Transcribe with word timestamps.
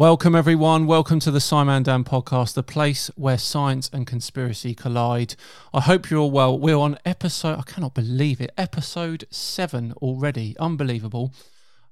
Welcome, 0.00 0.34
everyone. 0.34 0.86
Welcome 0.86 1.20
to 1.20 1.30
the 1.30 1.40
SciManDan 1.40 2.04
podcast, 2.04 2.54
the 2.54 2.62
place 2.62 3.10
where 3.16 3.36
science 3.36 3.90
and 3.92 4.06
conspiracy 4.06 4.74
collide. 4.74 5.34
I 5.74 5.82
hope 5.82 6.08
you're 6.08 6.20
all 6.20 6.30
well. 6.30 6.58
We're 6.58 6.78
on 6.78 6.96
episode, 7.04 7.58
I 7.58 7.62
cannot 7.70 7.92
believe 7.92 8.40
it, 8.40 8.50
episode 8.56 9.26
seven 9.28 9.92
already. 10.00 10.56
Unbelievable. 10.58 11.34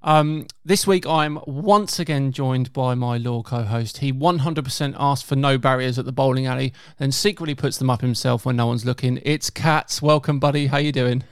Um, 0.02 0.46
this 0.64 0.86
week, 0.86 1.06
I'm 1.06 1.38
once 1.46 1.98
again 1.98 2.32
joined 2.32 2.72
by 2.72 2.94
my 2.94 3.18
law 3.18 3.42
co 3.42 3.64
host. 3.64 3.98
He 3.98 4.10
100% 4.10 4.96
asked 4.98 5.26
for 5.26 5.36
no 5.36 5.58
barriers 5.58 5.98
at 5.98 6.06
the 6.06 6.10
bowling 6.10 6.46
alley, 6.46 6.72
then 6.96 7.12
secretly 7.12 7.54
puts 7.54 7.76
them 7.76 7.90
up 7.90 8.00
himself 8.00 8.46
when 8.46 8.56
no 8.56 8.68
one's 8.68 8.86
looking. 8.86 9.20
It's 9.22 9.50
Catz. 9.50 10.00
Welcome, 10.00 10.38
buddy. 10.38 10.68
How 10.68 10.78
you 10.78 10.92
doing? 10.92 11.24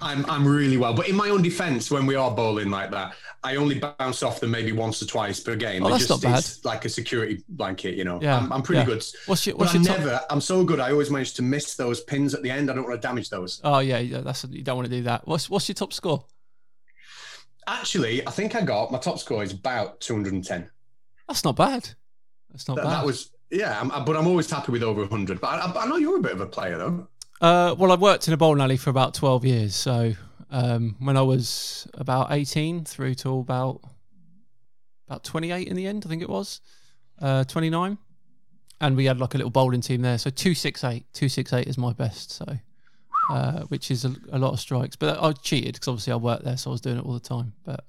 I'm 0.00 0.24
I'm 0.30 0.46
really 0.46 0.76
well, 0.76 0.94
but 0.94 1.08
in 1.08 1.16
my 1.16 1.28
own 1.28 1.42
defence, 1.42 1.90
when 1.90 2.06
we 2.06 2.14
are 2.14 2.30
bowling 2.30 2.70
like 2.70 2.90
that, 2.92 3.14
I 3.42 3.56
only 3.56 3.80
bounce 3.80 4.22
off 4.22 4.38
them 4.38 4.52
maybe 4.52 4.70
once 4.70 5.02
or 5.02 5.06
twice 5.06 5.40
per 5.40 5.56
game. 5.56 5.84
Oh, 5.84 5.88
that's 5.88 6.06
just, 6.06 6.22
not 6.22 6.32
bad. 6.32 6.38
It's 6.38 6.64
like 6.64 6.84
a 6.84 6.88
security 6.88 7.42
blanket, 7.48 7.96
you 7.96 8.04
know. 8.04 8.20
Yeah, 8.22 8.36
I'm, 8.36 8.52
I'm 8.52 8.62
pretty 8.62 8.80
yeah. 8.80 8.86
good. 8.86 9.04
What's 9.26 9.46
your, 9.46 9.56
what's 9.56 9.72
but 9.72 9.82
your 9.82 9.92
I 9.92 9.96
top- 9.96 10.04
never. 10.04 10.20
I'm 10.30 10.40
so 10.40 10.64
good. 10.64 10.78
I 10.78 10.92
always 10.92 11.10
manage 11.10 11.34
to 11.34 11.42
miss 11.42 11.74
those 11.74 12.00
pins 12.02 12.32
at 12.32 12.42
the 12.42 12.50
end. 12.50 12.70
I 12.70 12.74
don't 12.74 12.84
want 12.84 13.00
to 13.00 13.06
damage 13.06 13.28
those. 13.28 13.60
Oh 13.64 13.80
yeah, 13.80 13.98
yeah. 13.98 14.20
That's 14.20 14.44
you 14.44 14.62
don't 14.62 14.76
want 14.76 14.88
to 14.88 14.96
do 14.96 15.02
that. 15.02 15.26
What's 15.26 15.50
what's 15.50 15.68
your 15.68 15.74
top 15.74 15.92
score? 15.92 16.24
Actually, 17.66 18.26
I 18.26 18.30
think 18.30 18.54
I 18.54 18.62
got 18.62 18.92
my 18.92 18.98
top 18.98 19.18
score 19.18 19.42
is 19.42 19.52
about 19.52 20.00
210. 20.00 20.70
That's 21.26 21.44
not 21.44 21.56
bad. 21.56 21.90
That's 22.50 22.66
not 22.66 22.76
That, 22.76 22.84
bad. 22.84 22.92
that 22.92 23.04
was 23.04 23.30
yeah, 23.50 23.80
I'm, 23.80 24.04
but 24.04 24.16
I'm 24.16 24.26
always 24.26 24.50
happy 24.50 24.72
with 24.72 24.82
over 24.82 25.00
100. 25.00 25.40
But 25.40 25.48
I, 25.48 25.82
I 25.82 25.86
know 25.86 25.96
you're 25.96 26.18
a 26.18 26.22
bit 26.22 26.32
of 26.32 26.40
a 26.40 26.46
player 26.46 26.78
though. 26.78 27.08
Uh, 27.40 27.74
well, 27.78 27.92
I've 27.92 28.00
worked 28.00 28.26
in 28.26 28.34
a 28.34 28.36
bowling 28.36 28.60
alley 28.60 28.76
for 28.76 28.90
about 28.90 29.14
12 29.14 29.44
years. 29.44 29.74
So 29.74 30.12
um, 30.50 30.96
when 30.98 31.16
I 31.16 31.22
was 31.22 31.86
about 31.94 32.32
18 32.32 32.84
through 32.84 33.14
to 33.16 33.38
about 33.38 33.80
about 35.06 35.24
28 35.24 35.68
in 35.68 35.76
the 35.76 35.86
end, 35.86 36.02
I 36.04 36.08
think 36.08 36.22
it 36.22 36.28
was 36.28 36.60
uh, 37.20 37.44
29. 37.44 37.98
And 38.80 38.96
we 38.96 39.06
had 39.06 39.18
like 39.18 39.34
a 39.34 39.36
little 39.36 39.50
bowling 39.50 39.80
team 39.80 40.02
there. 40.02 40.18
So 40.18 40.30
268, 40.30 41.04
268 41.12 41.66
is 41.66 41.78
my 41.78 41.92
best. 41.92 42.32
So, 42.32 42.44
uh, 43.30 43.60
which 43.62 43.90
is 43.90 44.04
a, 44.04 44.14
a 44.32 44.38
lot 44.38 44.52
of 44.52 44.60
strikes. 44.60 44.96
But 44.96 45.22
I 45.22 45.32
cheated 45.32 45.74
because 45.74 45.88
obviously 45.88 46.12
I 46.12 46.16
worked 46.16 46.44
there. 46.44 46.56
So 46.56 46.70
I 46.70 46.72
was 46.72 46.80
doing 46.80 46.98
it 46.98 47.04
all 47.04 47.14
the 47.14 47.20
time. 47.20 47.52
But, 47.64 47.84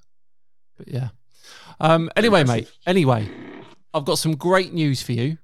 but 0.77 0.87
yeah. 0.87 1.09
Um, 1.79 2.09
anyway, 2.15 2.43
mate, 2.43 2.71
anyway, 2.85 3.29
I've 3.93 4.05
got 4.05 4.19
some 4.19 4.35
great 4.35 4.73
news 4.73 5.01
for 5.01 5.13
you. 5.13 5.37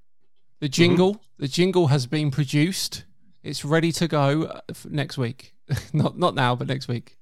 The 0.59 0.69
jingle, 0.69 1.21
the 1.37 1.47
jingle 1.47 1.87
has 1.87 2.07
been 2.07 2.31
produced. 2.31 3.04
It's 3.45 3.63
ready 3.63 3.91
to 3.93 4.07
go 4.07 4.43
uh, 4.43 4.61
next 4.89 5.17
week. 5.17 5.53
not 5.93 6.17
not 6.17 6.35
now, 6.35 6.55
but 6.55 6.67
next 6.67 6.87
week. 6.87 7.17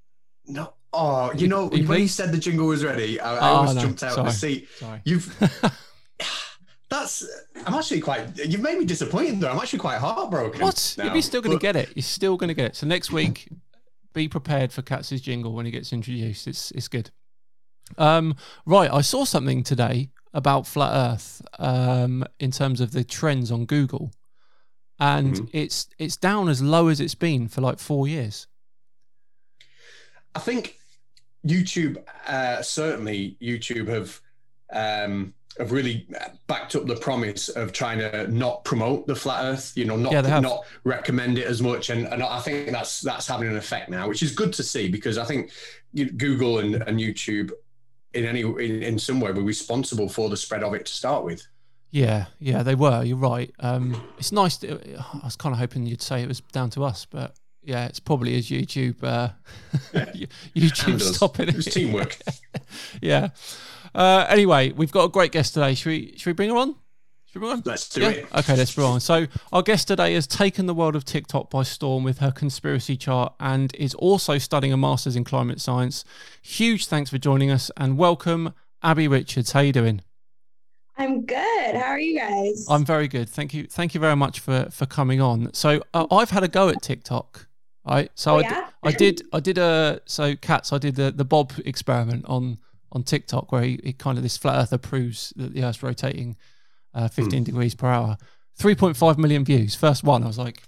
No. 0.46 0.74
Oh, 0.96 1.32
you 1.34 1.42
You- 1.42 1.48
know, 1.48 1.64
you 1.64 1.70
when 1.70 1.82
you 1.82 1.86
pleased? 1.88 2.16
said 2.16 2.32
the 2.32 2.38
jingle 2.38 2.68
was 2.68 2.84
ready, 2.84 3.20
I, 3.20 3.36
I 3.36 3.50
Oh, 3.50 3.56
almost 3.56 3.76
no, 3.76 3.82
jumped 3.82 4.04
out 4.04 4.10
of 4.10 4.16
sorry. 4.16 4.30
the 4.30 4.34
seat. 4.36 4.68
Sorry. 4.78 5.02
You've 5.06 5.38
that's 6.90 7.26
I'm 7.66 7.74
actually 7.74 8.02
quite 8.02 8.38
you've 8.38 8.62
made 8.62 8.78
me 8.78 8.86
disappointed 8.86 9.40
though. 9.40 9.50
I'm 9.52 9.58
actually 9.60 9.80
quite 9.80 9.98
heartbroken. 10.00 10.62
What? 10.62 10.96
now. 10.98 11.12
You're 11.14 11.22
still 11.24 11.42
going 11.42 11.58
to 11.58 11.62
get 11.62 11.76
it. 11.76 11.90
You're 11.96 12.04
still 12.04 12.38
going 12.38 12.50
to 12.50 12.54
get 12.54 12.66
it. 12.68 12.76
So 12.76 12.86
next 12.88 13.12
week, 13.12 13.50
be 14.14 14.28
prepared 14.28 14.72
for 14.72 14.82
Catz's 14.84 15.22
jingle 15.22 15.54
when 15.54 15.66
he 15.66 15.72
gets 15.72 15.92
introduced. 15.92 16.48
It's 16.48 16.72
it's 16.72 16.88
good. 16.88 17.10
Um, 17.98 18.36
right. 18.66 18.92
I 18.92 19.02
saw 19.02 19.26
something 19.26 19.64
today 19.64 20.12
about 20.34 20.68
flat 20.68 20.94
Earth 20.94 21.42
um, 21.60 22.24
in 22.40 22.52
terms 22.52 22.80
of 22.82 22.92
the 22.92 23.04
trends 23.04 23.52
on 23.52 23.66
Google, 23.66 24.12
and 25.00 25.36
Mhm. 25.36 25.50
it's 25.54 25.88
it's 25.98 26.18
down 26.18 26.50
as 26.50 26.62
low 26.62 26.88
as 26.88 27.00
it's 27.00 27.16
been 27.16 27.48
for 27.48 27.62
like 27.62 27.80
four 27.80 28.08
years. 28.08 28.48
I 30.36 30.40
think 30.40 30.78
YouTube 31.46 31.98
uh, 32.28 32.62
certainly 32.62 33.38
YouTube 33.42 33.88
have 33.88 34.20
um, 34.72 35.34
have 35.60 35.72
really 35.72 36.08
backed 36.48 36.76
up 36.76 36.88
the 36.88 36.96
promise 36.96 37.48
of 37.50 37.72
trying 37.72 38.00
to 38.00 38.28
not 38.32 38.64
promote 38.64 39.06
the 39.06 39.16
flat 39.16 39.46
Earth. 39.46 39.74
You 39.76 39.86
know, 39.86 39.96
not 39.96 40.12
Yeah, 40.14 40.40
not 40.40 40.66
recommend 40.84 41.38
it 41.38 41.46
as 41.46 41.62
much, 41.62 41.92
and, 41.92 42.08
and 42.08 42.24
I 42.24 42.40
think 42.40 42.72
that's 42.72 43.02
that's 43.02 43.28
having 43.28 43.50
an 43.50 43.58
effect 43.58 43.90
now, 43.90 44.08
which 44.08 44.24
is 44.24 44.32
good 44.32 44.52
to 44.54 44.64
see 44.64 44.90
because 44.90 45.18
I 45.20 45.26
think 45.26 45.52
Google 46.18 46.60
and, 46.60 46.76
and 46.76 47.00
YouTube 47.00 47.52
in 48.14 48.26
any 48.26 48.42
in, 48.42 48.82
in 48.82 48.98
some 48.98 49.20
way 49.20 49.32
were 49.32 49.44
responsible 49.44 50.10
for 50.10 50.30
the 50.30 50.38
spread 50.38 50.64
of 50.64 50.74
it 50.74 50.86
to 50.88 50.92
start 50.94 51.24
with. 51.24 51.46
Yeah, 51.94 52.26
yeah, 52.40 52.64
they 52.64 52.74
were. 52.74 53.04
You're 53.04 53.18
right. 53.18 53.54
Um, 53.60 54.04
it's 54.18 54.32
nice. 54.32 54.58
To, 54.58 54.80
I 54.98 55.26
was 55.26 55.36
kind 55.36 55.54
of 55.54 55.60
hoping 55.60 55.86
you'd 55.86 56.02
say 56.02 56.24
it 56.24 56.28
was 56.28 56.40
down 56.40 56.72
to 56.72 56.84
us, 56.84 57.06
but 57.06 57.36
yeah, 57.62 57.86
it's 57.86 58.00
probably 58.00 58.36
as 58.36 58.50
YouTube. 58.50 59.04
Uh, 59.04 59.30
YouTube 60.56 60.94
And 60.94 61.02
stopping 61.04 61.50
It 61.50 61.54
It 61.54 61.58
was 61.58 61.66
teamwork. 61.68 62.18
yeah. 63.02 63.30
Uh, 63.94 64.26
anyway, 64.28 64.72
we've 64.72 64.92
got 64.92 65.04
a 65.04 65.10
great 65.10 65.32
guest 65.32 65.54
today. 65.54 65.76
Should 65.76 65.90
we? 65.90 66.14
Should 66.18 66.32
we 66.32 66.34
bring 66.34 66.50
her 66.50 66.58
on? 66.58 66.76
Should 67.28 67.36
we 67.36 67.40
bring 67.42 67.50
her 67.52 67.58
on? 67.58 67.64
Let's 67.64 67.88
do 67.88 68.02
yeah? 68.02 68.10
it. 68.10 68.26
Okay, 68.38 68.56
let's 68.56 68.74
bring 68.74 68.88
her 68.88 68.94
on. 68.94 69.00
So 69.00 69.28
our 69.52 69.62
guest 69.62 69.88
today 69.88 70.16
has 70.16 70.26
taken 70.26 70.66
the 70.66 70.74
world 70.74 70.96
of 70.96 71.06
TikTok 71.06 71.52
by 71.52 71.62
storm 71.62 72.04
with 72.04 72.18
her 72.18 72.32
conspiracy 72.32 72.98
chart 72.98 73.36
and 73.40 73.72
is 73.76 73.94
also 73.94 74.40
studying 74.40 74.74
a 74.74 74.78
master's 74.78 75.16
in 75.16 75.26
climate 75.26 75.62
science. 75.62 76.06
Huge 76.42 76.88
thanks 76.88 77.12
for 77.12 77.20
joining 77.20 77.52
us 77.52 77.70
and 77.78 78.00
welcome, 78.00 78.56
Abbie 78.82 79.08
Richards. 79.08 79.52
How 79.52 79.60
you 79.60 79.72
doing? 79.72 80.02
I'm 80.98 81.26
good. 81.26 81.76
How 81.76 81.88
are 81.88 82.00
you 82.00 82.18
guys? 82.20 82.66
I'm 82.70 82.86
very 82.86 83.08
good. 83.08 83.28
Thank 83.30 83.54
you. 83.54 83.66
Thank 83.66 83.94
you 83.94 84.00
very 84.00 84.16
much 84.16 84.40
for 84.40 84.68
for 84.72 84.86
coming 84.86 85.22
on. 85.22 85.54
So 85.54 85.82
uh, 85.94 86.06
I've 86.12 86.30
had 86.30 86.44
a 86.44 86.48
go 86.48 86.70
at 86.70 86.82
TikTok. 86.82 87.48
Right. 87.88 88.10
So 88.16 88.36
Oh, 88.36 88.40
yeah? 88.40 88.70
I 88.84 88.92
did 88.92 89.24
I 89.34 89.40
did 89.40 89.58
a 89.58 90.02
so 90.06 90.36
Catz 90.36 90.72
I 90.72 90.78
did 90.78 90.96
the 90.96 91.12
the 91.12 91.26
Bob 91.26 91.52
experiment 91.66 92.26
on 92.28 92.60
on 92.92 93.04
TikTok 93.04 93.52
where 93.52 93.64
he, 93.64 93.80
he 93.84 93.92
kind 93.94 94.18
of 94.18 94.24
this 94.24 94.38
flat 94.38 94.56
earther 94.62 94.78
proves 94.78 95.34
that 95.36 95.54
the 95.54 95.64
Earth's 95.64 95.82
rotating 95.82 96.38
uh, 96.94 97.08
15 97.08 97.44
degrees 97.44 97.74
per 97.74 97.88
hour. 97.88 98.18
3.5 98.60 99.18
million 99.18 99.44
views. 99.44 99.74
First 99.74 100.04
one. 100.04 100.24
I 100.24 100.28
was 100.28 100.38
like, 100.38 100.62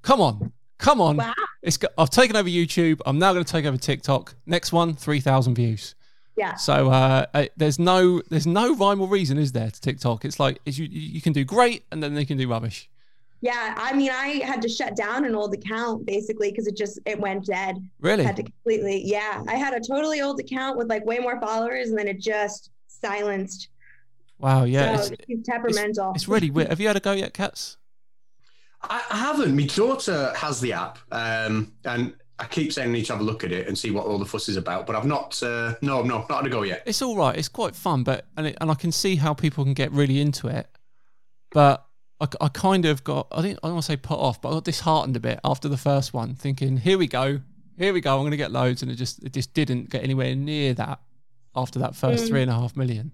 come 0.00 0.22
on, 0.22 0.52
come 0.78 1.02
on. 1.02 1.18
Wow. 1.18 1.34
It's 1.62 1.76
go- 1.76 1.88
I've 1.98 2.08
taken 2.08 2.34
over 2.34 2.48
YouTube. 2.48 3.02
I'm 3.04 3.18
now 3.18 3.34
going 3.34 3.44
to 3.44 3.52
take 3.52 3.66
over 3.66 3.76
TikTok. 3.76 4.34
Next 4.46 4.72
one, 4.72 4.94
3,000 4.94 5.54
views. 5.54 5.94
Yeah. 6.40 6.54
So 6.54 6.90
uh, 6.90 7.26
uh, 7.34 7.44
there's 7.58 7.78
no 7.78 8.22
there's 8.30 8.46
no 8.46 8.74
rhyme 8.74 8.98
or 9.02 9.06
reason, 9.06 9.36
is 9.36 9.52
there, 9.52 9.70
to 9.70 9.78
TikTok? 9.78 10.24
It's 10.24 10.40
like 10.40 10.58
it's, 10.64 10.78
you 10.78 10.86
you 10.86 11.20
can 11.20 11.34
do 11.34 11.44
great 11.44 11.84
and 11.92 12.02
then 12.02 12.14
they 12.14 12.24
can 12.24 12.38
do 12.38 12.48
rubbish. 12.48 12.88
Yeah. 13.42 13.74
I 13.76 13.92
mean, 13.92 14.10
I 14.10 14.42
had 14.42 14.62
to 14.62 14.68
shut 14.68 14.96
down 14.96 15.26
an 15.26 15.34
old 15.34 15.52
account 15.52 16.06
basically 16.06 16.50
because 16.50 16.66
it 16.66 16.78
just 16.78 16.98
it 17.04 17.20
went 17.20 17.44
dead. 17.44 17.76
Really? 18.00 18.24
Had 18.24 18.36
to 18.36 18.42
completely. 18.42 19.02
Yeah. 19.04 19.44
I 19.48 19.56
had 19.56 19.74
a 19.74 19.80
totally 19.80 20.22
old 20.22 20.40
account 20.40 20.78
with 20.78 20.88
like 20.88 21.04
way 21.04 21.18
more 21.18 21.38
followers, 21.38 21.90
and 21.90 21.98
then 21.98 22.08
it 22.08 22.20
just 22.20 22.70
silenced. 22.88 23.68
Wow. 24.38 24.64
Yeah. 24.64 24.96
so 24.96 25.12
it's, 25.12 25.22
it's, 25.28 25.46
temperamental. 25.46 26.12
it's 26.14 26.26
really 26.26 26.50
weird. 26.50 26.68
Have 26.68 26.80
you 26.80 26.86
had 26.86 26.96
a 26.96 27.00
go 27.00 27.12
yet, 27.12 27.34
Catz? 27.34 27.76
I, 28.82 29.02
I 29.10 29.16
haven't. 29.18 29.54
My 29.54 29.66
daughter 29.66 30.32
has 30.36 30.58
the 30.62 30.72
app, 30.72 31.00
um, 31.12 31.74
and 31.84 32.14
I 32.40 32.46
keep 32.46 32.72
saying 32.72 32.88
I 32.88 32.92
need 32.92 33.04
to 33.06 33.12
have 33.12 33.20
a 33.20 33.24
look 33.24 33.44
at 33.44 33.52
it 33.52 33.68
and 33.68 33.78
see 33.78 33.90
what 33.90 34.06
all 34.06 34.18
the 34.18 34.24
fuss 34.24 34.48
is 34.48 34.56
about. 34.56 34.86
But 34.86 34.96
I've 34.96 35.04
not. 35.06 35.40
Uh, 35.42 35.74
no, 35.82 36.02
no, 36.02 36.24
not 36.28 36.38
had 36.42 36.46
a 36.46 36.48
go 36.48 36.62
yet. 36.62 36.82
It's 36.86 37.02
all 37.02 37.16
right. 37.16 37.36
It's 37.36 37.48
quite 37.48 37.76
fun, 37.76 38.02
but 38.02 38.26
and 38.36 38.46
it, 38.48 38.56
and 38.60 38.70
I 38.70 38.74
can 38.74 38.90
see 38.92 39.16
how 39.16 39.34
people 39.34 39.62
can 39.62 39.74
get 39.74 39.92
really 39.92 40.20
into 40.20 40.48
it. 40.48 40.66
But 41.52 41.84
I, 42.20 42.26
I 42.40 42.48
kind 42.48 42.84
of 42.86 43.04
got 43.04 43.26
I 43.30 43.42
think 43.42 43.58
I 43.62 43.68
don't 43.68 43.74
want 43.74 43.84
to 43.84 43.92
say 43.92 43.96
put 43.96 44.18
off, 44.18 44.40
but 44.40 44.48
I 44.48 44.52
got 44.52 44.64
disheartened 44.64 45.16
a 45.16 45.20
bit 45.20 45.38
after 45.44 45.68
the 45.68 45.76
first 45.76 46.14
one, 46.14 46.34
thinking 46.34 46.78
here 46.78 46.96
we 46.98 47.06
go, 47.06 47.40
here 47.76 47.92
we 47.92 48.00
go. 48.00 48.14
I'm 48.16 48.22
going 48.22 48.30
to 48.30 48.36
get 48.36 48.52
loads, 48.52 48.82
and 48.82 48.90
it 48.90 48.94
just 48.96 49.22
it 49.22 49.32
just 49.32 49.52
didn't 49.54 49.90
get 49.90 50.02
anywhere 50.02 50.34
near 50.34 50.72
that 50.74 51.00
after 51.54 51.78
that 51.80 51.94
first 51.96 52.24
Mm. 52.24 52.28
three 52.28 52.42
and 52.42 52.50
a 52.50 52.54
half 52.54 52.76
million. 52.76 53.12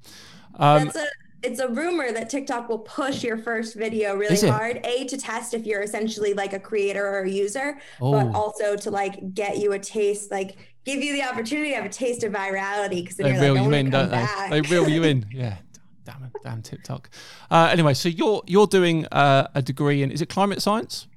Um, 0.55 0.85
That's 0.85 0.97
a 0.97 1.07
it's 1.47 1.61
a 1.61 1.69
rumor 1.69 2.11
that 2.11 2.29
TikTok 2.29 2.69
will 2.69 2.81
push 2.81 3.23
your 3.23 3.39
first 3.39 3.77
video 3.77 4.17
really 4.17 4.49
hard. 4.49 4.81
A 4.85 5.07
to 5.07 5.17
test 5.17 5.55
if 5.55 5.65
you're 5.65 5.83
essentially 5.83 6.35
like 6.35 6.53
a 6.53 6.59
creator 6.59 7.07
or 7.07 7.23
a 7.23 7.31
user, 7.31 7.79
oh, 8.01 8.13
but 8.13 8.35
also 8.35 8.77
to 8.77 8.91
like 8.91 9.33
get 9.33 9.59
you 9.59 9.73
a 9.73 9.79
taste, 9.79 10.31
like 10.31 10.57
give 10.85 11.03
you 11.03 11.13
the 11.13 11.23
opportunity 11.23 11.71
to 11.71 11.77
have 11.77 11.85
a 11.85 11.89
taste 11.89 12.25
of 12.25 12.33
virality. 12.33 13.03
Because 13.03 13.17
they 13.17 13.33
reel 13.33 13.55
like, 13.55 13.65
you 13.65 13.73
in, 13.73 13.91
don't 13.91 14.11
back. 14.11 14.51
they? 14.51 14.61
They 14.61 14.69
reel 14.69 14.89
you 14.89 15.05
in. 15.05 15.27
Yeah. 15.37 15.59
Damn 16.05 16.23
it, 16.23 16.31
damn 16.45 16.63
TikTok. 16.63 17.11
Uh, 17.51 17.69
anyway, 17.73 17.93
so 17.93 18.09
you're 18.09 18.41
you're 18.47 18.69
doing 18.69 19.07
uh, 19.07 19.49
a 19.57 19.63
degree 19.63 20.05
in 20.05 20.13
is 20.13 20.23
it 20.23 20.29
climate 20.29 20.63
science? 20.63 21.09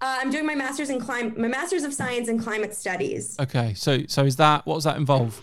Uh, 0.00 0.18
I'm 0.20 0.30
doing 0.30 0.44
my 0.44 0.54
master's 0.54 0.90
in 0.90 1.00
climate, 1.00 1.38
my 1.38 1.48
master's 1.48 1.84
of 1.84 1.94
science 1.94 2.28
in 2.28 2.38
climate 2.38 2.74
studies. 2.74 3.34
Okay, 3.40 3.72
so 3.72 4.00
so 4.06 4.24
is 4.24 4.36
that 4.36 4.66
what 4.66 4.74
does 4.74 4.84
that 4.84 4.98
involve? 4.98 5.42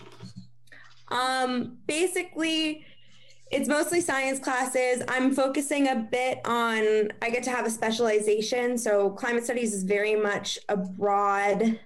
Um, 1.08 1.78
basically, 1.86 2.84
it's 3.56 3.68
mostly 3.68 4.00
science 4.02 4.38
classes. 4.38 5.02
I'm 5.08 5.34
focusing 5.34 5.88
a 5.88 5.96
bit 5.96 6.40
on, 6.44 7.08
I 7.22 7.30
get 7.30 7.42
to 7.44 7.50
have 7.50 7.66
a 7.66 7.70
specialization. 7.70 8.76
So, 8.76 9.10
climate 9.10 9.44
studies 9.44 9.72
is 9.72 9.82
very 9.82 10.14
much 10.14 10.58
a 10.68 10.76
broad, 10.76 11.80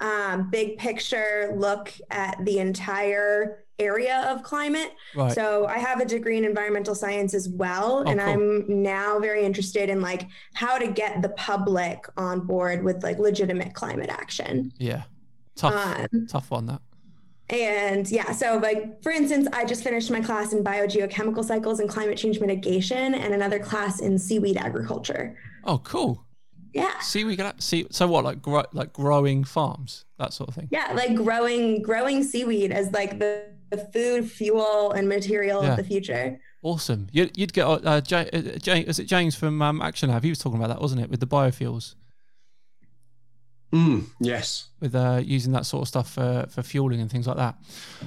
um, 0.00 0.50
big 0.50 0.78
picture 0.78 1.54
look 1.56 1.92
at 2.10 2.42
the 2.44 2.58
entire 2.58 3.64
area 3.78 4.26
of 4.30 4.42
climate. 4.42 4.92
Right. 5.14 5.32
So, 5.32 5.66
I 5.66 5.78
have 5.78 6.00
a 6.00 6.06
degree 6.06 6.38
in 6.38 6.44
environmental 6.46 6.94
science 6.94 7.34
as 7.34 7.50
well. 7.50 8.02
Oh, 8.06 8.10
and 8.10 8.18
cool. 8.18 8.28
I'm 8.28 8.82
now 8.82 9.18
very 9.18 9.44
interested 9.44 9.90
in 9.90 10.00
like 10.00 10.26
how 10.54 10.78
to 10.78 10.86
get 10.86 11.20
the 11.20 11.28
public 11.30 12.06
on 12.16 12.46
board 12.46 12.82
with 12.82 13.02
like 13.02 13.18
legitimate 13.18 13.74
climate 13.74 14.08
action. 14.08 14.72
yeah. 14.78 15.02
Tough 15.56 15.74
Um, 16.12 16.26
tough 16.26 16.50
one 16.50 16.66
that. 16.66 16.80
And 17.50 18.10
yeah, 18.10 18.32
so 18.32 18.56
like 18.58 19.02
for 19.02 19.12
instance, 19.12 19.48
I 19.52 19.64
just 19.64 19.84
finished 19.84 20.10
my 20.10 20.20
class 20.20 20.52
in 20.52 20.64
biogeochemical 20.64 21.44
cycles 21.44 21.78
and 21.80 21.88
climate 21.88 22.16
change 22.16 22.40
mitigation, 22.40 23.14
and 23.14 23.34
another 23.34 23.58
class 23.58 24.00
in 24.00 24.18
seaweed 24.18 24.56
agriculture. 24.56 25.36
Oh, 25.64 25.78
cool. 25.78 26.24
Yeah. 26.72 26.98
Seaweed. 27.00 27.40
See, 27.58 27.86
so 27.90 28.06
what? 28.08 28.24
Like 28.24 28.42
grow, 28.42 28.64
like 28.72 28.92
growing 28.92 29.44
farms, 29.44 30.04
that 30.18 30.32
sort 30.32 30.48
of 30.48 30.54
thing. 30.56 30.68
Yeah, 30.72 30.92
like 30.94 31.14
growing 31.14 31.82
growing 31.82 32.24
seaweed 32.24 32.72
as 32.72 32.90
like 32.92 33.18
the, 33.18 33.44
the 33.70 33.78
food, 33.78 34.30
fuel, 34.30 34.92
and 34.92 35.08
material 35.08 35.62
Yeah. 35.62 35.70
of 35.72 35.76
the 35.76 35.84
future. 35.84 36.40
Awesome. 36.62 37.08
You'd, 37.12 37.36
you'd 37.36 37.52
get 37.52 37.66
uh, 37.66 37.72
uh, 37.84 38.00
Jay, 38.00 38.28
uh, 38.32 38.58
Jay, 38.58 38.80
is 38.80 38.98
it 38.98 39.04
James 39.04 39.36
from 39.36 39.60
um, 39.60 39.82
Action 39.82 40.08
Lab? 40.08 40.24
He 40.24 40.30
was 40.30 40.38
talking 40.38 40.58
about 40.58 40.68
that, 40.68 40.80
wasn't 40.80 41.02
it, 41.02 41.10
with 41.10 41.20
the 41.20 41.26
biofuels, 41.26 41.94
Mm, 43.74 44.04
yes. 44.20 44.68
with 44.78 44.94
uh, 44.94 45.20
using 45.24 45.52
that 45.52 45.66
sort 45.66 45.82
of 45.82 45.88
stuff 45.88 46.12
for, 46.12 46.46
for 46.48 46.62
fueling 46.62 47.00
and 47.00 47.10
things 47.10 47.26
like 47.26 47.36
that. 47.38 47.56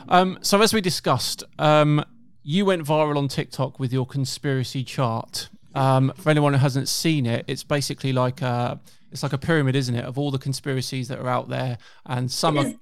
Um, 0.07 0.39
so 0.41 0.61
as 0.61 0.73
we 0.73 0.79
discussed, 0.79 1.43
um, 1.59 2.05
you 2.41 2.63
went 2.63 2.85
viral 2.85 3.17
on 3.17 3.27
TikTok 3.27 3.77
with 3.77 3.91
your 3.91 4.05
conspiracy 4.05 4.85
chart. 4.85 5.49
Um, 5.75 6.13
for 6.15 6.29
anyone 6.29 6.53
who 6.53 6.59
hasn't 6.59 6.87
seen 6.87 7.25
it, 7.25 7.43
it's 7.47 7.63
basically 7.63 8.13
like 8.13 8.41
a, 8.41 8.79
it's 9.11 9.23
like 9.23 9.33
a 9.33 9.37
pyramid, 9.37 9.75
isn't 9.75 9.93
it, 9.93 10.05
of 10.05 10.17
all 10.17 10.31
the 10.31 10.39
conspiracies 10.39 11.09
that 11.09 11.19
are 11.19 11.27
out 11.27 11.49
there, 11.49 11.77
and 12.05 12.31
some 12.31 12.57
It 12.57 12.61
are 12.61 12.67
is, 12.69 12.75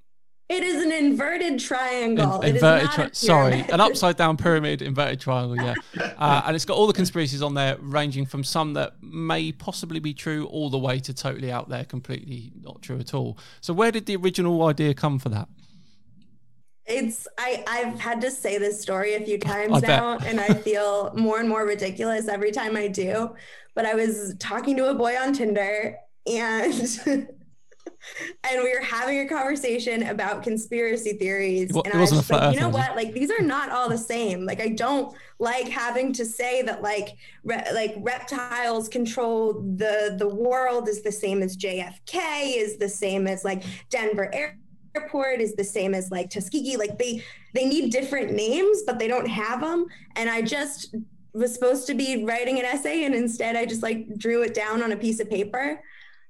it 0.48 0.64
is 0.64 0.84
an 0.86 0.92
inverted 0.92 1.60
triangle. 1.60 2.40
In- 2.42 2.50
It 2.50 2.56
is 2.58 2.62
inverted 2.64 2.92
tri- 2.92 3.10
sorry 3.14 3.60
an 3.72 3.82
upside 3.82 4.16
down 4.18 4.38
pyramid 4.38 4.82
inverted 4.82 5.20
triangle 5.20 5.56
yeah 5.58 5.74
uh, 6.18 6.44
and 6.46 6.56
it's 6.56 6.66
got 6.66 6.78
all 6.78 6.88
the 6.88 6.94
conspiracies 6.94 7.42
on 7.42 7.54
there 7.56 7.78
ranging 7.80 8.26
from 8.26 8.44
some 8.44 8.74
that 8.74 8.94
may 9.02 9.52
possibly 9.52 10.00
be 10.00 10.14
true 10.14 10.46
all 10.46 10.70
the 10.70 10.78
way 10.78 11.00
to 11.00 11.14
totally 11.14 11.52
out 11.52 11.70
there 11.70 11.84
completely 11.86 12.52
not 12.62 12.82
true 12.82 13.00
at 13.00 13.14
all 13.14 13.38
so 13.62 13.74
where 13.74 13.92
did 13.92 14.06
the 14.06 14.16
original 14.16 14.64
idea 14.66 14.94
come 14.94 15.18
for 15.20 15.30
that 15.30 15.48
It's 16.86 17.28
I 17.40 17.64
I've 17.68 18.00
had 18.00 18.22
to 18.22 18.30
say 18.30 18.60
this 18.60 18.80
story 18.80 19.16
a 19.16 19.22
few 19.26 19.40
times 19.52 19.82
now, 19.82 20.20
and 20.20 20.40
I 20.40 20.50
feel 20.54 21.12
more 21.16 21.40
and 21.40 21.50
more 21.50 21.66
ridiculous 21.66 22.28
every 22.28 22.52
time 22.52 22.76
I 22.78 22.88
do. 22.88 23.34
But 23.74 23.86
I 23.88 23.96
was 23.96 24.36
talking 24.38 24.78
to 24.78 24.90
a 24.90 24.94
boy 24.94 25.18
on 25.18 25.34
Tinder, 25.34 25.98
and 26.28 26.74
and 28.44 28.64
we 28.64 28.74
were 28.74 28.84
having 28.84 29.20
a 29.20 29.28
conversation 29.28 30.04
about 30.04 30.44
conspiracy 30.44 31.14
theories. 31.14 31.72
Wa- 31.74 31.82
and 31.86 31.94
I 31.94 32.02
was 32.02 32.12
just 32.12 32.30
like, 32.30 32.54
you 32.54 32.60
know 32.60 32.70
what? 32.70 32.96
Like 32.96 33.14
these 33.14 33.32
are 33.32 33.42
not 33.42 33.70
all 33.70 33.90
the 33.90 33.98
same. 33.98 34.46
Like 34.46 34.62
I 34.62 34.70
don't 34.70 35.16
like 35.40 35.68
having 35.68 36.14
to 36.14 36.26
say 36.26 36.62
that 36.62 36.82
like 36.82 37.10
re- 37.44 37.68
like 37.74 37.96
reptiles 38.00 38.88
control 38.88 39.54
the 39.76 40.16
the 40.18 40.28
world 40.28 40.88
is 40.88 41.02
the 41.02 41.12
same 41.12 41.42
as 41.42 41.58
JFK 41.58 42.58
is 42.58 42.78
the 42.78 42.90
same 42.90 43.28
as 43.28 43.44
like 43.44 43.64
Denver 43.90 44.34
Air 44.34 44.58
airport 44.96 45.42
is 45.42 45.56
the 45.56 45.64
same 45.64 45.94
as 45.94 46.12
like 46.12 46.30
Tuskegee. 46.30 46.78
Like 46.78 46.98
they 46.98 47.24
they 47.54 47.66
need 47.66 47.92
different 47.92 48.32
names, 48.32 48.84
but 48.86 49.00
they 49.00 49.08
don't 49.08 49.28
have 49.28 49.62
them. 49.62 49.86
And 50.16 50.30
I 50.30 50.42
just 50.42 50.96
was 51.34 51.54
supposed 51.54 51.86
to 51.88 51.94
be 51.94 52.24
writing 52.24 52.60
an 52.60 52.66
essay, 52.66 53.04
and 53.04 53.14
instead 53.14 53.56
I 53.56 53.66
just 53.66 53.84
like 53.84 54.18
drew 54.18 54.42
it 54.44 54.54
down 54.54 54.82
on 54.82 54.92
a 54.92 54.98
piece 54.98 55.20
of 55.20 55.30
paper. 55.30 55.82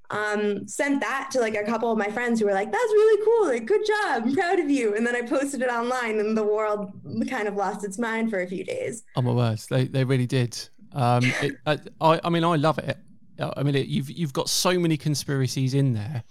Um, 0.10 0.68
sent 0.68 1.02
that 1.02 1.30
to 1.32 1.40
like 1.40 1.56
a 1.56 1.64
couple 1.64 1.92
of 1.92 1.98
my 1.98 2.08
friends 2.12 2.40
who 2.40 2.46
were 2.46 2.54
like, 2.54 2.72
"That's 2.72 2.84
really 2.94 3.26
cool! 3.26 3.48
Like, 3.48 3.66
good 3.66 3.86
job! 3.86 4.24
I'm 4.26 4.34
proud 4.36 4.60
of 4.60 4.70
you." 4.70 4.96
And 4.96 5.06
then 5.06 5.16
I 5.16 5.22
posted 5.24 5.62
it 5.62 5.70
online, 5.70 6.20
and 6.20 6.38
the 6.38 6.44
world 6.44 6.92
kind 7.30 7.48
of 7.48 7.56
lost 7.56 7.84
its 7.84 7.98
mind 7.98 8.30
for 8.30 8.42
a 8.42 8.48
few 8.48 8.64
days. 8.64 9.04
oh 9.16 9.22
my 9.22 9.32
words 9.32 9.68
they, 9.68 9.86
they 9.86 10.04
really 10.04 10.28
did 10.28 10.58
um, 10.94 11.24
it, 11.42 11.56
I, 11.66 12.20
I, 12.24 12.30
mean 12.30 12.44
i 12.44 12.56
love 12.56 12.78
it 12.78 12.98
i 13.40 13.64
mean 13.64 13.76
it, 13.76 13.88
you've 13.88 14.10
you've 14.10 14.34
got 14.34 14.50
so 14.50 14.78
many 14.80 14.98
conspiracies 14.98 15.74
in 15.74 15.94
there 15.94 16.24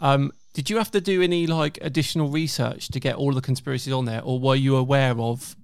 um, 0.00 0.32
did 0.54 0.68
you 0.68 0.76
have 0.78 0.90
to 0.90 1.00
do 1.00 1.22
any 1.22 1.46
like 1.46 1.78
additional 1.80 2.28
research 2.28 2.88
to 2.88 3.00
get 3.00 3.14
all 3.16 3.32
the 3.32 3.40
conspiracies 3.40 3.92
on 3.92 4.04
there 4.04 4.20
or 4.22 4.38
were 4.40 4.56
you 4.56 4.76
aware 4.76 5.16
of 5.18 5.56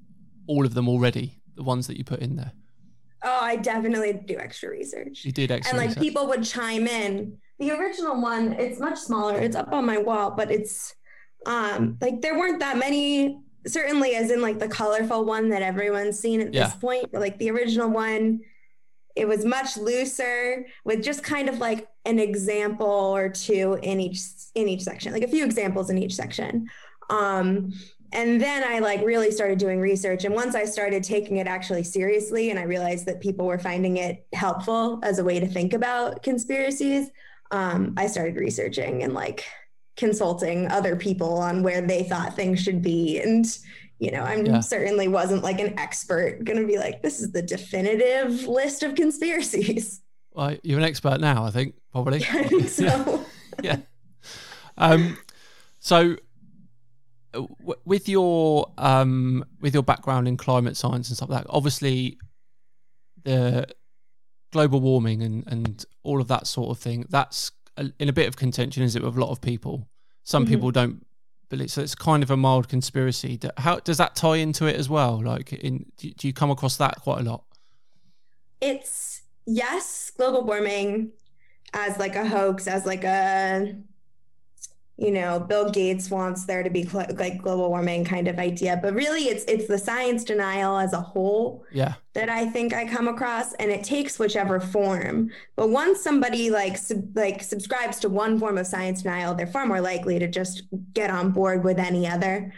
all 0.46 0.64
of 0.64 0.75
them 0.75 0.88
already 0.88 1.40
the 1.56 1.62
ones 1.62 1.87
that 1.88 1.96
you 1.96 2.04
put 2.04 2.20
in 2.20 2.37
there 2.37 2.52
Oh, 3.25 3.40
I 3.43 3.56
definitely 3.56 4.12
do 4.12 4.38
extra 4.38 4.70
research. 4.70 5.25
you 5.25 5.32
did 5.32 5.50
extra 5.50 5.70
and 5.70 5.78
like 5.78 5.88
research. 5.88 6.02
people 6.04 6.28
would 6.28 6.44
chime 6.44 6.87
in 6.87 7.38
the 7.58 7.70
original 7.72 8.20
one 8.20 8.52
it's 8.55 8.78
much 8.78 8.99
smaller 8.99 9.38
it's 9.38 9.56
up 9.56 9.72
on 9.72 9.84
my 9.84 9.99
wall 9.99 10.31
but 10.31 10.50
it's 10.50 10.94
um 11.46 11.96
like 12.00 12.20
there 12.20 12.38
weren't 12.38 12.60
that 12.60 12.78
many 12.78 13.40
certainly 13.66 14.14
as 14.14 14.31
in 14.31 14.40
like 14.40 14.58
the 14.58 14.69
colorful 14.69 15.25
one 15.25 15.49
that 15.49 15.62
everyone's 15.62 16.19
seen 16.19 16.40
at 16.40 16.55
Yeah. 16.55 16.66
this 16.66 16.75
point 16.76 17.06
but 17.12 17.20
like 17.20 17.38
the 17.38 17.50
original 17.50 17.90
one 17.90 18.40
it 19.16 19.26
was 19.26 19.44
much 19.44 19.76
looser 19.76 20.66
with 20.84 21.02
just 21.02 21.25
kind 21.25 21.49
of 21.49 21.58
like 21.58 21.88
an 22.05 22.20
example 22.20 22.87
or 22.87 23.28
two 23.28 23.78
in 23.82 23.99
each 24.00 24.20
in 24.54 24.69
each 24.69 24.82
section 24.82 25.12
like 25.12 25.25
a 25.25 25.28
few 25.28 25.44
examples 25.44 25.90
in 25.90 25.99
each 25.99 26.14
section 26.14 26.69
um 27.11 27.72
and 28.11 28.40
then 28.40 28.64
I 28.64 28.78
like 28.78 29.04
really 29.04 29.31
started 29.31 29.58
doing 29.58 29.81
research. 29.81 30.25
And 30.25 30.34
once 30.34 30.54
I 30.54 30.64
started 30.64 31.04
taking 31.04 31.37
it 31.37 31.46
actually 31.46 31.84
seriously, 31.84 32.49
and 32.49 32.58
I 32.58 32.62
realized 32.62 33.04
that 33.04 33.20
people 33.20 33.44
were 33.44 33.58
finding 33.58 33.99
it 33.99 34.26
helpful 34.32 34.99
as 35.02 35.19
a 35.19 35.25
way 35.25 35.38
to 35.38 35.46
think 35.46 35.75
about 35.75 36.22
conspiracies, 36.22 37.11
um, 37.50 37.94
I 37.96 38.06
started 38.06 38.36
researching 38.36 39.02
and 39.02 39.14
like 39.14 39.44
consulting 39.96 40.68
other 40.70 40.94
people 40.96 41.38
on 41.38 41.62
where 41.62 41.80
they 41.80 42.02
thought 42.04 42.36
things 42.36 42.60
should 42.62 42.82
be. 42.82 43.20
And, 43.20 43.44
you 43.98 44.10
know, 44.12 44.20
I'm 44.22 44.46
Yeah. 44.46 44.60
certainly 44.60 45.08
wasn't 45.08 45.42
like 45.42 45.60
an 45.60 45.78
expert 45.78 46.44
going 46.44 46.60
to 46.60 46.66
be 46.66 46.78
like, 46.78 47.02
this 47.02 47.20
is 47.20 47.32
the 47.32 47.42
definitive 47.42 48.46
list 48.46 48.82
of 48.82 48.94
conspiracies. 48.94 50.00
Well, 50.32 50.56
you're 50.62 50.78
an 50.78 50.84
expert 50.84 51.20
now, 51.20 51.44
I 51.44 51.50
think, 51.50 51.74
probably. 51.90 52.18
I 52.30 52.44
think 52.44 52.68
so. 52.68 53.24
yeah. 53.62 53.78
Um, 54.76 55.18
so, 55.80 56.16
uh, 57.34 57.40
w- 57.60 57.80
with 57.84 58.08
your 58.08 58.70
um, 58.78 59.44
with 59.60 59.74
your 59.74 59.82
background 59.82 60.28
in 60.28 60.36
climate 60.36 60.76
science 60.76 61.08
and 61.08 61.16
stuff 61.16 61.28
like 61.30 61.42
that, 61.44 61.50
obviously, 61.50 62.18
the 63.24 63.66
global 64.52 64.80
warming 64.80 65.22
and 65.22 65.44
and 65.46 65.84
all 66.02 66.20
of 66.20 66.28
that 66.28 66.46
sort 66.46 66.70
of 66.70 66.78
thing, 66.78 67.04
that's 67.08 67.50
a, 67.76 67.90
in 67.98 68.08
a 68.08 68.12
bit 68.12 68.26
of 68.28 68.36
contention, 68.36 68.82
is 68.82 68.96
it, 68.96 69.02
with 69.02 69.16
a 69.16 69.20
lot 69.20 69.30
of 69.30 69.40
people? 69.40 69.88
Some 70.24 70.44
Mhm. 70.44 70.48
people 70.48 70.70
don't 70.70 71.06
believe, 71.48 71.70
so 71.70 71.80
it's 71.82 71.94
kind 71.94 72.22
of 72.22 72.30
a 72.30 72.36
mild 72.36 72.68
conspiracy. 72.68 73.38
How 73.56 73.80
does 73.80 73.96
that 73.99 74.14
tie 74.16 74.37
into 74.37 74.66
it 74.66 74.76
as 74.76 74.88
well? 74.88 75.23
Like, 75.23 75.52
in 75.52 75.87
do 75.96 76.26
you 76.28 76.32
come 76.32 76.50
across 76.50 76.76
that 76.76 77.00
quite 77.00 77.20
a 77.20 77.25
lot? 77.30 77.44
it's 78.61 79.23
yes, 79.46 80.11
global 80.16 80.44
warming 80.44 81.12
as 81.73 81.99
like 81.99 82.16
a 82.16 82.26
hoax, 82.26 82.66
as 82.66 82.84
like 82.87 83.04
a 83.04 83.75
you 85.00 85.12
know, 85.12 85.38
Bill 85.38 85.71
Gates 85.71 86.11
wants 86.11 86.45
there 86.45 86.64
to 86.64 86.71
be 86.71 86.83
cl- 86.83 87.07
like 87.14 87.40
global 87.40 87.69
warming 87.69 88.05
kind 88.05 88.26
of 88.26 88.40
idea, 88.40 88.81
but 88.83 88.95
really 88.95 89.28
it's 89.28 89.45
it's 89.45 89.69
the 89.69 89.78
science 89.78 90.25
denial 90.25 90.76
as 90.76 90.93
a 90.93 91.00
whole 91.00 91.64
Yeah, 91.71 91.95
that 92.14 92.28
I 92.28 92.47
think 92.47 92.75
I 92.75 92.85
come 92.85 93.07
across, 93.07 93.55
and 93.55 93.71
it 93.71 93.85
takes 93.85 94.19
whichever 94.19 94.59
form. 94.59 95.31
But 95.55 95.69
once 95.69 96.02
somebody 96.02 96.50
like 96.50 96.76
sub- 96.76 97.17
like 97.17 97.45
subscribes 97.45 98.00
to 98.00 98.09
one 98.09 98.40
form 98.40 98.59
of 98.59 98.67
science 98.67 99.02
denial, 99.02 99.37
they're 99.37 99.47
far 99.47 99.67
more 99.67 99.81
likely 99.81 100.19
to 100.19 100.26
just 100.26 100.64
get 100.95 101.11
on 101.11 101.31
board 101.31 101.62
with 101.62 101.78
any 101.78 102.09
other. 102.09 102.52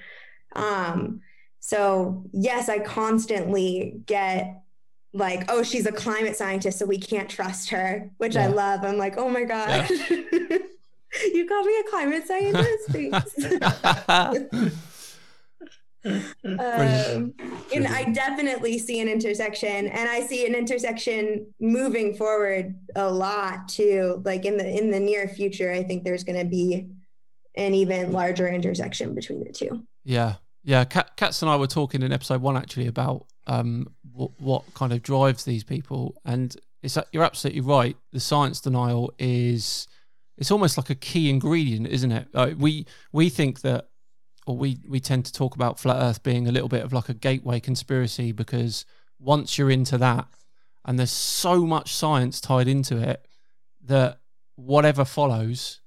Um, 0.57 1.21
so 1.61 2.25
yes, 2.33 2.71
I 2.71 2.79
constantly 2.79 4.01
get 4.07 4.63
like, 5.13 5.45
oh, 5.51 5.63
she's 5.63 5.85
a 5.85 5.93
climate 5.93 6.37
scientist, 6.37 6.79
so 6.79 6.87
we 6.87 6.99
can't 6.99 7.29
trust 7.29 7.69
her, 7.69 8.11
which 8.17 8.35
I 8.35 8.47
love. 8.47 8.83
I'm 8.83 8.97
like, 8.97 9.19
oh 9.19 9.29
my 9.29 9.45
god. 9.45 9.91
you 11.35 11.47
call 11.47 11.65
me 11.65 11.77
a 11.79 11.91
climate 11.91 12.27
scientist? 12.27 12.97
Um, 16.03 17.35
and 17.75 17.87
I 17.87 18.05
definitely 18.13 18.79
see 18.79 19.01
an 19.01 19.09
intersection, 19.09 19.87
and 19.87 20.09
I 20.09 20.21
see 20.21 20.47
an 20.47 20.55
intersection 20.55 21.53
moving 21.61 22.15
forward 22.15 22.75
a 22.97 23.11
lot 23.11 23.69
too. 23.69 24.23
Like 24.25 24.47
in 24.47 24.57
the 24.57 24.67
in 24.67 24.91
the 24.91 25.01
near 25.01 25.29
future, 25.29 25.71
I 25.71 25.83
think 25.83 26.05
there's 26.05 26.25
going 26.25 26.39
to 26.39 26.47
be 26.47 26.89
an 27.55 27.75
even 27.75 28.13
larger 28.13 28.49
intersection 28.49 29.15
between 29.15 29.45
the 29.45 29.53
two. 29.53 29.87
Yeah, 30.05 30.37
yeah. 30.65 30.85
Catz 30.85 31.43
and 31.43 31.51
I 31.51 31.57
were 31.57 31.67
talking 31.67 32.03
in 32.03 32.13
episode 32.13 32.41
one 32.41 32.57
actually 32.57 32.87
about 32.87 33.27
um, 33.47 33.93
what, 34.11 34.31
what 34.39 34.75
kind 34.75 34.93
of 34.93 35.03
drives 35.03 35.45
these 35.45 35.65
people, 35.65 36.17
and 36.25 36.57
it's 36.83 36.97
you're 37.13 37.25
absolutely 37.25 37.61
right. 37.61 37.97
The 38.13 38.21
science 38.21 38.61
denial 38.61 39.13
is 39.19 39.87
it's 40.41 40.51
almost 40.51 40.77
like 40.77 40.91
a 40.91 40.95
key 40.97 41.31
ingredient, 41.31 41.87
isn't 41.87 42.11
it? 42.11 42.27
Uh, 42.35 42.51
we 42.59 42.87
we 43.13 43.29
think 43.29 43.61
that, 43.61 43.89
or 44.47 44.57
we 44.57 44.81
we 44.89 44.99
tend 44.99 45.25
to 45.27 45.33
talk 45.33 45.55
about 45.55 45.79
flat 45.79 46.03
Earth 46.03 46.23
being 46.23 46.49
a 46.49 46.53
little 46.53 46.69
bit 46.69 46.83
of 46.83 46.93
like 46.93 47.09
a 47.09 47.15
gateway 47.15 47.61
conspiracy 47.61 48.33
because 48.33 48.85
once 49.19 49.57
you're 49.59 49.71
into 49.71 49.99
that, 49.99 50.27
and 50.85 50.99
there's 50.99 51.13
so 51.13 51.65
much 51.67 51.95
science 51.95 52.41
tied 52.41 52.67
into 52.67 52.97
it 52.97 53.29
that 53.85 54.21
whatever 54.57 55.05
follows 55.05 55.81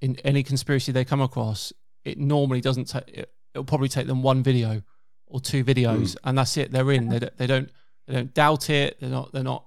in 0.00 0.16
any 0.24 0.42
conspiracy 0.42 0.90
they 0.92 1.04
come 1.04 1.20
across, 1.20 1.72
it 2.04 2.18
normally 2.18 2.60
doesn't 2.60 2.86
take. 2.86 3.08
It, 3.08 3.30
it'll 3.54 3.64
probably 3.64 3.88
take 3.88 4.06
them 4.06 4.22
one 4.22 4.42
video 4.42 4.82
or 5.26 5.40
two 5.40 5.64
videos, 5.64 6.16
and 6.24 6.38
that's 6.38 6.56
it. 6.56 6.72
They're 6.72 6.90
in. 6.92 7.08
They, 7.08 7.18
don't- 7.18 7.36
they 7.36 7.46
don't. 7.46 7.70
They 8.06 8.14
don't 8.14 8.32
doubt 8.32 8.70
it. 8.70 8.98
They're 9.00 9.10
not. 9.10 9.32
They're 9.32 9.42
not. 9.42 9.66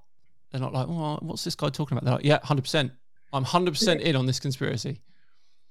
They're 0.52 0.62
not 0.62 0.74
like, 0.74 0.88
oh, 0.88 1.20
what's 1.22 1.44
this 1.44 1.54
guy 1.56 1.70
talking 1.70 1.96
about? 1.96 2.06
They're 2.06 2.16
like, 2.16 2.26
yeah, 2.26 2.40
hundred 2.42 2.64
percent. 2.64 2.92
I'm 3.34 3.44
hundred 3.44 3.72
percent 3.76 4.02
in 4.02 4.16
on 4.16 4.26
this 4.26 4.40
conspiracy. 4.40 5.02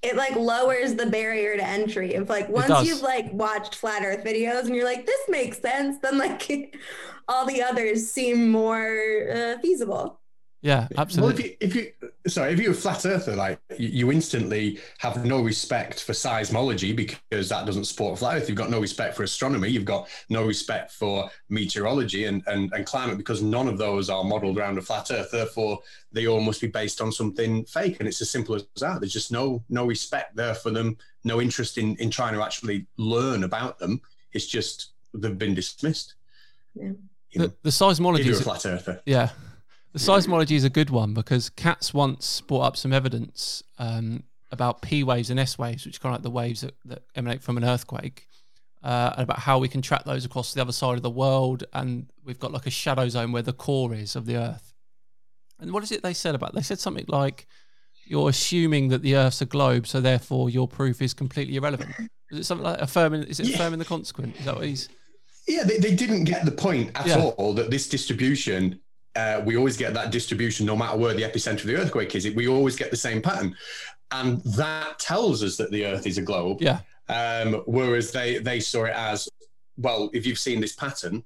it 0.03 0.15
like 0.17 0.37
lowers 0.37 0.95
the 0.95 1.07
barrier 1.07 1.57
to 1.57 1.65
entry. 1.65 2.15
If 2.15 2.29
like 2.29 2.49
once 2.49 2.69
you've 2.87 3.03
like 3.03 3.33
watched 3.33 3.75
flat 3.75 4.03
Earth 4.05 4.25
videos 4.25 4.67
and 4.67 4.75
you're 4.77 4.85
like, 4.85 5.07
this 5.07 5.21
makes 5.29 5.59
sense, 5.61 5.99
then 5.99 6.19
like 6.19 6.77
all 7.29 7.47
the 7.47 7.63
others 7.63 8.09
seem 8.11 8.51
more 8.51 9.29
uh, 9.33 9.59
feasible. 9.61 10.21
Yeah, 10.63 10.89
Well, 10.91 11.01
absolutely. 11.01 11.57
if 11.61 11.75
you, 11.75 11.83
if 11.83 12.03
you, 12.03 12.08
sorry, 12.29 12.53
if 12.53 12.61
you're 12.61 12.73
a 12.73 12.75
flat 12.75 13.05
earther, 13.07 13.37
like 13.37 13.59
you, 13.77 13.89
you 13.89 14.13
instantly 14.13 14.79
have 14.99 15.25
no 15.25 15.41
respect 15.41 16.03
for 16.03 16.13
seismology 16.13 16.95
because 16.95 17.49
that 17.49 17.67
doesn't 17.67 17.85
support 17.85 18.19
flat 18.19 18.37
Earth. 18.37 18.49
You've 18.49 18.59
got 18.59 18.71
no 18.71 18.81
respect 18.81 19.17
for 19.17 19.23
astronomy. 19.23 19.69
You've 19.69 19.85
got 19.85 20.09
no 20.29 20.45
respect 20.45 20.93
for 20.93 21.31
meteorology 21.49 22.25
and, 22.25 22.43
and, 22.47 22.73
and 22.73 22.87
climate 22.87 23.19
because 23.19 23.43
none 23.43 23.69
of 23.69 23.79
those 23.79 24.11
are 24.11 24.25
modeled 24.25 24.59
around 24.59 24.79
a 24.79 24.83
flat 24.83 25.11
Earth. 25.11 25.31
Therefore, 25.31 25.81
they 26.13 26.27
all 26.27 26.41
must 26.41 26.61
be 26.61 26.67
based 26.69 27.01
on 27.01 27.13
something 27.13 27.65
fake. 27.65 27.97
And 27.99 28.09
it's 28.09 28.21
as 28.21 28.31
simple 28.31 28.55
as 28.55 28.67
that. 28.81 29.01
There's 29.01 29.13
just 29.13 29.33
no 29.33 29.63
no 29.69 29.87
respect 29.87 30.37
there 30.37 30.55
for 30.55 30.71
them. 30.71 30.97
No 31.25 31.41
interest 31.41 31.79
in 31.79 31.97
in 31.97 32.11
trying 32.11 32.35
to 32.35 32.43
actually 32.43 32.87
learn 32.97 33.45
about 33.45 33.79
them. 33.79 34.01
It's 34.33 34.47
just 34.47 34.93
they've 35.15 35.39
been 35.39 35.55
dismissed. 35.55 36.15
Yeah. 36.75 36.93
You 37.31 37.41
know, 37.41 37.47
the, 37.47 37.55
the 37.63 37.69
if 37.69 37.75
seismology 37.75 38.25
you're 38.25 38.35
a 38.35 38.39
is 38.39 38.43
flat 38.43 38.65
earther. 38.67 39.03
Yeah. 39.05 39.31
The 39.93 39.99
seismology 39.99 40.53
is 40.53 40.65
a 40.65 40.71
good 40.71 40.91
one 40.91 41.15
because 41.15 41.51
Catz 41.51 41.95
once 41.95 42.41
brought 42.43 42.63
up 42.63 42.77
some 42.77 42.93
evidence 42.93 43.63
um, 43.79 44.23
about 44.53 44.83
P 44.83 45.03
waves 45.03 45.31
and 45.31 45.41
S 45.41 45.59
waves, 45.59 45.87
which 45.87 45.97
are 45.97 46.01
kind 46.01 46.15
of 46.15 46.19
like 46.19 46.23
the 46.25 46.31
waves 46.31 46.61
that, 46.61 46.75
that 46.85 47.03
emanate 47.15 47.43
from 47.43 47.57
an 47.57 47.65
earthquake, 47.65 48.27
uh, 48.83 49.13
and 49.15 49.23
about 49.25 49.41
how 49.41 49.59
we 49.59 49.69
can 49.69 49.81
track 49.83 50.05
those 50.05 50.25
across 50.25 50.53
the 50.53 50.61
other 50.61 50.73
side 50.73 50.97
of 50.97 51.03
the 51.03 51.11
world. 51.11 51.65
And 51.73 52.07
we've 52.25 52.39
got 52.39 52.53
like 52.53 52.67
a 52.67 52.71
shadow 52.71 53.09
zone 53.09 53.33
where 53.33 53.43
the 53.43 53.53
core 53.53 53.95
is 53.95 54.15
of 54.15 54.27
the 54.27 54.37
Earth. 54.37 54.75
And 55.59 55.73
what 55.73 55.83
is 55.83 55.91
it 55.91 56.03
they 56.03 56.15
said 56.15 56.35
about? 56.35 56.55
They 56.55 56.63
said 56.63 56.79
something 56.79 57.07
like, 57.09 57.47
"You're 58.07 58.29
assuming 58.29 58.89
that 58.89 59.03
the 59.03 59.17
Earth's 59.17 59.41
a 59.41 59.47
globe, 59.47 59.87
so 59.87 60.01
therefore 60.01 60.51
your 60.51 60.69
proof 60.69 61.01
is 61.03 61.15
completely 61.15 61.57
irrelevant." 61.57 61.91
Is 62.31 62.41
it 62.41 62.45
something 62.45 62.65
like 62.65 62.81
affirming? 62.81 63.23
Is 63.25 63.41
it 63.41 63.47
Yeah. 63.47 63.55
affirming 63.57 63.79
the 63.79 63.85
consequent? 63.87 64.37
Is 64.39 64.45
that 64.45 64.55
what 64.57 64.67
he's? 64.67 64.89
Yeah, 65.49 65.65
they, 65.65 65.79
they 65.79 65.95
didn't 65.95 66.25
get 66.25 66.45
the 66.45 66.51
point 66.53 66.91
at 66.95 67.07
Yeah. 67.07 67.23
all 67.39 67.55
that 67.55 67.71
this 67.71 67.89
distribution, 67.89 68.79
uh, 69.19 69.37
we 69.49 69.53
always 69.61 69.77
get 69.77 69.91
that 69.95 70.09
distribution 70.19 70.63
no 70.73 70.77
matter 70.77 70.97
where 71.03 71.15
the 71.15 71.23
epicenter 71.29 71.63
of 71.65 71.69
the 71.73 71.77
earthquake 71.83 72.15
is. 72.15 72.23
We 72.43 72.47
always 72.57 72.77
get 72.83 72.89
the 72.91 73.03
same 73.09 73.21
pattern. 73.29 73.51
And 74.11 74.43
that 74.63 74.99
tells 75.11 75.43
us 75.47 75.57
that 75.61 75.71
the 75.71 75.83
earth 75.91 76.07
is 76.07 76.17
a 76.19 76.23
globe. 76.31 76.59
Yeah. 76.61 76.81
Um, 77.09 77.49
whereas 77.67 78.07
they, 78.19 78.39
they 78.39 78.61
saw 78.61 78.85
it 78.85 78.95
as, 78.95 79.29
well, 79.77 80.01
if 80.13 80.23
you've 80.27 80.39
seen 80.49 80.61
this 80.61 80.75
pattern, 80.85 81.17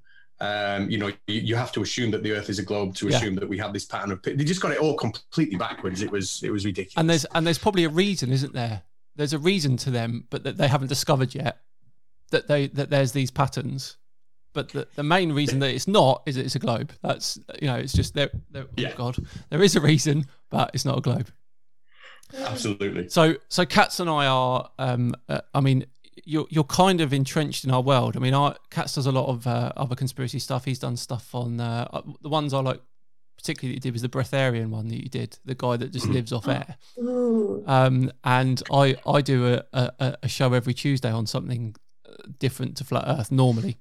um, 0.41 0.91
you 0.93 0.99
know, 0.99 1.11
you, 1.33 1.41
you 1.51 1.55
have 1.55 1.73
to 1.73 1.83
assume 1.83 2.11
that 2.15 2.23
the 2.27 2.33
earth 2.33 2.49
is 2.55 2.59
a 2.59 2.67
globe 2.71 2.95
to 2.97 3.09
Yeah. 3.09 3.17
assume 3.17 3.35
that 3.37 3.49
we 3.49 3.59
have 3.59 3.73
this 3.73 3.85
pattern 3.85 4.11
of, 4.13 4.23
they 4.23 4.45
just 4.55 4.61
got 4.61 4.73
it 4.73 4.79
all 4.79 4.97
completely 4.97 5.57
backwards. 5.57 6.03
It 6.03 6.11
was, 6.11 6.43
it 6.43 6.51
was 6.51 6.65
ridiculous. 6.65 6.97
and 7.01 7.09
there's 7.11 7.25
and 7.35 7.47
there's 7.47 7.59
probably 7.67 7.85
a 7.85 7.89
reason, 8.05 8.33
isn't 8.33 8.53
there? 8.53 8.83
There's 9.15 9.35
a 9.35 9.39
reason 9.39 9.77
to 9.85 9.91
them, 9.91 10.27
but 10.31 10.43
that 10.45 10.57
they 10.57 10.69
haven't 10.69 10.89
discovered 10.89 11.35
yet. 11.35 11.55
That 12.31 12.49
they 12.49 12.69
that 12.69 12.89
there's 12.91 13.13
these 13.13 13.31
patterns, 13.31 13.99
but 14.53 14.69
the, 14.71 14.87
the 14.95 15.03
main 15.03 15.33
reason 15.33 15.59
that 15.61 15.71
it's 15.71 15.89
not 15.89 16.23
is 16.27 16.37
that 16.37 16.45
it's 16.45 16.55
a 16.55 16.59
globe. 16.59 16.93
That's 17.03 17.39
you 17.61 17.69
know 17.69 17.77
it's 17.77 17.93
just 17.93 18.15
there. 18.15 18.31
there 18.51 18.67
Yeah. 18.77 18.91
Oh 18.95 18.97
God, 18.97 19.17
there 19.51 19.63
is 19.63 19.77
a 19.77 19.81
reason, 19.81 20.27
but 20.51 20.71
it's 20.75 20.85
not 20.85 20.99
a 20.99 21.01
globe. 21.01 21.29
Absolutely. 22.35 23.09
So 23.09 23.37
so 23.49 23.65
Catz 23.65 24.01
and 24.01 24.11
I 24.11 24.27
are. 24.27 24.71
Um, 24.79 25.15
uh, 25.29 25.41
I 25.55 25.61
mean, 25.61 25.87
you're 26.25 26.47
you're 26.51 26.65
kind 26.65 27.01
of 27.01 27.13
entrenched 27.13 27.65
in 27.65 27.71
our 27.71 27.83
world. 27.83 28.17
I 28.17 28.21
mean, 28.21 28.35
our 28.35 28.57
Catz 28.71 28.95
does 28.95 29.07
a 29.07 29.13
lot 29.13 29.29
of 29.29 29.47
uh, 29.47 29.73
other 29.77 29.95
conspiracy 29.95 30.39
stuff. 30.39 30.65
He's 30.65 30.79
done 30.79 30.97
stuff 30.97 31.35
on 31.35 31.61
uh, 31.61 31.89
uh, 31.93 32.03
the 32.23 32.29
ones 32.29 32.55
I 32.55 32.61
like. 32.61 32.81
Particularly, 33.39 33.73
that 33.73 33.77
you 33.77 33.81
did 33.81 33.93
was 33.95 34.03
the 34.03 34.09
breatharian 34.09 34.69
one 34.69 34.87
that 34.89 35.03
you 35.03 35.09
did. 35.09 35.37
The 35.45 35.57
guy 35.57 35.77
that 35.77 35.91
just 35.91 36.07
lives 36.07 36.33
off 36.33 36.47
air. 36.47 36.77
Um, 37.67 38.13
and 38.23 38.63
I 38.71 38.95
I 39.05 39.21
do 39.21 39.55
a, 39.55 39.65
a, 39.73 40.19
a 40.23 40.29
show 40.29 40.53
every 40.53 40.75
Tuesday 40.75 41.11
on 41.11 41.27
something 41.27 41.75
uh, 42.09 42.15
different 42.39 42.77
to 42.77 42.85
flat 42.85 43.05
Earth 43.07 43.33
normally. 43.33 43.79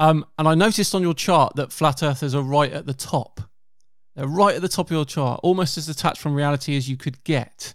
Um, 0.00 0.24
and 0.38 0.48
I 0.48 0.54
noticed 0.54 0.94
on 0.94 1.02
your 1.02 1.12
chart 1.12 1.54
that 1.56 1.70
flat 1.70 2.02
earthers 2.02 2.34
are 2.34 2.42
right 2.42 2.72
at 2.72 2.86
the 2.86 2.94
top. 2.94 3.42
They're 4.16 4.26
right 4.26 4.56
at 4.56 4.62
the 4.62 4.68
top 4.68 4.86
of 4.86 4.92
your 4.92 5.04
chart, 5.04 5.40
almost 5.42 5.76
as 5.76 5.86
detached 5.86 6.20
from 6.20 6.34
reality 6.34 6.74
as 6.74 6.88
you 6.88 6.96
could 6.96 7.22
get. 7.22 7.74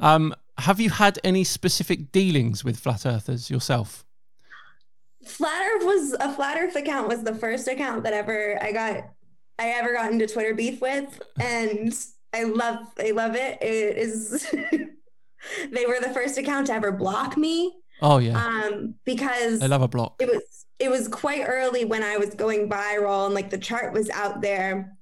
Um, 0.00 0.34
have 0.58 0.80
you 0.80 0.90
had 0.90 1.20
any 1.22 1.44
specific 1.44 2.10
dealings 2.10 2.64
with 2.64 2.78
flat 2.78 3.06
earthers 3.06 3.48
yourself? 3.48 4.04
Flat 5.24 5.62
Earth 5.72 5.84
was 5.84 6.12
a 6.14 6.32
Flat 6.34 6.58
Earth 6.58 6.74
account 6.74 7.08
was 7.08 7.22
the 7.22 7.34
first 7.34 7.68
account 7.68 8.02
that 8.02 8.12
ever 8.12 8.58
I 8.60 8.72
got 8.72 9.08
I 9.58 9.68
ever 9.68 9.92
got 9.92 10.10
into 10.10 10.26
Twitter 10.26 10.54
beef 10.54 10.80
with, 10.80 11.22
and 11.38 11.94
I 12.32 12.42
love 12.42 12.78
I 12.98 13.12
love 13.12 13.36
it. 13.36 13.62
It 13.62 13.96
is 13.98 14.50
they 15.70 15.86
were 15.86 16.00
the 16.00 16.12
first 16.12 16.38
account 16.38 16.66
to 16.66 16.74
ever 16.74 16.90
block 16.90 17.36
me, 17.36 17.81
Oh 18.02 18.18
yeah, 18.18 18.44
um, 18.44 18.94
because 19.04 19.62
I 19.62 19.66
love 19.66 19.82
a 19.82 19.88
block. 19.88 20.16
it 20.20 20.28
was 20.28 20.66
it 20.78 20.90
was 20.90 21.08
quite 21.08 21.44
early 21.46 21.84
when 21.84 22.02
I 22.02 22.16
was 22.16 22.34
going 22.34 22.68
viral 22.68 23.26
and 23.26 23.34
like 23.34 23.50
the 23.50 23.58
chart 23.58 23.92
was 23.92 24.10
out 24.10 24.40
there, 24.40 24.96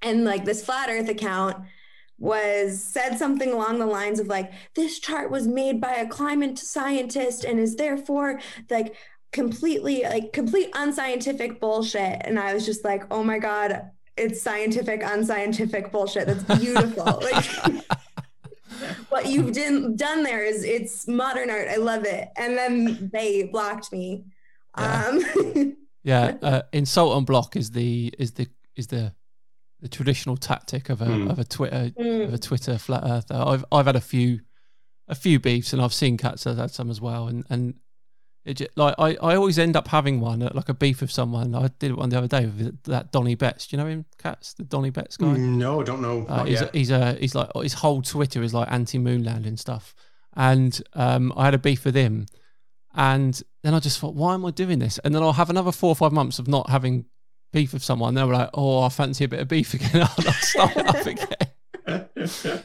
and 0.00 0.24
like 0.24 0.44
this 0.44 0.64
Flat 0.64 0.88
Earth 0.90 1.08
account 1.08 1.56
was 2.18 2.82
said 2.82 3.18
something 3.18 3.52
along 3.52 3.80
the 3.80 3.86
lines 3.86 4.20
of 4.20 4.28
like 4.28 4.52
this 4.76 5.00
chart 5.00 5.30
was 5.30 5.48
made 5.48 5.80
by 5.80 5.94
a 5.94 6.08
climate 6.08 6.58
scientist 6.58 7.44
and 7.44 7.58
is 7.58 7.74
therefore 7.74 8.40
like 8.70 8.94
completely 9.32 10.04
like 10.04 10.32
complete 10.32 10.70
unscientific 10.74 11.60
bullshit. 11.60 12.22
And 12.24 12.38
i 12.38 12.54
was 12.54 12.64
just 12.64 12.84
like 12.84 13.02
oh 13.10 13.24
my 13.24 13.40
god 13.40 13.90
it's 14.16 14.42
scientific 14.42 15.02
unscientific 15.04 15.90
bullshit. 15.90 16.26
That's 16.26 16.60
beautiful. 16.60 17.04
Like 17.32 17.44
what 19.14 19.26
you've 19.30 19.52
done 19.52 19.96
done 19.96 20.22
there 20.28 20.44
is 20.44 20.64
it's 20.64 21.06
modern 21.06 21.48
art 21.50 21.68
i 21.68 21.76
love 21.76 22.04
it 22.04 22.28
and 22.36 22.56
then 22.58 23.10
they 23.12 23.44
blocked 23.44 23.92
me 23.92 24.24
Yeah. 24.78 25.06
um 25.08 25.76
Yeah, 26.12 26.34
uh, 26.42 26.62
insult 26.74 27.16
and 27.16 27.24
block 27.26 27.56
is 27.56 27.70
the 27.70 28.12
is 28.18 28.32
the 28.32 28.46
is 28.76 28.88
the 28.88 29.14
the 29.80 29.88
traditional 29.88 30.36
tactic 30.36 30.90
of 30.90 31.00
a 31.00 31.06
Hmm. 31.06 31.30
of 31.30 31.38
a 31.38 31.44
Twitter 31.44 31.92
mm, 31.98 32.24
of 32.26 32.34
a 32.34 32.38
Twitter 32.38 32.76
flat 32.78 33.02
earther. 33.06 33.36
I've 33.50 33.64
I've 33.72 33.86
had 33.86 33.96
a 33.96 34.02
few 34.02 34.40
a 35.08 35.14
few 35.14 35.38
beefs 35.40 35.72
and 35.72 35.80
I've 35.80 35.94
seen 35.94 36.18
Catz 36.18 36.44
has 36.44 36.58
had 36.58 36.70
some 36.70 36.90
as 36.90 37.00
well 37.00 37.28
and 37.28 37.44
and 37.48 37.74
it 38.44 38.54
ju- 38.54 38.66
like 38.76 38.94
I, 38.98 39.16
I 39.22 39.36
always 39.36 39.58
end 39.58 39.76
up 39.76 39.88
having 39.88 40.20
one 40.20 40.42
uh, 40.42 40.50
like 40.54 40.68
a 40.68 40.74
beef 40.74 41.00
with 41.00 41.10
someone. 41.10 41.54
I 41.54 41.68
did 41.78 41.94
one 41.94 42.10
the 42.10 42.18
other 42.18 42.28
day 42.28 42.46
with 42.46 42.82
that 42.84 43.10
Donny 43.10 43.34
Betts. 43.34 43.66
Do 43.66 43.76
you 43.76 43.82
know 43.82 43.88
him? 43.88 44.04
Catz, 44.18 44.54
the 44.54 44.64
Donny 44.64 44.90
Betts 44.90 45.16
guy. 45.16 45.36
No, 45.36 45.80
I 45.80 45.84
don't 45.84 46.02
know. 46.02 46.26
Uh, 46.28 46.44
he's, 46.44 46.60
yet. 46.60 46.74
he's 46.74 46.90
a 46.90 47.14
he's 47.14 47.34
like 47.34 47.50
his 47.62 47.74
whole 47.74 48.02
Twitter 48.02 48.42
is 48.42 48.52
like 48.52 48.70
anti 48.70 48.98
moon 48.98 49.24
landing 49.24 49.56
stuff, 49.56 49.94
and 50.34 50.80
um, 50.92 51.32
I 51.36 51.46
had 51.46 51.54
a 51.54 51.58
beef 51.58 51.84
with 51.86 51.94
him, 51.94 52.26
and 52.94 53.40
then 53.62 53.72
I 53.72 53.80
just 53.80 53.98
thought, 53.98 54.14
why 54.14 54.34
am 54.34 54.44
I 54.44 54.50
doing 54.50 54.78
this? 54.78 54.98
And 55.04 55.14
then 55.14 55.22
I'll 55.22 55.32
have 55.32 55.50
another 55.50 55.72
four 55.72 55.88
or 55.88 55.96
five 55.96 56.12
months 56.12 56.38
of 56.38 56.46
not 56.46 56.68
having 56.68 57.06
beef 57.50 57.72
with 57.72 57.82
someone. 57.82 58.14
They're 58.14 58.26
like, 58.26 58.50
oh, 58.52 58.82
I 58.82 58.90
fancy 58.90 59.24
a 59.24 59.28
bit 59.28 59.40
of 59.40 59.48
beef 59.48 59.72
again. 59.74 60.02
I'll 60.02 60.32
start 60.34 60.76
up 60.76 61.06
again, 61.06 62.08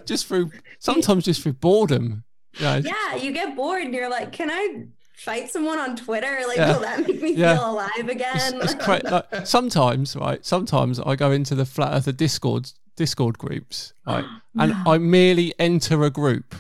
just 0.05 0.27
through 0.27 0.51
sometimes 0.79 1.23
just 1.23 1.41
through 1.41 1.53
boredom. 1.53 2.25
You 2.55 2.65
know, 2.65 2.75
yeah 2.77 3.15
you 3.15 3.31
get 3.31 3.55
bored 3.55 3.83
and 3.83 3.93
you're 3.93 4.09
like 4.09 4.31
can 4.31 4.49
i 4.49 4.85
fight 5.19 5.49
someone 5.49 5.79
on 5.79 5.95
twitter 5.95 6.39
like 6.47 6.57
Yeah. 6.57 6.73
will 6.73 6.81
that 6.81 7.07
make 7.07 7.21
me 7.21 7.33
Yeah. 7.33 7.57
feel 7.57 7.71
alive 7.71 8.07
again 8.09 8.59
it's 8.61 8.75
cra- 8.75 9.01
like, 9.03 9.25
sometimes, 9.45 10.15
right? 10.15 10.45
Sometimes 10.45 10.99
I 10.99 11.15
go 11.15 11.31
into 11.31 11.55
the 11.55 11.65
flat 11.65 11.93
earther 11.93 12.11
Discord 12.11 12.71
Discord 12.95 13.37
groups, 13.37 13.93
right, 14.05 14.25
and 14.59 14.73
I 14.85 14.97
merely 14.97 15.53
enter 15.59 16.03
a 16.03 16.09
group, 16.09 16.55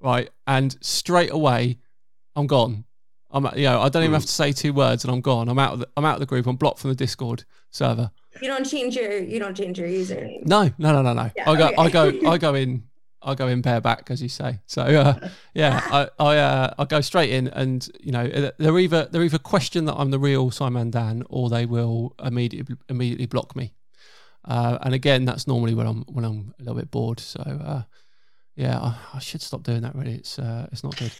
right, 0.00 0.30
and 0.46 0.76
straight 0.80 1.30
away 1.30 1.78
I'm 2.36 2.46
gone. 2.46 2.84
I'm 3.30 3.48
you 3.56 3.64
know 3.64 3.80
I 3.80 3.88
don't 3.88 4.02
even 4.02 4.14
have 4.14 4.22
hmm. 4.22 4.26
to 4.26 4.32
say 4.32 4.52
two 4.52 4.72
words 4.72 5.04
and 5.04 5.12
I'm 5.12 5.20
gone. 5.20 5.48
I'm 5.48 5.58
out 5.58 5.74
of 5.74 5.78
the, 5.80 5.88
I'm 5.96 6.04
out 6.04 6.14
of 6.14 6.20
the 6.20 6.26
group. 6.26 6.46
I'm 6.46 6.56
blocked 6.56 6.78
from 6.78 6.90
the 6.90 6.96
Discord 6.96 7.44
server. 7.70 8.10
you 8.40 8.48
don't 8.48 8.64
change 8.64 8.96
your 8.96 9.18
you 9.18 9.38
don't 9.38 9.56
change 9.56 9.78
your 9.78 9.88
username 9.88 10.46
No, 10.46 10.70
no, 10.78 10.92
no, 10.92 11.02
no, 11.02 11.12
no. 11.12 11.30
Yeah, 11.36 11.50
I 11.50 11.56
go 11.56 11.70
I 11.76 11.90
go. 11.90 12.30
I 12.30 12.38
go 12.46 12.54
in 12.54 12.84
I 13.24 13.34
go 13.34 13.48
in 13.48 13.62
bareback 13.62 14.10
as 14.10 14.22
you 14.22 14.28
say. 14.28 14.60
So 14.66 14.82
uh, 14.82 15.28
yeah, 15.54 15.80
I 15.90 16.08
I 16.18 16.36
uh, 16.38 16.74
I 16.78 16.84
go 16.84 17.00
straight 17.00 17.30
in 17.30 17.48
and 17.48 17.88
you 18.00 18.12
know 18.12 18.50
they're 18.58 18.78
either 18.78 19.08
they're 19.10 19.22
either 19.22 19.38
question 19.38 19.84
that 19.86 19.94
I'm 19.94 20.10
the 20.10 20.18
real 20.18 20.50
SciManDan 20.50 21.24
or 21.28 21.48
they 21.48 21.66
will 21.66 22.14
immediately 22.22 22.76
immediately 22.88 23.26
block 23.26 23.56
me. 23.56 23.74
Uh, 24.44 24.78
and 24.82 24.94
again, 24.94 25.24
that's 25.24 25.46
normally 25.46 25.74
when 25.74 25.86
I'm 25.86 26.04
when 26.04 26.24
I'm 26.24 26.54
a 26.58 26.62
little 26.62 26.78
bit 26.78 26.90
bored. 26.90 27.20
So 27.20 27.40
uh, 27.40 27.82
yeah, 28.56 28.78
I, 28.78 28.96
I 29.14 29.18
should 29.18 29.42
stop 29.42 29.62
doing 29.62 29.82
that. 29.82 29.94
Really, 29.94 30.14
it's 30.14 30.38
uh, 30.38 30.68
it's 30.70 30.84
not 30.84 30.96
good. 30.96 31.12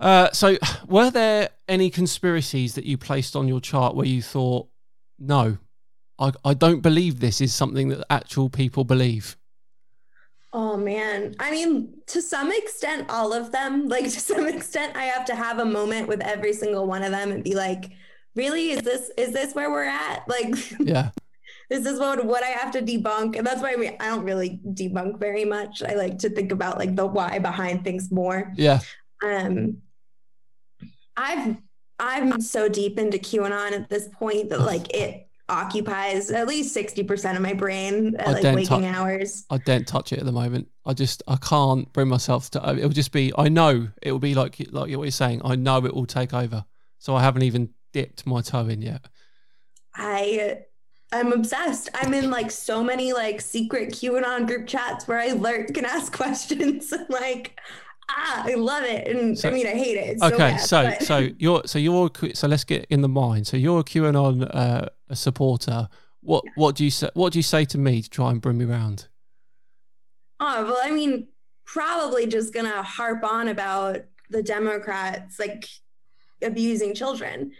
Uh, 0.00 0.30
so, 0.32 0.56
were 0.86 1.10
there 1.10 1.50
any 1.68 1.90
conspiracies 1.90 2.74
that 2.74 2.86
you 2.86 2.96
placed 2.96 3.36
on 3.36 3.46
your 3.46 3.60
chart 3.60 3.94
where 3.94 4.06
you 4.06 4.22
thought, 4.22 4.66
no, 5.18 5.58
I, 6.18 6.32
I 6.42 6.54
don't 6.54 6.80
believe 6.80 7.20
this 7.20 7.42
is 7.42 7.54
something 7.54 7.90
that 7.90 8.06
actual 8.08 8.48
people 8.48 8.84
believe? 8.84 9.36
Oh 10.52 10.76
man. 10.76 11.34
I 11.38 11.50
mean, 11.50 11.94
to 12.08 12.20
some 12.20 12.50
extent, 12.50 13.08
all 13.08 13.32
of 13.32 13.52
them, 13.52 13.88
like 13.88 14.04
to 14.04 14.20
some 14.20 14.46
extent, 14.46 14.96
I 14.96 15.04
have 15.04 15.24
to 15.26 15.34
have 15.34 15.58
a 15.58 15.64
moment 15.64 16.08
with 16.08 16.20
every 16.20 16.52
single 16.52 16.86
one 16.86 17.02
of 17.02 17.12
them 17.12 17.30
and 17.30 17.44
be 17.44 17.54
like, 17.54 17.90
really, 18.34 18.70
is 18.70 18.82
this 18.82 19.10
is 19.16 19.32
this 19.32 19.54
where 19.54 19.70
we're 19.70 19.84
at? 19.84 20.24
Like 20.28 20.54
Yeah, 20.80 21.10
this 21.70 21.86
is 21.86 21.98
what 21.98 22.24
what 22.24 22.42
I 22.42 22.48
have 22.48 22.72
to 22.72 22.82
debunk. 22.82 23.36
And 23.36 23.46
that's 23.46 23.62
why 23.62 23.76
we, 23.76 23.88
I 23.88 24.06
don't 24.06 24.24
really 24.24 24.60
debunk 24.66 25.18
very 25.18 25.44
much. 25.44 25.82
I 25.82 25.94
like 25.94 26.18
to 26.18 26.30
think 26.30 26.52
about 26.52 26.78
like 26.78 26.96
the 26.96 27.06
why 27.06 27.38
behind 27.38 27.84
things 27.84 28.10
more. 28.10 28.52
Yeah. 28.56 28.80
Um 29.24 29.78
I've 31.16 31.56
I'm 31.98 32.40
so 32.40 32.68
deep 32.68 32.98
into 32.98 33.18
QAnon 33.18 33.72
at 33.72 33.90
this 33.90 34.08
point 34.08 34.48
that 34.48 34.60
like 34.60 34.94
it 34.94 35.28
occupies 35.50 36.30
at 36.30 36.46
least 36.46 36.74
60% 36.76 37.36
of 37.36 37.42
my 37.42 37.52
brain 37.52 38.16
at 38.16 38.28
I 38.28 38.32
like 38.32 38.54
waking 38.54 38.86
hours. 38.86 39.44
I 39.50 39.58
don't 39.58 39.86
touch 39.86 40.12
it 40.12 40.18
at 40.20 40.24
the 40.24 40.32
moment. 40.32 40.68
I 40.86 40.94
just 40.94 41.22
I 41.28 41.36
can't 41.36 41.92
bring 41.92 42.08
myself 42.08 42.50
to. 42.52 42.76
It'll 42.76 42.90
just 42.90 43.12
be. 43.12 43.32
I 43.36 43.48
know 43.48 43.88
it 44.02 44.12
will 44.12 44.18
be 44.18 44.34
like 44.34 44.58
like 44.70 44.72
what 44.72 44.88
you're 44.90 45.10
saying. 45.10 45.42
I 45.44 45.56
know 45.56 45.84
it 45.84 45.94
will 45.94 46.06
take 46.06 46.32
over. 46.32 46.64
So 46.98 47.14
I 47.14 47.22
haven't 47.22 47.42
even 47.42 47.70
dipped 47.92 48.26
my 48.26 48.40
toe 48.40 48.66
in 48.68 48.82
yet. 48.82 49.06
I 49.94 50.58
I'm 51.12 51.32
obsessed. 51.32 51.88
I'm 51.94 52.14
in 52.14 52.30
like 52.30 52.50
so 52.50 52.84
many 52.84 53.12
like 53.12 53.40
secret 53.40 53.90
QAnon 53.90 54.46
group 54.46 54.66
chats 54.66 55.08
where 55.08 55.18
I 55.18 55.32
lurk 55.32 55.76
and 55.76 55.86
ask 55.86 56.12
questions. 56.16 56.92
like, 57.08 57.58
ah, 58.08 58.44
I 58.46 58.54
love 58.54 58.84
it. 58.84 59.08
And 59.08 59.38
So- 59.38 59.48
I 59.48 59.52
mean, 59.52 59.66
I 59.66 59.70
hate 59.70 59.96
it. 59.96 60.10
It's 60.10 60.20
so 60.22 60.28
okay, 60.28 60.38
bad, 60.52 60.60
so 60.60 60.92
so 61.00 61.18
you're 61.38 61.62
so 61.66 61.78
you're 61.78 62.10
so 62.34 62.46
let's 62.46 62.64
get 62.64 62.86
in 62.90 63.00
the 63.00 63.08
mind. 63.08 63.46
So 63.46 63.56
you're 63.56 63.80
a 63.80 63.84
QAnon 63.84 64.48
uh, 64.54 64.86
a 65.10 65.16
supporter. 65.16 65.88
What 66.22 66.44
what 66.54 66.76
do 66.76 66.84
you 66.84 66.90
say? 66.90 67.10
What 67.14 67.32
do 67.32 67.38
you 67.38 67.42
say 67.42 67.64
to 67.66 67.78
me 67.78 68.00
to 68.02 68.08
try 68.08 68.30
and 68.30 68.40
bring 68.40 68.56
me 68.58 68.64
round? 68.64 69.08
Oh, 70.38 70.64
well, 70.64 70.78
I 70.82 70.90
mean, 70.90 71.28
probably 71.66 72.26
just 72.26 72.54
gonna 72.54 72.82
harp 72.82 73.24
on 73.24 73.48
about 73.48 73.98
the 74.30 74.42
Democrats 74.42 75.38
like 75.38 75.68
abusing 76.42 76.94
children. 76.94 77.52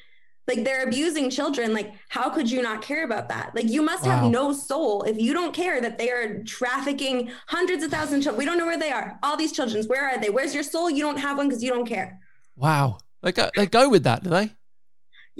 Like 0.48 0.64
they're 0.64 0.84
abusing 0.84 1.30
children. 1.30 1.72
Like, 1.74 1.92
how 2.08 2.30
could 2.30 2.50
you 2.50 2.60
not 2.62 2.82
care 2.82 3.04
about 3.04 3.28
that? 3.28 3.54
Like, 3.54 3.68
you 3.68 3.82
must 3.82 4.04
Wow. 4.04 4.16
have 4.22 4.30
no 4.30 4.52
soul 4.52 5.02
if 5.04 5.16
you 5.20 5.32
don't 5.32 5.54
care 5.54 5.80
that 5.80 5.96
they 5.98 6.10
are 6.10 6.42
trafficking 6.42 7.30
hundreds 7.46 7.84
of 7.84 7.90
thousands 7.90 8.18
of 8.18 8.22
children. 8.24 8.38
We 8.38 8.44
don't 8.46 8.58
know 8.58 8.66
where 8.66 8.78
they 8.78 8.90
are. 8.90 9.18
All 9.22 9.36
these 9.36 9.52
children, 9.52 9.84
where 9.84 10.08
are 10.08 10.18
they? 10.18 10.30
Where's 10.30 10.54
your 10.54 10.64
soul? 10.64 10.90
You 10.90 11.04
don't 11.04 11.18
have 11.18 11.36
one 11.36 11.48
because 11.48 11.62
you 11.62 11.70
don't 11.70 11.86
care. 11.86 12.18
Wow, 12.56 12.98
they 13.22 13.32
go 13.32 13.48
they 13.54 13.66
go 13.66 13.88
with 13.88 14.02
that, 14.04 14.24
do 14.24 14.30
they? 14.30 14.52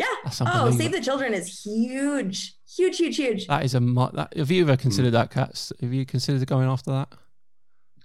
Yeah. 0.01 0.07
That's 0.25 0.41
Oh. 0.41 0.71
Save 0.71 0.93
the 0.93 1.01
Children 1.01 1.35
is 1.35 1.63
huge, 1.63 2.55
huge, 2.77 2.97
huge, 2.97 3.17
huge. 3.17 3.47
That 3.49 3.65
is 3.65 3.75
a 3.75 3.81
mu- 3.81 4.11
that. 4.15 4.35
Have 4.37 4.51
you 4.51 4.63
ever 4.63 4.77
considered 4.77 5.11
that, 5.13 5.31
Catz? 5.31 5.73
Have 5.81 5.93
you 5.93 6.07
considered 6.07 6.47
going 6.47 6.69
after 6.69 6.91
that? 6.93 7.09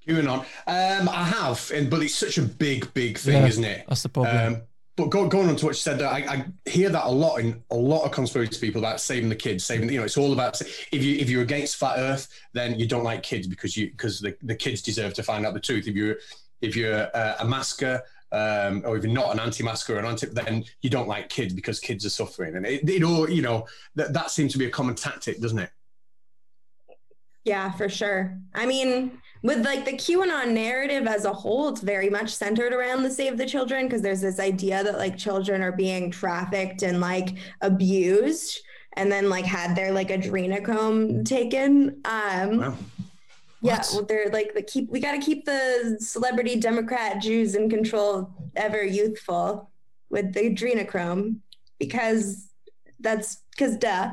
QAnon. 0.07 0.39
Um, 0.67 1.09
I 1.09 1.23
have, 1.23 1.71
and 1.73 1.89
but 1.89 2.03
it's 2.03 2.13
such 2.13 2.37
a 2.37 2.41
big, 2.43 2.93
big 2.93 3.17
thing, 3.17 3.41
Yeah. 3.41 3.47
isn't 3.47 3.63
it? 3.63 3.85
That's 3.87 4.03
the 4.03 4.09
problem. 4.09 4.53
Um, 4.55 4.61
but 4.97 5.09
go, 5.09 5.27
going 5.27 5.49
on 5.49 5.55
to 5.57 5.65
what 5.65 5.71
you 5.71 5.79
said, 5.79 6.01
I, 6.01 6.17
I 6.19 6.45
hear 6.69 6.89
that 6.89 7.05
a 7.05 7.09
lot 7.11 7.37
in 7.37 7.61
a 7.71 7.75
lot 7.75 8.03
of 8.05 8.11
conspiracy 8.11 8.59
people 8.65 8.79
about 8.79 9.01
saving 9.01 9.29
the 9.29 9.35
kids, 9.35 9.65
saving. 9.65 9.89
You 9.89 9.99
know, 9.99 10.05
it's 10.05 10.17
all 10.17 10.31
about 10.33 10.61
if 10.61 11.03
you 11.03 11.15
if 11.17 11.29
you're 11.29 11.41
against 11.41 11.77
flat 11.77 11.97
Earth, 11.97 12.27
then 12.53 12.77
you 12.79 12.87
don't 12.87 13.03
like 13.03 13.23
kids 13.23 13.47
because 13.47 13.75
you 13.75 13.89
because 13.91 14.19
the, 14.19 14.35
the 14.43 14.55
kids 14.55 14.81
deserve 14.81 15.13
to 15.15 15.23
find 15.23 15.45
out 15.45 15.53
the 15.53 15.59
truth. 15.59 15.87
If 15.87 15.95
you're 15.95 16.17
if 16.61 16.75
you're 16.75 16.93
a, 17.13 17.35
a 17.39 17.45
masker. 17.45 18.01
Um, 18.35 18.81
or 18.85 18.97
if 18.97 19.03
you're 19.05 19.13
not 19.13 19.31
an 19.33 19.39
anti-masker 19.39 19.95
or 19.95 19.99
an 19.99 20.05
anti, 20.05 20.27
then 20.27 20.65
you 20.81 20.89
don't 20.89 21.07
like 21.07 21.29
kids 21.29 21.53
because 21.53 21.79
kids 21.79 22.05
are 22.05 22.09
suffering, 22.09 22.57
and 22.57 22.65
it, 22.65 22.87
it 22.89 23.03
all 23.03 23.29
you 23.29 23.41
know 23.41 23.65
that 23.95 24.11
that 24.11 24.29
seems 24.29 24.51
to 24.53 24.57
be 24.57 24.65
a 24.65 24.69
common 24.69 24.95
tactic, 24.95 25.39
doesn't 25.39 25.59
it? 25.59 25.69
Yeah, 27.45 27.71
for 27.71 27.87
sure. 27.87 28.37
I 28.55 28.65
mean, 28.65 29.21
with 29.43 29.63
like 29.63 29.85
the 29.85 29.93
QAnon 29.93 30.49
narrative 30.49 31.05
as 31.07 31.25
a 31.25 31.31
whole, 31.31 31.69
it's 31.69 31.81
very 31.81 32.09
much 32.09 32.31
centered 32.31 32.73
around 32.73 33.03
the 33.03 33.11
Save 33.11 33.37
the 33.37 33.45
Children 33.45 33.85
because 33.85 34.01
there's 34.01 34.21
this 34.21 34.39
idea 34.39 34.83
that 34.83 34.97
like 34.97 35.15
children 35.15 35.61
are 35.61 35.71
being 35.71 36.09
trafficked 36.09 36.81
and 36.81 36.99
like 36.99 37.37
abused 37.61 38.59
and 38.93 39.11
then 39.11 39.29
like 39.29 39.45
had 39.45 39.75
their 39.75 39.91
like 39.91 40.09
adrenochrome 40.09 41.23
taken. 41.23 42.01
Um 42.05 42.57
Wow. 42.57 42.77
Yeah, 43.65 43.77
What? 43.77 43.89
well, 43.93 44.05
they're 44.05 44.29
like 44.29 44.53
the 44.53 44.61
keep 44.61 44.89
we 44.89 44.99
gotta 44.99 45.19
keep 45.19 45.45
the 45.45 45.97
celebrity 45.99 46.59
Democrat 46.59 47.21
Jews 47.21 47.55
in 47.55 47.69
control 47.69 48.29
ever 48.55 48.83
youthful 48.83 49.69
with 50.09 50.33
the 50.33 50.49
adrenochrome 50.49 51.37
because 51.79 52.47
that's 52.99 53.43
because 53.51 53.77
duh. 53.77 54.11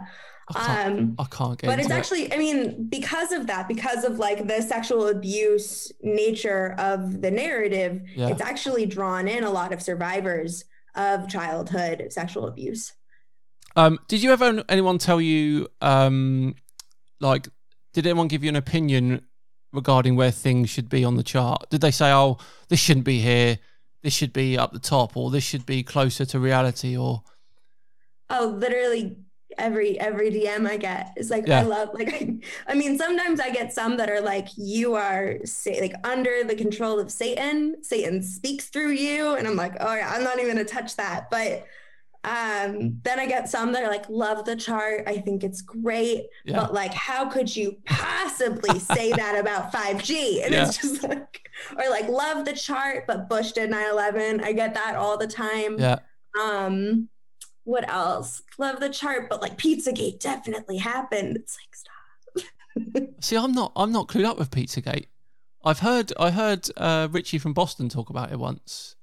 I 0.49 0.53
can't, 0.67 0.99
Um 0.99 1.15
I 1.19 1.25
can't 1.31 1.59
get 1.59 1.67
but 1.69 1.79
it's 1.79 1.89
it. 1.89 1.93
actually 1.93 2.33
i 2.35 2.37
mean 2.37 2.87
because 2.89 3.31
of 3.33 3.47
that 3.47 3.69
because 3.69 4.03
of 4.05 4.19
like 4.19 4.47
the 4.49 4.61
sexual 4.61 5.07
abuse 5.09 5.93
nature 6.03 6.75
of 6.79 7.23
the 7.23 7.31
narrative 7.31 8.03
Yeah. 8.17 8.29
it's 8.29 8.43
actually 8.43 8.85
drawn 8.87 9.29
in 9.29 9.45
a 9.45 9.51
lot 9.51 9.73
of 9.73 9.81
survivors 9.81 10.65
of 10.97 11.29
childhood 11.29 12.09
sexual 12.11 12.49
abuse 12.49 12.93
Um, 13.77 13.99
did 14.09 14.23
you 14.23 14.31
ever 14.33 14.65
anyone 14.69 14.99
tell 14.99 15.21
you 15.21 15.69
um, 15.81 16.55
like 17.21 17.49
did 17.95 18.07
anyone 18.07 18.29
give 18.29 18.43
you 18.45 18.51
an 18.51 18.57
opinion 18.57 19.23
regarding 19.73 20.17
where 20.17 20.31
things 20.31 20.71
should 20.71 20.89
be 20.89 21.05
on 21.05 21.17
the 21.17 21.23
chart? 21.23 21.69
Did 21.71 21.81
they 21.81 21.91
say, 21.91 22.13
"Oh, 22.13 22.39
this 22.69 22.81
shouldn't 22.81 23.07
be 23.07 23.21
here. 23.21 23.59
This 24.03 24.13
should 24.13 24.33
be 24.33 24.59
up 24.59 24.73
the 24.73 24.79
top, 24.79 25.17
or 25.17 25.31
this 25.31 25.45
should 25.45 25.67
be 25.67 25.83
closer 25.83 26.25
to 26.27 26.39
reality"? 26.39 26.97
Or 26.97 27.23
oh 28.31 28.47
literally 28.59 29.19
every 29.59 30.01
every 30.01 30.31
dm 30.31 30.67
i 30.67 30.79
get 30.79 31.13
is 31.19 31.29
like 31.29 31.47
Yeah. 31.47 31.61
i 31.61 31.63
love 31.63 31.91
like 31.93 32.09
I, 32.15 32.39
I 32.69 32.75
mean 32.75 32.97
sometimes 32.97 33.39
i 33.39 33.51
get 33.51 33.71
some 33.71 33.99
that 33.99 34.09
are 34.09 34.23
like 34.23 34.49
you 34.57 34.95
are 34.95 35.37
say 35.45 35.79
like 35.79 35.93
under 36.05 36.43
the 36.43 36.55
control 36.55 36.99
of 36.99 37.13
satan 37.13 37.83
satan 37.83 38.23
speaks 38.23 38.71
through 38.71 38.93
you 38.93 39.35
and 39.35 39.47
i'm 39.47 39.57
like 39.57 39.75
oh 39.81 39.95
yeah 39.95 40.11
i'm 40.11 40.25
not 40.25 40.39
even 40.39 40.55
gonna 40.57 40.65
touch 40.65 40.97
that 40.97 41.29
but 41.31 41.67
um 42.25 43.01
then 43.03 43.19
i 43.19 43.27
get 43.27 43.49
some 43.49 43.73
that 43.73 43.83
are 43.83 43.91
like 43.91 44.09
love 44.09 44.45
the 44.45 44.55
chart. 44.55 45.03
I 45.07 45.19
think 45.19 45.43
it's 45.43 45.61
great. 45.61 46.27
Yeah, 46.45 46.61
but 46.61 46.73
like 46.73 46.95
how 46.95 47.29
could 47.29 47.55
you 47.55 47.77
possibly 47.85 48.79
say 48.79 49.13
that 49.23 49.39
about 49.39 49.73
5g 49.73 50.45
and 50.45 50.55
it's 50.55 50.79
just 50.79 51.03
like 51.03 51.49
or 51.77 51.91
like 51.91 52.09
love 52.09 52.45
the 52.45 52.53
chart 52.53 53.05
but 53.07 53.29
bush 53.29 53.53
did 53.53 53.71
9-11 53.71 54.43
i 54.45 54.53
get 54.53 54.75
that 54.75 54.95
all 54.97 55.19
the 55.19 55.27
time. 55.27 55.79
Yeah. 55.79 55.99
um 56.41 57.09
what 57.65 57.89
else? 57.89 58.43
Love 58.59 58.81
the 58.81 58.89
chart 58.89 59.29
but 59.29 59.41
like 59.43 59.59
pizzagate 59.59 60.21
definitely 60.21 60.79
happened. 60.79 61.37
It's 61.37 61.57
like 61.59 61.75
stop. 61.75 61.93
See, 63.21 63.37
I'm 63.37 63.53
not. 63.53 63.73
I'm 63.77 63.93
not 63.93 64.09
clued 64.09 64.25
up 64.25 64.39
with 64.39 64.51
Pizzagate. 64.51 65.07
I've 65.65 65.81
heard. 65.81 66.13
I 66.19 66.31
heard 66.31 66.69
uh, 66.77 67.09
Richie 67.11 67.39
from 67.39 67.53
Boston 67.53 67.89
talk 67.89 68.11
about 68.11 68.33
it 68.33 68.39
once, 68.39 68.97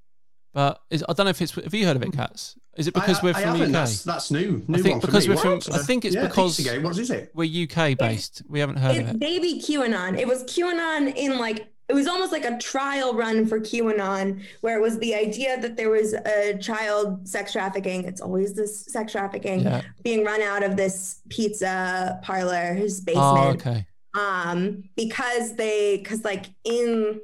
but 0.53 0.81
is, 0.89 1.03
I 1.07 1.13
don't 1.13 1.25
know 1.25 1.29
if 1.29 1.41
it's. 1.41 1.53
Have 1.55 1.73
you 1.73 1.85
heard 1.85 1.95
of 1.95 2.03
it, 2.03 2.11
Catz? 2.11 2.55
Is 2.77 2.87
it 2.87 2.93
because 2.93 3.19
I, 3.19 3.23
we're 3.23 3.29
I 3.35 3.41
from 3.41 3.41
the 3.41 3.47
haven't. 3.59 3.63
UK? 3.67 3.71
That's, 3.73 4.03
that's 4.03 4.31
new. 4.31 4.63
New 4.67 4.81
think 4.81 4.93
one 4.95 5.01
for 5.01 5.07
because 5.07 5.27
me. 5.27 5.35
we're 5.35 5.41
from- 5.59 5.73
I 5.73 5.77
think 5.79 6.05
it's 6.05 6.15
yeah, 6.15 6.27
because- 6.27 6.59
What 6.81 6.97
is 6.97 7.09
it? 7.09 7.31
We're 7.35 7.67
UK 7.67 7.97
based. 7.97 8.41
We 8.47 8.59
haven't 8.59 8.77
heard 8.77 8.97
of 8.97 9.09
it. 9.09 9.19
baby 9.19 9.59
qanon 9.61 10.17
it 10.17 10.27
was 10.27 10.43
qanon 10.45 11.13
in 11.15 11.37
like 11.37 11.67
it 11.89 11.93
was 11.95 12.05
almost 12.07 12.31
like 12.31 12.45
a 12.45 12.55
trial 12.59 13.13
run 13.15 13.45
for 13.47 13.59
qanon 13.59 14.41
where 14.61 14.77
it 14.77 14.81
was 14.81 14.97
the 14.99 15.13
idea 15.15 15.59
that 15.59 15.75
there 15.75 15.89
was 15.89 16.13
a 16.13 16.57
child 16.61 17.27
sex 17.27 17.51
trafficking 17.51 18.03
it's 18.05 18.21
always 18.21 18.53
this 18.53 18.85
sex 18.85 19.11
trafficking 19.11 19.61
Yeah. 19.61 19.81
being 20.03 20.23
run 20.23 20.41
out 20.41 20.63
of 20.63 20.77
this 20.77 21.19
pizza 21.29 22.19
parlor 22.23 22.73
his 22.75 23.01
basement 23.01 23.25
Oh, 23.27 23.49
okay. 23.49 23.85
um 24.17 24.83
because 24.95 25.55
they 25.55 25.97
because 25.97 26.23
like 26.23 26.45
in 26.63 27.19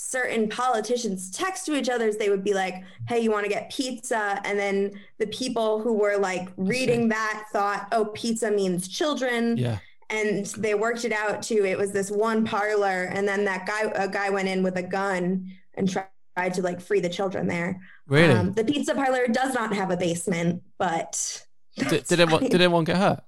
certain 0.00 0.48
politicians 0.48 1.28
text 1.30 1.66
to 1.66 1.74
each 1.76 1.88
other 1.88 2.12
they 2.12 2.30
would 2.30 2.44
be 2.44 2.54
like 2.54 2.84
hey 3.08 3.18
you 3.18 3.32
want 3.32 3.44
to 3.44 3.50
get 3.50 3.68
pizza 3.68 4.40
and 4.44 4.56
then 4.56 4.92
the 5.18 5.26
people 5.26 5.80
who 5.80 5.92
were 5.92 6.16
like 6.16 6.48
reading 6.56 7.08
that 7.08 7.44
thought 7.52 7.88
oh 7.90 8.04
pizza 8.14 8.48
means 8.48 8.86
children 8.86 9.56
Yeah. 9.56 9.78
and 10.08 10.46
they 10.46 10.74
worked 10.74 11.04
it 11.04 11.10
out 11.12 11.42
too 11.42 11.64
it 11.64 11.76
was 11.76 11.90
this 11.90 12.12
one 12.12 12.44
parlor 12.44 13.10
and 13.12 13.26
then 13.26 13.44
that 13.46 13.66
guy 13.66 13.90
a 13.96 14.08
guy 14.08 14.30
went 14.30 14.48
in 14.48 14.62
with 14.62 14.76
a 14.76 14.82
gun 14.84 15.50
and 15.74 15.90
tried 15.90 16.06
tried 16.36 16.54
to 16.54 16.62
like 16.62 16.80
free 16.80 17.00
the 17.00 17.08
children 17.08 17.48
there 17.48 17.80
Really? 18.06 18.32
um, 18.32 18.52
the 18.52 18.62
pizza 18.64 18.94
parlor 18.94 19.26
does 19.26 19.52
not 19.52 19.74
have 19.74 19.90
a 19.90 19.96
basement 19.96 20.62
but 20.78 21.44
did, 21.76 22.04
did 22.04 22.20
anyone? 22.20 22.42
Did 22.42 22.54
anyone 22.60 22.84
get 22.84 22.96
hurt? 22.96 23.20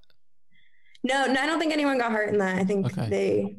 No, 1.03 1.25
no, 1.25 1.41
I 1.41 1.45
don't 1.45 1.59
think 1.59 1.73
anyone 1.73 1.97
got 1.97 2.11
hurt 2.11 2.29
in 2.33 2.37
that. 2.39 2.57
I 2.57 2.63
think 2.65 2.85
Okay. 2.87 3.09
they 3.09 3.55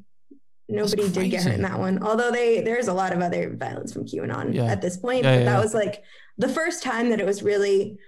nobody 0.68 1.08
did 1.10 1.30
get 1.30 1.42
hurt 1.44 1.54
in 1.54 1.62
that 1.62 1.78
one. 1.78 2.02
Although 2.02 2.30
they 2.30 2.60
there's 2.60 2.88
a 2.88 2.94
lot 2.94 3.12
of 3.12 3.20
other 3.20 3.54
violence 3.54 3.92
from 3.92 4.04
QAnon 4.06 4.54
Yeah. 4.54 4.64
at 4.64 4.80
this 4.80 4.96
point. 4.96 5.24
Yeah, 5.24 5.32
but 5.32 5.38
yeah, 5.40 5.44
that 5.44 5.56
yeah. 5.56 5.60
was 5.60 5.74
like 5.74 6.02
the 6.38 6.48
first 6.48 6.82
time 6.82 7.10
that 7.10 7.20
it 7.20 7.26
was 7.26 7.42
really 7.42 7.98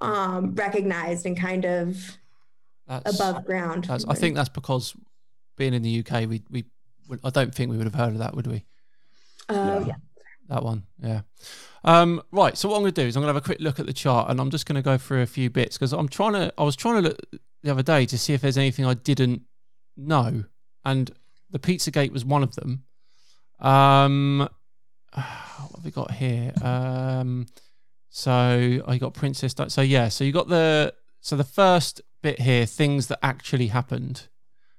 um 0.00 0.54
recognized 0.54 1.26
and 1.26 1.38
kind 1.38 1.64
of 1.64 1.96
That's, 2.86 3.14
above 3.18 3.44
ground. 3.44 3.84
That's, 3.84 4.04
I 4.06 4.14
think 4.14 4.34
that's 4.36 4.48
because 4.48 4.94
being 5.56 5.74
in 5.74 5.82
the 5.82 6.04
UK, 6.04 6.28
we 6.28 6.42
we 6.50 6.64
I 7.24 7.30
don't 7.30 7.54
think 7.54 7.70
we 7.70 7.76
would 7.76 7.86
have 7.86 7.94
heard 7.94 8.12
of 8.12 8.18
that, 8.18 8.34
would 8.34 8.46
we? 8.46 8.64
uh, 9.48 9.54
No. 9.54 9.84
yeah. 9.86 9.94
That 10.48 10.62
one, 10.62 10.84
yeah. 11.02 11.22
Um, 11.82 12.22
right. 12.30 12.56
So 12.56 12.68
what 12.68 12.76
I'm 12.76 12.82
going 12.82 12.92
to 12.92 13.02
do 13.02 13.06
is 13.08 13.16
I'm 13.16 13.22
going 13.22 13.32
to 13.32 13.34
have 13.34 13.42
a 13.42 13.44
quick 13.44 13.58
look 13.60 13.80
at 13.80 13.86
the 13.86 13.92
chart, 13.92 14.30
and 14.30 14.40
I'm 14.40 14.50
just 14.50 14.64
going 14.64 14.76
to 14.76 14.82
go 14.82 14.96
through 14.96 15.22
a 15.22 15.26
few 15.26 15.50
bits 15.50 15.76
because 15.76 15.92
I'm 15.92 16.08
trying 16.08 16.34
to. 16.34 16.52
I 16.56 16.62
was 16.62 16.76
trying 16.76 17.02
to 17.02 17.08
look 17.08 17.18
the 17.64 17.70
other 17.72 17.82
day 17.82 18.06
to 18.06 18.16
see 18.16 18.32
if 18.32 18.42
there's 18.42 18.56
anything 18.58 18.84
I 18.86 18.94
didn't 18.94 19.42
know, 19.96 20.44
and 20.84 21.10
the 21.50 21.58
Pizzagate 21.58 22.12
was 22.12 22.24
one 22.24 22.42
of 22.42 22.54
them. 22.54 22.84
Um, 23.60 24.38
what 25.12 25.76
have 25.76 25.84
we 25.84 25.90
got 25.90 26.10
here? 26.12 26.52
Um, 26.62 27.46
so 28.08 28.82
I 28.86 28.98
got 28.98 29.14
Princess. 29.14 29.54
Di- 29.54 29.68
So 29.68 29.82
yeah. 29.82 30.08
So 30.08 30.24
you 30.24 30.32
got 30.32 30.48
the. 30.48 30.94
So 31.20 31.34
the 31.36 31.44
first 31.44 32.00
bit 32.22 32.40
here, 32.40 32.66
things 32.66 33.08
that 33.08 33.18
actually 33.22 33.66
happened. 33.68 34.28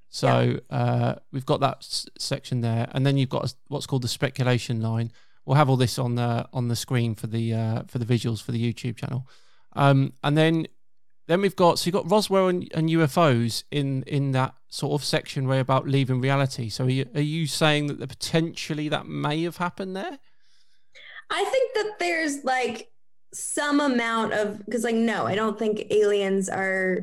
So 0.09 0.59
uh, 0.69 1.15
we've 1.33 1.45
got 1.45 1.59
that 1.59 1.77
s- 1.79 2.05
section 2.17 2.61
there, 2.61 2.87
and 2.93 3.05
then 3.05 3.17
you've 3.17 3.29
got 3.29 3.53
what's 3.67 3.85
called 3.85 4.03
the 4.03 4.07
speculation 4.07 4.81
line. 4.81 5.11
We'll 5.45 5.57
have 5.57 5.69
all 5.69 5.75
this 5.77 5.99
on 5.99 6.15
the 6.15 6.47
on 6.53 6.69
the 6.69 6.75
screen 6.75 7.15
for 7.15 7.27
the 7.27 7.53
uh, 7.53 7.83
for 7.87 7.99
the 7.99 8.05
visuals 8.05 8.41
for 8.41 8.51
the 8.53 8.73
YouTube 8.73 8.95
channel, 8.97 9.27
um, 9.75 10.13
and 10.23 10.37
then 10.37 10.67
then 11.27 11.41
we've 11.41 11.55
got 11.55 11.77
so 11.77 11.87
you've 11.87 11.93
got 11.93 12.09
Roswell 12.09 12.47
and, 12.47 12.69
and 12.73 12.89
UFOs 12.89 13.63
in 13.69 14.03
in 14.03 14.31
that 14.31 14.55
sort 14.69 14.99
of 14.99 15.05
section 15.05 15.47
where 15.47 15.59
about 15.59 15.87
leaving 15.87 16.19
reality. 16.21 16.69
So 16.69 16.85
are 16.85 16.89
you, 16.89 17.05
are 17.15 17.21
you 17.21 17.47
saying 17.47 17.87
that 17.87 17.99
the 17.99 18.07
potentially 18.07 18.89
that 18.89 19.07
may 19.07 19.43
have 19.43 19.57
happened 19.57 19.95
there? 19.95 20.19
I 21.29 21.43
think 21.43 21.73
that 21.75 21.99
there's 21.99 22.43
like 22.43 22.89
some 23.33 23.79
amount 23.79 24.33
of 24.33 24.65
because 24.65 24.83
like 24.83 24.95
no, 24.95 25.25
I 25.27 25.35
don't 25.35 25.59
think 25.59 25.91
aliens 25.91 26.49
are 26.49 26.99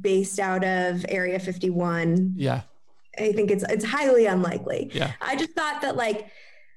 based 0.00 0.38
out 0.38 0.64
of 0.64 1.04
Area 1.08 1.38
51. 1.38 2.34
Yeah, 2.36 2.62
I 3.18 3.32
think 3.32 3.50
it's 3.50 3.64
it's 3.64 3.84
highly 3.84 4.26
unlikely. 4.26 4.90
yeah, 4.94 5.12
I 5.20 5.34
just 5.34 5.50
thought 5.50 5.82
that 5.82 5.96
like 5.96 6.28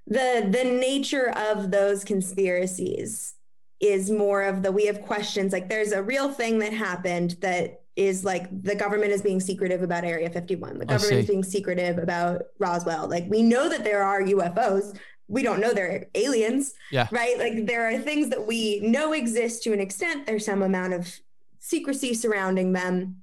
the 0.08 0.48
the 0.50 0.64
nature 0.64 1.30
of 1.30 1.70
those 1.70 2.04
conspiracies 2.04 3.36
is 3.84 4.10
more 4.10 4.42
of 4.44 4.64
the 4.64 4.72
we 4.72 4.86
have 4.86 5.02
questions 5.02 5.52
like 5.52 5.68
there's 5.68 5.92
a 5.92 6.02
real 6.02 6.30
thing 6.32 6.58
that 6.60 6.72
happened 6.72 7.36
that 7.42 7.82
is 7.98 8.24
like 8.24 8.46
the 8.64 8.74
government 8.74 9.12
is 9.12 9.22
being 9.22 9.42
secretive 9.42 9.84
about 9.84 10.04
area 10.06 10.30
51 10.30 10.78
the 10.80 10.86
government 10.86 11.20
is 11.20 11.28
being 11.28 11.44
secretive 11.44 11.98
about 11.98 12.44
roswell 12.60 13.10
like 13.10 13.26
we 13.30 13.42
know 13.44 13.68
that 13.68 13.84
there 13.84 14.02
are 14.02 14.22
ufos 14.22 14.98
we 15.28 15.44
don't 15.44 15.60
know 15.60 15.74
they're 15.74 16.06
aliens 16.16 16.74
Yeah. 16.92 17.08
right 17.12 17.38
like 17.38 17.66
there 17.66 17.84
are 17.90 17.98
things 18.00 18.30
that 18.30 18.48
we 18.48 18.80
know 18.80 19.12
exist 19.12 19.64
to 19.64 19.74
an 19.74 19.82
extent 19.82 20.26
there's 20.28 20.46
some 20.46 20.62
amount 20.62 20.94
of 20.94 21.20
secrecy 21.60 22.14
surrounding 22.14 22.72
them 22.72 23.18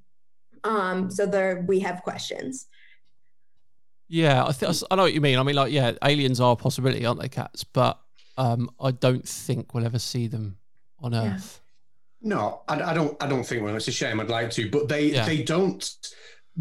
um 0.65 1.11
so 1.11 1.25
there 1.25 1.65
we 1.67 1.81
have 1.81 2.03
questions 2.03 2.67
yeah. 4.13 4.45
I 4.45 4.51
th- 4.51 4.83
I 4.91 4.97
know 4.97 5.03
what 5.05 5.15
you 5.15 5.21
mean. 5.21 5.39
I 5.39 5.45
mean, 5.45 5.55
like, 5.55 5.71
yeah, 5.73 5.93
aliens 6.05 6.41
are 6.41 6.55
a 6.55 6.57
possibility, 6.57 7.07
aren't 7.07 7.21
they, 7.21 7.29
Catz? 7.29 7.65
But 7.73 7.97
um, 8.41 8.71
I 8.81 8.91
don't 8.91 9.27
think 9.29 9.75
we'll 9.75 9.85
ever 9.87 9.99
see 9.99 10.27
them 10.27 10.57
on 11.01 11.13
Yeah. 11.13 11.35
Earth. 11.35 11.61
No, 12.23 12.63
I, 12.69 12.75
I 12.91 12.95
don't. 12.95 13.17
I 13.23 13.27
don't 13.27 13.45
think. 13.45 13.63
Well, 13.63 13.75
it's 13.77 13.89
a 13.89 13.93
shame. 13.93 14.21
I'd 14.21 14.29
like 14.29 14.51
to, 14.53 14.71
but 14.71 14.89
they 14.89 15.05
Yeah. 15.13 15.25
they 15.25 15.43
don't 15.43 15.83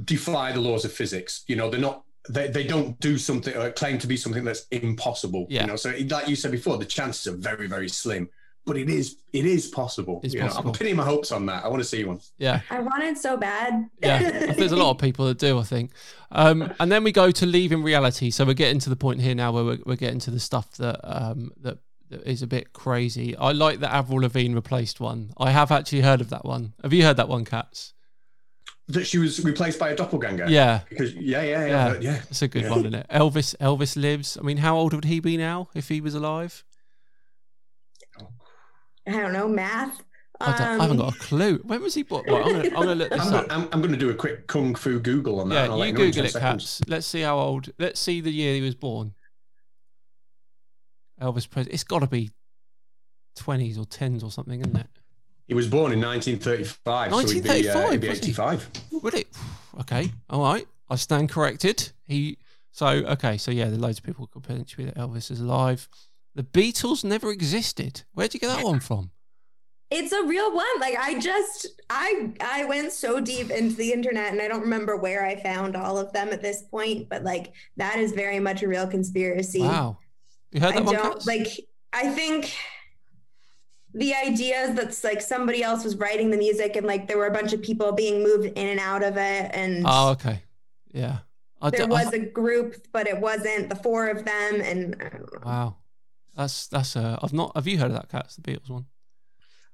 defy 0.03 0.51
the 0.51 0.61
laws 0.61 0.85
of 0.85 0.91
physics. 0.93 1.43
You 1.47 1.55
know, 1.57 1.69
they're 1.69 1.79
not. 1.89 2.03
They, 2.29 2.47
they 2.49 2.63
don't 2.63 2.99
do 2.99 3.17
something 3.17 3.55
or 3.55 3.71
claim 3.71 3.97
to 3.99 4.07
be 4.07 4.15
something 4.17 4.43
that's 4.43 4.67
impossible. 4.71 5.47
Yeah. 5.49 5.61
You 5.61 5.67
know, 5.67 5.75
so 5.75 5.89
like 6.09 6.27
you 6.27 6.35
said 6.35 6.51
before, 6.51 6.77
the 6.77 6.85
chances 6.85 7.27
are 7.27 7.35
very 7.37 7.67
very 7.67 7.89
slim, 7.89 8.29
but 8.69 8.77
it 8.77 8.88
is 8.88 9.17
it 9.34 9.45
is 9.45 9.65
possible. 9.67 10.21
It's 10.23 10.36
you 10.36 10.41
know. 10.41 10.51
I'm 10.55 10.71
pinning 10.71 10.95
my 10.95 11.03
hopes 11.03 11.32
on 11.32 11.47
that. 11.47 11.65
I 11.65 11.67
want 11.69 11.82
to 11.82 11.88
see 11.88 12.03
one. 12.03 12.19
Yeah. 12.38 12.62
i 12.69 12.79
wanted 12.79 13.17
so 13.17 13.36
bad 13.36 13.89
yeah, 14.01 14.53
there's 14.53 14.71
a 14.71 14.75
lot 14.75 14.91
of 14.91 14.99
people 14.99 15.25
that 15.25 15.39
do, 15.39 15.58
I 15.58 15.63
think. 15.63 15.91
Um, 16.32 16.71
and 16.79 16.91
then 16.91 17.03
we 17.03 17.12
go 17.12 17.32
to 17.32 17.45
leaving 17.47 17.82
reality. 17.82 18.29
So 18.29 18.45
we're 18.45 18.53
getting 18.53 18.79
to 18.82 18.89
the 18.89 18.95
point 18.95 19.21
here 19.21 19.34
now 19.34 19.51
where 19.51 19.63
we're, 19.63 19.79
we're 19.86 19.95
getting 19.95 20.19
to 20.19 20.32
the 20.32 20.39
stuff 20.39 20.77
that 20.77 20.99
um, 21.03 21.51
that, 21.62 21.79
that 22.12 22.21
is 22.27 22.43
a 22.43 22.47
bit 22.47 22.73
crazy. 22.73 23.36
I 23.36 23.53
like 23.53 23.79
that 23.79 23.91
Avril 23.91 24.21
Lavigne 24.21 24.53
replaced 24.53 24.99
one. 24.99 25.34
I 25.38 25.49
have 25.49 25.71
actually 25.71 26.01
heard 26.01 26.21
of 26.21 26.29
that 26.29 26.45
one. 26.45 26.73
Have 26.84 26.93
you 26.93 27.03
heard 27.03 27.17
that 27.17 27.27
one, 27.27 27.45
Catz? 27.45 27.93
That 28.88 29.05
she 29.05 29.17
was 29.17 29.43
replaced 29.43 29.79
by 29.79 29.89
a 29.89 29.95
doppelganger. 29.95 30.45
Yeah, 30.47 30.82
Because 30.89 31.13
yeah, 31.15 31.41
yeah, 31.41 31.49
yeah, 31.49 31.67
Yeah. 31.67 31.93
yeah. 31.93 31.99
yeah. 31.99 32.21
it's 32.29 32.41
a 32.43 32.47
good 32.47 32.63
Yeah. 32.63 32.69
one, 32.69 32.79
isn't 32.79 32.95
it? 32.95 33.08
Elvis, 33.10 33.55
Elvis 33.58 33.95
lives. 33.95 34.38
I 34.38 34.43
mean, 34.43 34.58
how 34.58 34.77
old 34.77 34.93
would 34.93 35.05
he 35.05 35.19
be 35.19 35.38
now 35.38 35.69
if 35.73 35.89
he 35.89 36.01
was 36.01 36.13
alive? 36.13 36.63
I 39.09 39.21
don't 39.21 39.33
know 39.33 39.47
math. 39.47 40.01
I, 40.41 40.51
don't, 40.57 40.61
I 40.61 40.71
haven't 40.83 40.91
Um, 40.91 40.97
got 41.07 41.15
a 41.15 41.19
clue. 41.19 41.57
When 41.65 41.81
was 41.81 41.93
he 41.95 42.03
born? 42.03 42.23
Right, 42.25 42.45
I'm 42.45 42.51
gonna, 42.53 42.63
I'm 42.67 42.73
gonna 42.73 42.95
look 42.95 43.09
this 43.11 43.19
I'm, 43.21 43.33
up. 43.33 43.47
gonna, 43.49 43.61
I'm, 43.63 43.69
I'm 43.73 43.81
going 43.81 43.91
to 43.91 43.97
do 43.97 44.09
a 44.09 44.13
quick 44.15 44.47
kung 44.47 44.73
fu 44.73 44.97
Google 44.99 45.41
on 45.41 45.49
that. 45.49 45.65
and 45.65 45.73
I'll 45.73 45.79
Yeah, 45.79 45.85
you 45.87 45.93
Google 45.93 46.25
it, 46.25 46.33
Catz. 46.33 46.81
Let's 46.87 47.05
see 47.07 47.21
how 47.21 47.37
old. 47.37 47.69
Let's 47.77 47.99
see 47.99 48.21
the 48.21 48.31
year 48.31 48.53
he 48.55 48.61
was 48.61 48.75
born. 48.75 49.13
Elvis 51.21 51.49
Presley. 51.49 51.73
It's 51.73 51.83
got 51.83 51.99
to 51.99 52.07
be 52.07 52.31
twenties 53.35 53.77
or 53.77 53.85
tens 53.85 54.23
or 54.23 54.31
something, 54.31 54.61
isn't 54.61 54.75
it? 54.77 54.87
He 55.47 55.53
was 55.55 55.67
born 55.67 55.91
in 55.91 55.99
1935, 55.99 57.11
so 57.11 57.17
he'd 57.33 57.43
be, 57.43 57.49
uh, 57.69 57.73
1935, 57.73 57.91
he'd 57.91 58.01
be 58.01 58.09
was 58.09 58.19
he? 58.19 58.25
85. 58.25 58.69
Would 59.03 59.13
it? 59.15 59.27
Okay, 59.81 60.11
all 60.29 60.43
right. 60.43 60.67
I 60.89 60.95
stand 60.95 61.29
corrected. 61.29 61.91
He. 62.07 62.37
So 62.71 62.87
okay, 62.87 63.37
so 63.37 63.51
yeah, 63.51 63.65
there's 63.65 63.79
loads 63.79 63.97
of 63.97 64.03
people 64.05 64.27
could 64.27 64.43
potentially 64.43 64.85
that 64.85 64.95
Elvis 64.95 65.31
is 65.31 65.39
alive. 65.41 65.89
The 66.39 66.43
Beatles 66.45 67.04
never 67.04 67.32
existed. 67.32 68.04
Where'd 68.13 68.34
you 68.34 68.39
get 68.39 68.47
that 68.56 68.63
one 68.63 68.80
from? 68.80 69.12
it's 69.91 70.13
a 70.13 70.23
real 70.23 70.54
one. 70.54 70.65
Like 70.80 70.95
I 70.97 71.19
just 71.19 71.67
I 71.89 72.32
I 72.39 72.63
went 72.63 72.93
so 72.93 73.19
deep 73.19 73.49
into 73.52 73.75
the 73.75 73.91
internet 73.91 74.32
and 74.32 74.41
I 74.41 74.47
don't 74.47 74.62
remember 74.62 74.95
where 74.95 75.25
I 75.25 75.36
found 75.36 75.75
all 75.75 75.97
of 75.97 76.13
them 76.13 76.30
at 76.30 76.41
this 76.41 76.62
point, 76.62 77.10
but 77.10 77.23
like 77.25 77.52
that 77.75 77.99
is 77.99 78.13
very 78.13 78.39
much 78.39 78.63
a 78.63 78.69
real 78.69 78.88
conspiracy. 78.88 79.60
Wow, 79.60 79.97
you 80.52 80.62
heard 80.62 80.75
I 80.75 80.80
that 80.80 80.86
one? 80.86 80.95
don't 80.95 81.25
like 81.28 81.47
I 81.91 82.08
think 82.08 82.56
the 83.93 84.13
idea 84.13 84.71
that's 84.73 85.04
like 85.04 85.21
somebody 85.21 85.62
else 85.62 85.84
was 85.84 85.97
writing 85.97 86.30
the 86.30 86.38
music 86.38 86.78
and 86.78 86.88
like 86.88 87.08
there 87.10 87.17
were 87.17 87.28
a 87.28 87.34
bunch 87.34 87.52
of 87.52 87.62
people 87.62 87.91
being 87.91 88.23
moved 88.23 88.45
in 88.45 88.67
and 88.69 88.80
out 88.80 89.04
of 89.04 89.17
it 89.17 89.52
and 89.54 89.84
Oh, 89.86 90.12
okay. 90.12 90.43
Yeah. 90.93 91.17
I 91.62 91.69
there 91.71 91.86
d- 91.88 91.93
I- 91.93 92.04
was 92.06 92.13
a 92.13 92.19
group 92.19 92.75
but 92.93 93.08
it 93.10 93.19
wasn't 93.19 93.67
the 93.67 93.75
four 93.75 94.08
of 94.08 94.23
them 94.23 94.62
and 94.62 94.95
I 95.02 95.10
don't 95.10 95.34
know. 95.34 95.39
wow. 95.43 95.75
That's 96.35 96.67
that's 96.67 96.95
uh 96.95 97.17
I've 97.21 97.33
not 97.33 97.51
have 97.55 97.67
you 97.67 97.77
heard 97.77 97.91
of 97.91 97.93
that 97.97 98.09
Catz 98.09 98.35
the 98.35 98.41
Beatles 98.41 98.69
one? 98.69 98.85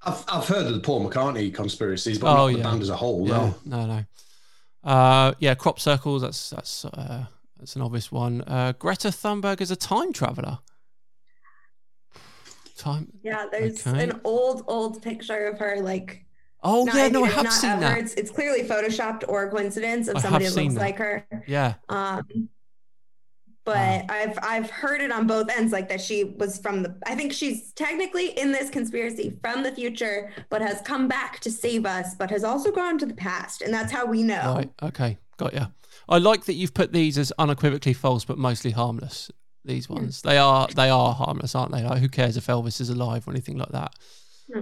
I've, 0.03 0.23
I've 0.27 0.47
heard 0.47 0.67
of 0.67 0.73
the 0.73 0.79
Paul 0.79 1.09
McCartney 1.09 1.53
conspiracies, 1.53 2.19
but 2.19 2.31
Oh, 2.31 2.35
not 2.35 2.47
yeah. 2.47 2.57
the 2.57 2.63
band 2.63 2.81
as 2.83 2.89
a 2.89 2.95
whole. 2.95 3.27
Yeah, 3.27 3.53
No. 3.65 3.85
no, 3.85 3.85
no. 3.87 4.89
Uh, 4.89 5.33
yeah, 5.39 5.55
crop 5.55 5.79
circles. 5.79 6.21
That's 6.21 6.49
that's 6.51 6.85
uh, 6.85 7.25
that's 7.57 7.75
an 7.75 7.81
obvious 7.81 8.11
one. 8.11 8.41
Uh, 8.41 8.73
Greta 8.77 9.07
Thunberg 9.09 9.61
is 9.61 9.71
a 9.71 9.75
time 9.75 10.13
traveler. 10.13 10.59
Time. 12.77 13.11
Yeah, 13.23 13.45
there's 13.51 13.85
Okay. 13.87 14.03
an 14.03 14.19
old, 14.25 14.63
old 14.67 15.01
picture 15.01 15.47
of 15.47 15.57
her 15.59 15.77
like 15.81 16.25
Oh 16.61 16.83
not- 16.83 16.95
yeah, 16.95 17.07
no, 17.07 17.23
I 17.23 17.27
it's 17.27 17.35
have 17.35 17.43
not 17.45 17.53
seen 17.53 17.71
of 17.71 17.79
that. 17.79 17.97
It's, 17.99 18.13
it's 18.15 18.31
clearly 18.31 18.63
photoshopped 18.63 19.23
or 19.27 19.43
a 19.43 19.49
coincidence 19.51 20.07
of 20.07 20.17
I 20.17 20.19
somebody 20.21 20.45
that 20.47 20.55
looks 20.55 20.73
that. 20.73 20.79
like 20.79 20.97
her. 20.97 21.25
Yeah, 21.47 21.75
Um, 21.89 22.49
but 23.65 23.75
Wow. 23.75 24.05
I've 24.09 24.39
I've 24.41 24.69
heard 24.69 25.01
it 25.01 25.11
on 25.11 25.27
both 25.27 25.49
ends, 25.49 25.73
like 25.73 25.89
that 25.89 25.99
she 26.01 26.23
was 26.23 26.57
from 26.59 26.83
the. 26.83 26.95
I 27.05 27.15
think 27.15 27.33
she's 27.33 27.71
technically 27.73 28.27
in 28.39 28.51
this 28.51 28.69
conspiracy 28.69 29.37
from 29.41 29.63
the 29.63 29.71
future, 29.71 30.31
but 30.49 30.61
has 30.61 30.81
come 30.81 31.07
back 31.07 31.39
to 31.41 31.51
save 31.51 31.85
us, 31.85 32.15
but 32.15 32.29
has 32.29 32.43
also 32.43 32.71
gone 32.71 32.97
to 32.99 33.05
the 33.05 33.13
past, 33.15 33.61
and 33.61 33.73
that's 33.73 33.91
how 33.91 34.05
we 34.05 34.23
know. 34.23 34.55
right. 34.55 34.69
Okay, 34.83 35.17
got 35.37 35.53
ya. 35.53 35.67
I 36.07 36.19
like 36.19 36.45
that 36.45 36.53
you've 36.53 36.73
put 36.73 36.93
these 36.93 37.17
as 37.17 37.31
unequivocally 37.39 37.93
false, 37.93 38.23
but 38.25 38.37
mostly 38.37 38.71
harmless. 38.71 39.31
These 39.63 39.89
ones, 39.89 40.21
they 40.21 40.37
are 40.37 40.67
they 40.67 40.89
are 40.89 41.13
harmless, 41.13 41.55
aren't 41.55 41.71
they? 41.71 41.81
Like, 41.83 41.99
who 41.99 42.07
cares 42.07 42.37
if 42.37 42.45
Elvis 42.45 42.79
is 42.79 42.89
alive 42.91 43.27
or 43.27 43.31
anything 43.31 43.57
like 43.57 43.69
that? 43.71 43.93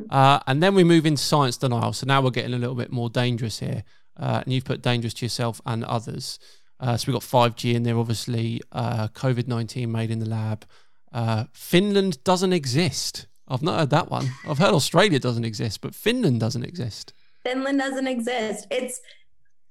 Uh, 0.09 0.39
and 0.47 0.63
then 0.63 0.75
we 0.75 0.85
move 0.85 1.05
into 1.05 1.21
science 1.21 1.57
denial. 1.57 1.91
So 1.91 2.05
now 2.05 2.21
we're 2.21 2.31
getting 2.31 2.53
a 2.53 2.57
little 2.57 2.75
bit 2.75 2.89
more 2.91 3.09
dangerous 3.09 3.59
here. 3.59 3.83
Uh, 4.17 4.41
and 4.45 4.53
you've 4.53 4.63
put 4.63 4.81
dangerous 4.81 5.13
to 5.15 5.25
yourself 5.25 5.59
and 5.65 5.83
others. 5.83 6.39
Uh, 6.83 6.97
so 6.97 7.09
we've 7.11 7.13
got 7.13 7.23
5G 7.55 7.73
in 7.75 7.83
there, 7.83 7.97
obviously. 7.97 8.61
Uh, 8.73 9.07
COVID 9.09 9.47
19 9.47 9.89
made 9.91 10.11
in 10.11 10.19
the 10.19 10.27
lab. 10.27 10.65
Uh, 11.13 11.45
Finland 11.53 12.21
doesn't 12.25 12.51
exist. 12.53 13.27
I've 13.47 13.61
not 13.61 13.79
heard 13.79 13.89
that 13.91 14.11
one. 14.11 14.27
I've 14.47 14.57
heard 14.57 14.73
Australia 14.73 15.19
doesn't 15.19 15.45
exist, 15.45 15.79
but 15.81 15.95
Finland 15.95 16.39
doesn't 16.39 16.63
exist. 16.63 17.13
Finland 17.43 17.79
doesn't 17.79 18.07
exist. 18.07 18.67
It's 18.69 18.99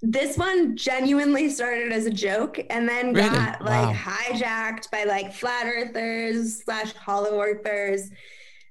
this 0.00 0.36
one 0.38 0.76
genuinely 0.76 1.48
started 1.50 1.92
as 1.92 2.06
a 2.06 2.10
joke 2.10 2.58
and 2.70 2.88
then 2.88 3.12
Really? 3.12 3.28
got 3.28 3.62
like 3.62 3.88
Wow. 3.88 3.92
hijacked 3.94 4.90
by 4.90 5.04
like 5.04 5.32
flat 5.34 5.66
earthers 5.66 6.62
slash 6.64 6.92
hollow 6.94 7.40
earthers 7.40 8.10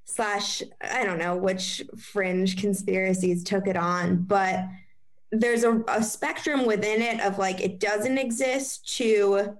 slash 0.05 0.61
I 0.81 1.03
don't 1.05 1.19
know 1.19 1.35
which 1.37 1.83
fringe 1.97 2.57
conspiracies 2.57 3.43
took 3.43 3.67
it 3.67 3.77
on, 3.77 4.23
but 4.23 4.59
there's 5.31 5.63
a, 5.63 5.81
a 5.87 6.03
spectrum 6.03 6.65
within 6.65 7.01
it 7.01 7.19
of 7.21 7.37
like 7.37 7.61
it 7.61 7.79
doesn't 7.79 8.17
exist 8.17 8.95
to 8.97 9.57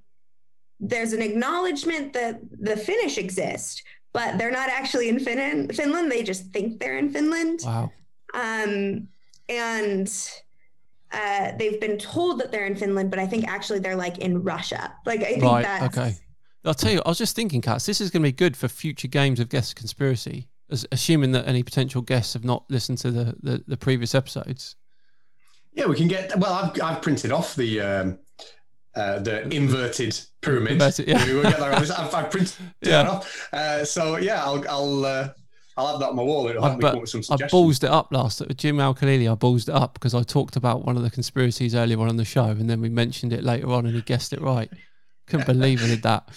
there's 0.80 1.14
an 1.14 1.22
acknowledgement 1.22 2.12
that 2.14 2.40
the 2.60 2.76
Finnish 2.76 3.18
exist, 3.18 3.84
but 4.14 4.38
they're 4.38 4.52
not 4.52 4.68
actually 4.70 5.10
in 5.10 5.20
Fin- 5.20 5.70
Finland. 5.70 6.12
They 6.12 6.24
just 6.24 6.48
think 6.52 6.80
they're 6.80 6.98
in 6.98 7.12
Finland 7.12 7.62
Wow. 7.64 7.92
um, 8.34 9.08
and 9.48 10.32
uh, 11.12 11.52
they've 11.58 11.80
been 11.80 11.98
told 11.98 12.40
that 12.40 12.52
they're 12.52 12.66
in 12.66 12.76
Finland, 12.76 13.10
but 13.12 13.20
I 13.20 13.28
think 13.28 13.48
actually 13.48 13.80
they're 13.80 13.96
like 13.96 14.18
in 14.18 14.44
Russia. 14.44 14.94
Like 15.06 15.22
I 15.22 15.32
think 15.34 15.44
Right, 15.44 15.64
that's 15.64 15.98
okay. 15.98 16.16
I'll 16.64 16.74
tell 16.74 16.92
you, 16.92 17.02
I 17.06 17.10
was 17.10 17.18
just 17.18 17.36
thinking, 17.36 17.62
Catz, 17.62 17.86
this 17.86 18.00
is 18.02 18.12
going 18.12 18.22
to 18.22 18.28
be 18.28 18.32
good 18.32 18.56
for 18.56 18.68
future 18.68 19.08
games 19.08 19.40
of 19.40 19.50
Guess 19.50 19.74
Conspiracy, 19.74 20.48
as, 20.70 20.86
assuming 20.92 21.32
that 21.32 21.48
any 21.48 21.64
potential 21.64 22.02
guests 22.02 22.34
have 22.34 22.44
not 22.46 22.66
listened 22.70 23.00
to 23.00 23.12
the, 23.12 23.36
the, 23.42 23.64
the 23.68 23.78
previous 23.78 24.14
episodes. 24.14 24.76
Yeah, 25.74 25.86
we 25.88 25.96
can 25.96 26.08
get. 26.08 26.38
Well, 26.38 26.54
I've, 26.54 26.82
I've 26.82 27.02
printed 27.02 27.32
off 27.32 27.56
the 27.56 27.80
um, 27.82 28.20
uh, 28.96 29.20
the 29.20 29.48
inverted 29.56 30.20
pyramid. 30.42 30.74
Inverted, 30.74 31.08
yeah. 31.08 31.26
We 31.28 31.34
will 31.36 31.44
get 31.44 31.60
that. 31.60 31.92
I've, 31.92 32.14
I've 32.16 32.30
printed 32.32 32.54
Yeah. 32.82 33.04
that 33.04 33.08
off. 33.08 33.50
Uh, 33.54 33.86
so 33.86 34.18
yeah, 34.18 34.44
I'll 34.44 34.64
I'll 34.70 35.06
uh, 35.06 35.30
I'll 35.78 35.88
have 35.88 36.00
that 36.02 36.10
on 36.10 36.16
my 36.18 36.24
wall. 36.24 36.48
It'll 36.48 36.62
help 36.64 36.78
me 36.78 36.82
come 36.82 36.96
up 36.96 37.02
with 37.02 37.10
some 37.10 37.20
I 37.20 37.24
suggestions. 37.24 37.52
ballsed 37.54 37.84
it 37.86 37.90
up 37.90 38.12
last 38.12 38.42
Jim 38.58 38.80
Al 38.80 38.94
Khalili. 38.94 39.32
I 39.32 39.36
ballsed 39.36 39.70
it 39.70 39.76
up 39.76 39.94
because 39.94 40.14
I 40.14 40.24
talked 40.24 40.56
about 40.58 40.86
one 40.86 40.98
of 40.98 41.04
the 41.04 41.10
conspiracies 41.10 41.74
earlier 41.74 42.00
on 42.00 42.10
on 42.10 42.18
the 42.18 42.26
show, 42.26 42.46
and 42.46 42.70
then 42.70 42.82
we 42.82 42.90
mentioned 42.90 43.32
it 43.32 43.44
later 43.44 43.72
on, 43.72 43.86
and 43.86 43.96
he 43.96 44.02
guessed 44.02 44.34
it 44.34 44.42
right. 44.42 44.70
Couldn't 45.28 45.46
believe 45.56 45.82
I 45.84 45.88
did 45.88 46.04
that. 46.04 46.28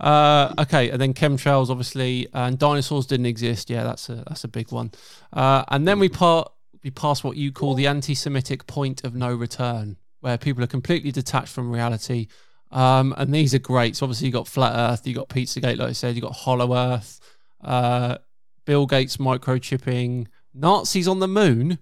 Uh, 0.00 0.54
okay, 0.60 0.90
and 0.90 1.00
then 1.00 1.12
chemtrails, 1.12 1.68
obviously, 1.68 2.28
and 2.32 2.58
dinosaurs 2.58 3.04
didn't 3.06 3.26
exist. 3.26 3.68
Yeah, 3.68 3.82
that's 3.82 4.08
a 4.08 4.24
that's 4.28 4.44
a 4.44 4.48
big 4.48 4.72
one. 4.72 4.92
Uh, 5.32 5.64
and 5.68 5.86
then 5.86 5.98
we 5.98 6.08
part 6.08 6.50
we 6.88 6.92
pass 6.92 7.22
what 7.22 7.36
you 7.36 7.52
call 7.52 7.74
the 7.74 7.86
anti-Semitic 7.86 8.66
point 8.66 9.04
of 9.04 9.14
no 9.14 9.34
return, 9.34 9.98
where 10.20 10.38
people 10.38 10.64
are 10.64 10.68
completely 10.68 11.12
detached 11.12 11.52
from 11.52 11.70
reality. 11.70 12.28
Um, 12.70 13.14
and 13.18 13.32
these 13.34 13.54
are 13.54 13.58
great. 13.58 13.94
So 13.94 14.06
obviously 14.06 14.28
you've 14.28 14.34
got 14.34 14.48
flat 14.48 14.72
Earth, 14.74 15.06
you've 15.06 15.18
got 15.18 15.28
Pizzagate, 15.28 15.76
like 15.76 15.90
I 15.90 15.92
said, 15.92 16.16
you've 16.16 16.24
got 16.24 16.32
Hollow 16.32 16.74
Earth, 16.74 17.20
uh, 17.62 18.16
Bill 18.64 18.86
Gates 18.86 19.18
microchipping, 19.18 20.28
Nazis 20.54 21.06
on 21.06 21.18
the 21.18 21.28
moon. 21.28 21.78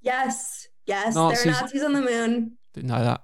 Yes, 0.00 0.68
yes, 0.86 1.14
Nazis- 1.14 1.44
there 1.44 1.52
are 1.52 1.60
Nazis 1.60 1.82
on 1.82 1.92
the 1.92 2.00
moon. 2.00 2.52
Didn't 2.72 2.88
know 2.88 3.04
that. 3.04 3.22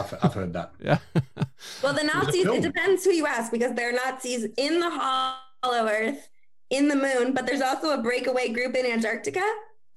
I've, 0.00 0.18
I've 0.20 0.34
heard 0.34 0.52
that. 0.54 0.72
Yeah. 0.82 0.98
Well, 1.82 1.94
the 1.94 2.04
Nazis, 2.04 2.46
it 2.46 2.62
depends 2.62 3.04
who 3.04 3.10
you 3.10 3.26
ask 3.26 3.50
because 3.50 3.74
there 3.74 3.88
are 3.88 3.92
Nazis 3.92 4.46
in 4.56 4.80
the 4.80 4.90
Hollow 4.90 5.88
Earth, 5.88 6.28
in 6.70 6.88
the 6.88 6.96
moon, 6.96 7.34
but 7.34 7.46
there's 7.46 7.60
also 7.60 7.90
a 7.90 8.02
breakaway 8.02 8.48
group 8.48 8.74
in 8.74 8.86
Antarctica. 8.86 9.42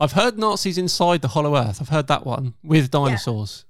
I've 0.02 0.14
heard 0.14 0.38
Nazis 0.38 0.78
inside 0.78 1.22
the 1.22 1.28
Hollow 1.30 1.56
Earth. 1.56 1.80
I've 1.80 1.90
heard 1.90 2.08
that 2.08 2.26
one 2.26 2.56
with 2.64 2.90
dinosaurs. 2.90 3.66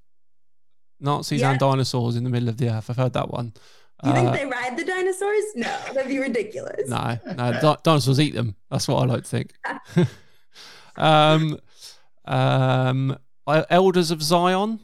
Nazis 0.99 1.41
Yeah. 1.41 1.51
and 1.51 1.59
dinosaurs 1.59 2.15
in 2.15 2.23
the 2.23 2.29
middle 2.29 2.47
of 2.47 2.57
the 2.57 2.69
earth. 2.69 2.89
I've 2.89 2.95
heard 2.97 3.13
that 3.13 3.29
one. 3.29 3.53
Do 4.03 4.09
you 4.09 4.15
think 4.15 4.29
Uh, 4.29 4.31
they 4.31 4.45
ride 4.45 4.77
the 4.77 4.85
dinosaurs? 4.85 5.43
No, 5.55 5.77
that'd 5.93 6.07
be 6.07 6.19
ridiculous. 6.19 6.87
No, 6.89 7.19
no, 7.35 7.51
di- 7.59 7.77
dinosaurs 7.83 8.19
eat 8.19 8.33
them. 8.33 8.55
That's 8.69 8.87
what 8.87 9.03
I 9.03 9.05
like 9.05 9.23
to 9.23 9.29
think. 9.29 9.53
um, 10.95 11.59
um, 12.25 13.17
Elders 13.47 14.11
of 14.11 14.21
Zion. 14.23 14.79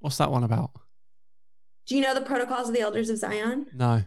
What's 0.00 0.18
that 0.18 0.30
one 0.30 0.44
about? 0.44 0.70
Do 1.86 1.96
you 1.96 2.00
know 2.02 2.14
the 2.14 2.20
protocols 2.22 2.68
of 2.68 2.74
the 2.74 2.80
Elders 2.80 3.10
of 3.10 3.18
Zion? 3.18 3.66
No. 3.74 4.04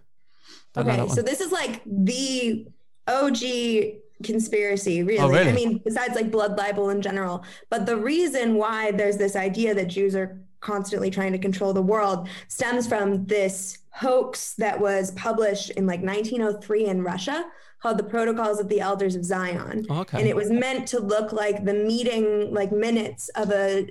Don't 0.74 0.88
Okay, 0.90 1.08
so 1.14 1.22
this 1.22 1.42
is 1.42 1.52
like 1.52 1.82
the 1.86 2.68
OG 3.08 4.02
conspiracy, 4.24 5.04
really. 5.04 5.20
Oh, 5.20 5.30
really? 5.30 5.50
I 5.50 5.54
mean, 5.54 5.82
besides 5.84 6.16
like 6.16 6.32
blood 6.32 6.58
libel 6.58 6.90
in 6.90 7.02
general. 7.02 7.44
But 7.70 7.86
the 7.86 7.98
reason 7.98 8.56
why 8.56 8.92
there's 8.92 9.18
this 9.18 9.36
idea 9.36 9.74
that 9.76 9.88
Jews 9.88 10.16
are 10.16 10.42
constantly 10.62 11.12
trying 11.12 11.32
to 11.32 11.38
control 11.38 11.74
the 11.74 11.82
world 11.82 12.28
stems 12.48 12.88
from 12.88 13.26
this 13.26 13.80
hoax 13.92 14.56
that 14.56 14.80
was 14.80 15.12
published 15.12 15.70
in 15.72 15.86
like 15.86 16.02
1903 16.02 16.86
in 16.86 17.04
Russia 17.04 17.46
called 17.82 17.98
the 17.98 18.04
Protocols 18.04 18.60
of 18.60 18.68
the 18.68 18.80
Elders 18.80 19.16
of 19.16 19.24
Zion. 19.24 19.86
Oh, 19.90 20.00
okay. 20.00 20.20
And 20.20 20.28
it 20.28 20.36
was 20.36 20.50
meant 20.50 20.88
to 20.88 21.00
look 21.00 21.32
like 21.32 21.66
the 21.66 21.74
meeting, 21.74 22.54
like 22.54 22.72
minutes 22.72 23.30
of 23.30 23.52
a 23.52 23.88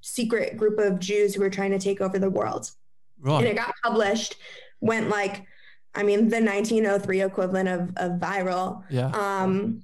secret 0.00 0.56
group 0.56 0.78
of 0.78 0.98
Jews 0.98 1.34
who 1.34 1.40
were 1.40 1.50
trying 1.50 1.70
to 1.72 1.78
take 1.78 2.00
over 2.00 2.18
the 2.18 2.30
world 2.30 2.70
and 3.24 3.46
it 3.46 3.56
got 3.56 3.74
published 3.82 4.36
went 4.80 5.08
like 5.08 5.46
i 5.94 6.02
mean 6.02 6.28
the 6.28 6.40
1903 6.40 7.22
equivalent 7.22 7.68
of, 7.68 7.90
of 7.96 8.18
viral 8.20 8.82
Yeah. 8.90 9.08
um 9.14 9.82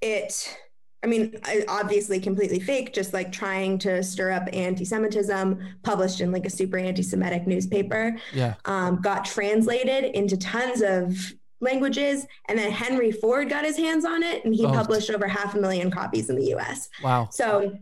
it 0.00 0.56
i 1.02 1.06
mean 1.06 1.38
obviously 1.68 2.20
completely 2.20 2.60
fake 2.60 2.92
just 2.94 3.12
like 3.12 3.32
trying 3.32 3.78
to 3.78 4.02
stir 4.02 4.30
up 4.30 4.48
anti-semitism 4.52 5.58
published 5.82 6.20
in 6.20 6.32
like 6.32 6.46
a 6.46 6.50
super 6.50 6.78
anti-semitic 6.78 7.46
newspaper 7.46 8.16
Yeah. 8.32 8.54
um, 8.64 9.00
got 9.00 9.24
translated 9.24 10.04
into 10.16 10.36
tons 10.36 10.82
of 10.82 11.16
languages 11.60 12.26
and 12.48 12.56
then 12.58 12.70
henry 12.70 13.10
ford 13.10 13.48
got 13.48 13.64
his 13.64 13.76
hands 13.76 14.04
on 14.04 14.22
it 14.22 14.44
and 14.44 14.54
he 14.54 14.64
Oh. 14.64 14.70
published 14.72 15.10
over 15.10 15.26
half 15.26 15.54
a 15.56 15.60
million 15.60 15.90
copies 15.90 16.30
in 16.30 16.36
the 16.36 16.54
us 16.54 16.88
Wow. 17.02 17.28
so 17.32 17.76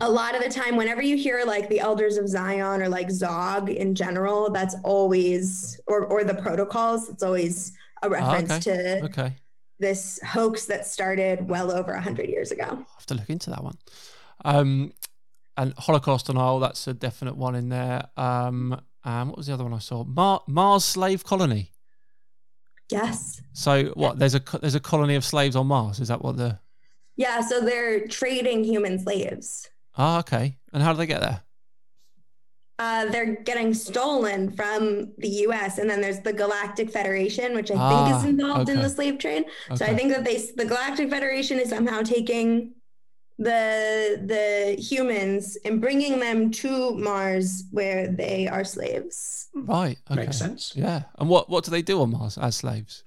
a 0.00 0.10
lot 0.10 0.34
of 0.36 0.42
the 0.42 0.48
time, 0.50 0.76
whenever 0.76 1.02
you 1.02 1.16
hear 1.16 1.42
like 1.46 1.68
the 1.68 1.80
Elders 1.80 2.16
of 2.16 2.28
Zion 2.28 2.82
or 2.82 2.88
like 2.88 3.10
Zog 3.10 3.70
in 3.70 3.94
general, 3.94 4.50
that's 4.50 4.76
always 4.84 5.80
or 5.86 6.04
or 6.06 6.24
the 6.24 6.34
protocols, 6.34 7.08
it's 7.08 7.22
always 7.22 7.72
a 8.02 8.08
reference 8.10 8.50
Ah, 8.50 8.56
okay. 8.56 8.62
to 9.00 9.04
Okay. 9.06 9.36
this 9.78 10.20
hoax 10.24 10.66
that 10.66 10.86
started 10.86 11.48
well 11.48 11.70
over 11.72 11.92
a 11.92 12.00
hundred 12.00 12.28
years 12.28 12.50
ago. 12.52 12.64
I'll 12.68 12.76
have 12.98 13.06
to 13.06 13.14
look 13.14 13.30
into 13.30 13.50
that 13.50 13.62
one. 13.64 13.76
Um, 14.44 14.92
and 15.56 15.72
Holocaust 15.78 16.26
denial, 16.26 16.60
that's 16.60 16.86
a 16.86 16.92
definite 16.94 17.36
one 17.36 17.54
in 17.54 17.68
there. 17.70 18.08
Um, 18.16 18.78
and 19.04 19.28
what 19.30 19.38
was 19.38 19.46
the 19.46 19.54
other 19.54 19.64
one 19.64 19.72
I 19.72 19.78
saw? 19.78 20.04
Mar- 20.04 20.42
Mars 20.46 20.84
slave 20.84 21.24
colony. 21.24 21.72
Yes. 22.90 23.40
So 23.52 23.86
what? 23.94 24.18
There's 24.18 24.34
a 24.34 24.42
there's 24.60 24.74
a 24.74 24.80
colony 24.80 25.14
of 25.16 25.24
slaves 25.24 25.56
on 25.56 25.66
Mars. 25.66 25.98
Is 26.00 26.08
that 26.08 26.22
what 26.22 26.36
the? 26.36 26.58
Yeah. 27.16 27.40
So 27.40 27.60
they're 27.60 28.06
trading 28.06 28.62
human 28.64 28.98
slaves. 28.98 29.68
Ah, 29.96 30.18
okay. 30.20 30.56
And 30.72 30.82
how 30.82 30.92
do 30.92 30.98
they 30.98 31.06
get 31.06 31.20
there? 31.20 31.40
Uh, 32.78 33.06
they're 33.06 33.36
getting 33.42 33.72
stolen 33.72 34.50
from 34.52 35.12
the 35.16 35.28
U.S. 35.48 35.78
and 35.78 35.88
then 35.88 36.02
there's 36.02 36.20
the 36.20 36.32
Galactic 36.32 36.90
Federation, 36.90 37.54
which 37.54 37.70
I 37.70 37.74
Ah, 37.78 37.88
think 37.88 38.18
is 38.18 38.24
involved 38.28 38.68
in 38.68 38.76
the 38.82 38.90
slave 38.90 39.18
trade. 39.18 39.46
So 39.76 39.86
I 39.86 39.94
think 39.94 40.12
that 40.12 40.24
they 40.24 40.36
the 40.56 40.66
Galactic 40.66 41.08
Federation 41.08 41.58
is 41.58 41.70
somehow 41.70 42.02
taking 42.02 42.72
the 43.38 44.20
the 44.24 44.76
humans 44.80 45.56
and 45.64 45.80
bringing 45.80 46.20
them 46.20 46.50
to 46.50 46.94
Mars 46.94 47.64
where 47.70 48.08
they 48.08 48.46
are 48.46 48.64
slaves. 48.64 49.48
Right. 49.54 49.96
Okay. 50.10 50.20
Makes 50.20 50.38
sense. 50.38 50.72
Yeah. 50.76 51.04
And 51.18 51.30
what 51.30 51.48
what 51.48 51.64
do 51.64 51.70
they 51.70 51.82
do 51.82 52.02
on 52.02 52.10
Mars 52.10 52.36
as 52.36 52.56
slaves? 52.56 53.04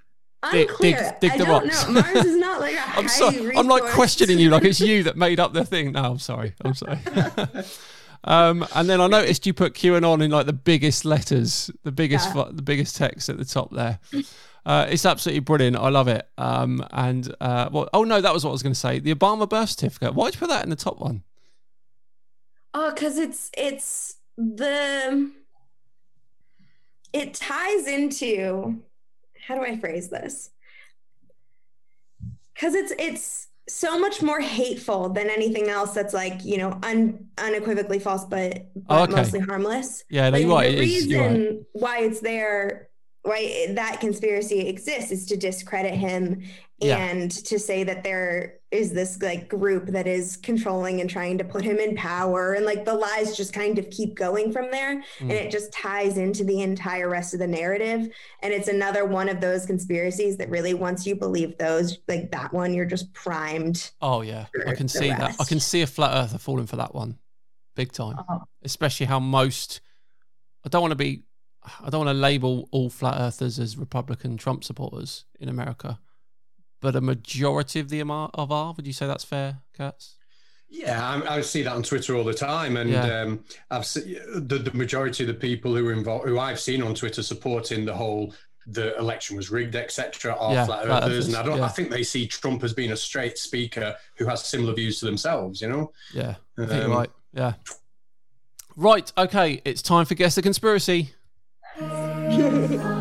Dig- 0.51 0.69
dig- 0.79 1.19
dig 1.19 1.31
I 1.31 1.37
the 1.37 1.43
don't 1.45 1.63
rocks. 1.65 1.87
know. 1.87 1.93
Mars 2.01 2.25
is 2.25 2.35
not 2.37 2.61
like 2.61 2.75
a 2.75 2.79
I'm 2.97 3.07
sorry. 3.09 3.57
I'm 3.57 3.67
like 3.67 3.83
questioning 3.91 4.39
you 4.39 4.49
like 4.49 4.63
it's 4.63 4.79
you 4.79 5.03
that 5.03 5.17
made 5.17 5.39
up 5.39 5.51
the 5.53 5.65
thing. 5.65 5.91
No, 5.91 6.03
I'm 6.03 6.19
sorry. 6.19 6.53
I'm 6.63 6.73
sorry. 6.73 6.97
um, 8.23 8.65
and 8.73 8.89
then 8.89 9.01
I 9.01 9.07
noticed 9.07 9.45
you 9.45 9.53
put 9.53 9.73
QAnon 9.73 10.23
in 10.23 10.31
like 10.31 10.45
the 10.45 10.53
biggest 10.53 11.03
letters, 11.03 11.69
the 11.83 11.91
biggest, 11.91 12.33
Yeah. 12.35 12.45
the 12.51 12.61
biggest 12.61 12.95
text 12.95 13.27
at 13.27 13.37
the 13.37 13.43
top 13.45 13.73
there. 13.73 13.99
Uh, 14.65 14.85
it's 14.89 15.05
absolutely 15.05 15.39
brilliant. 15.41 15.75
I 15.75 15.89
love 15.89 16.07
it. 16.07 16.27
Um, 16.37 16.85
and 16.91 17.33
uh, 17.41 17.69
well, 17.71 17.89
oh 17.93 18.03
no, 18.05 18.21
that 18.21 18.33
was 18.33 18.45
what 18.45 18.51
I 18.51 18.53
was 18.53 18.63
going 18.63 18.73
to 18.73 18.79
say. 18.79 18.99
The 18.99 19.13
Obama 19.13 19.47
birth 19.49 19.69
certificate. 19.71 20.13
Why'd 20.15 20.35
you 20.35 20.39
put 20.39 20.49
that 20.49 20.63
in 20.63 20.69
the 20.69 20.75
top 20.77 20.99
one? 20.99 21.23
Oh, 22.73 22.91
because 22.93 23.17
it's 23.17 23.49
it's 23.57 24.15
the 24.37 25.31
it 27.11 27.33
ties 27.33 27.87
into 27.87 28.81
how 29.49 29.55
do 29.55 29.61
I 29.63 29.77
phrase 29.77 30.09
this? 30.09 30.51
Because 32.53 32.75
it's 32.75 32.93
it's 32.99 33.47
so 33.67 33.99
much 33.99 34.21
more 34.21 34.39
hateful 34.39 35.09
than 35.09 35.29
anything 35.29 35.69
else 35.69 35.91
that's 35.93 36.13
like 36.13 36.45
you 36.45 36.57
know 36.57 36.77
un, 36.83 37.25
unequivocally 37.39 37.99
false 37.99 38.25
but, 38.25 38.67
but 38.75 39.09
okay. 39.09 39.15
mostly 39.15 39.39
harmless. 39.39 40.03
Yeah, 40.09 40.29
no, 40.29 40.37
Like, 40.39 40.47
right. 40.47 40.75
the 40.75 40.83
It 40.83 40.87
is. 40.87 41.07
You're 41.07 41.27
reason 41.29 41.45
right. 41.45 41.59
why 41.73 41.99
it's 42.01 42.19
there, 42.19 42.89
why 43.23 43.67
that 43.71 43.99
conspiracy 43.99 44.67
exists, 44.67 45.11
is 45.11 45.25
to 45.27 45.35
discredit 45.37 45.93
him 45.95 46.43
Yeah. 46.79 46.97
and 46.97 47.31
to 47.31 47.57
say 47.57 47.83
that 47.85 48.03
there 48.03 48.58
is 48.71 48.93
this 48.93 49.19
like 49.21 49.49
group 49.49 49.87
that 49.87 50.05
is 50.05 50.37
controlling 50.37 51.01
and 51.01 51.09
trying 51.09 51.39
to 51.39 51.43
put 51.43 51.63
him 51.63 51.77
in 51.77 51.95
power, 51.95 52.53
and 52.53 52.65
like 52.65 52.85
the 52.85 52.93
lies 52.93 53.35
just 53.35 53.51
kind 53.51 53.79
of 53.79 53.89
keep 53.89 54.13
going 54.15 54.51
from 54.51 54.69
there, 54.69 54.91
and 54.91 55.03
Mm. 55.31 55.31
it 55.31 55.51
just 55.51 55.71
ties 55.73 56.17
into 56.17 56.43
the 56.43 56.61
entire 56.61 57.09
rest 57.09 57.33
of 57.33 57.39
the 57.39 57.47
narrative. 57.47 58.09
And 58.43 58.53
it's 58.53 58.67
another 58.67 59.05
one 59.05 59.27
of 59.27 59.41
those 59.41 59.65
conspiracies 59.65 60.37
that 60.37 60.49
really, 60.51 60.75
once 60.75 61.07
you 61.07 61.15
believe 61.15 61.57
those, 61.57 61.97
like 62.07 62.31
that 62.31 62.53
one, 62.53 62.73
you're 62.75 62.85
just 62.85 63.11
primed. 63.13 63.89
Oh 64.01 64.21
yeah, 64.21 64.45
I 64.67 64.75
can 64.75 64.87
see 64.87 65.09
that. 65.09 65.35
I 65.39 65.45
can 65.45 65.59
see 65.59 65.81
a 65.81 65.87
flat 65.87 66.11
earther 66.15 66.37
falling 66.37 66.67
for 66.67 66.75
that 66.75 66.93
one, 66.93 67.17
big 67.75 67.91
time. 67.91 68.17
Oh. 68.29 68.43
Especially 68.63 69.07
how 69.07 69.19
most. 69.19 69.81
I 70.63 70.69
don't 70.69 70.81
want 70.81 70.91
to 70.91 70.95
be. 70.95 71.23
I 71.81 71.89
don't 71.89 72.05
want 72.05 72.15
to 72.15 72.19
label 72.21 72.69
all 72.71 72.89
flat 72.89 73.19
earthers 73.19 73.59
as 73.59 73.77
Republican 73.77 74.37
Trump 74.37 74.63
supporters 74.63 75.25
in 75.39 75.49
America, 75.49 75.99
but 76.81 76.95
a 76.95 77.01
majority 77.01 77.79
of 77.79 77.89
the 77.89 77.99
Amar- 77.99 78.31
of 78.33 78.51
are. 78.51 78.73
Would 78.75 78.87
you 78.87 78.93
say 78.93 79.07
that's 79.07 79.23
fair, 79.23 79.59
Catz? 79.77 80.15
Yeah, 80.71 81.21
I, 81.27 81.37
I 81.37 81.41
see 81.41 81.63
that 81.63 81.73
on 81.73 81.81
Twitter 81.83 82.15
all 82.15 82.23
the 82.23 82.33
time, 82.33 82.77
and 82.77 82.89
Yeah. 82.91 83.21
um, 83.21 83.43
I've 83.71 83.85
se- 83.87 84.19
the, 84.35 84.59
the 84.59 84.71
majority 84.73 85.23
of 85.23 85.27
the 85.27 85.33
people 85.33 85.75
who 85.75 85.87
are 85.87 85.93
involved, 85.93 86.27
who 86.27 86.37
I've 86.39 86.59
seen 86.59 86.83
on 86.83 86.93
Twitter 86.93 87.23
supporting 87.23 87.85
the 87.85 87.93
whole 87.95 88.33
the 88.67 88.95
election 88.99 89.35
was 89.35 89.49
rigged, 89.49 89.75
etc., 89.75 90.35
are 90.37 90.53
Yeah, 90.53 90.65
flat 90.65 90.85
flat 90.85 91.03
earthers, 91.03 91.25
and 91.27 91.35
I 91.35 91.41
don't. 91.41 91.57
yeah. 91.57 91.65
I 91.65 91.69
think 91.69 91.89
they 91.89 92.03
see 92.03 92.27
Trump 92.27 92.63
as 92.63 92.71
being 92.71 92.91
a 92.91 92.95
straight 92.95 93.39
speaker 93.39 93.95
who 94.15 94.25
has 94.27 94.45
similar 94.45 94.73
views 94.75 94.99
to 94.99 95.05
themselves. 95.05 95.59
You 95.59 95.69
know, 95.69 95.91
Yeah, 96.13 96.35
I 96.55 96.65
think 96.67 96.71
you're 96.73 96.83
Um, 96.85 96.91
right. 96.91 97.09
Yeah. 97.33 97.53
Right. 98.75 99.11
Okay. 99.17 99.61
It's 99.65 99.81
time 99.81 100.05
for 100.05 100.13
guess 100.13 100.35
the 100.35 100.43
conspiracy. 100.43 101.13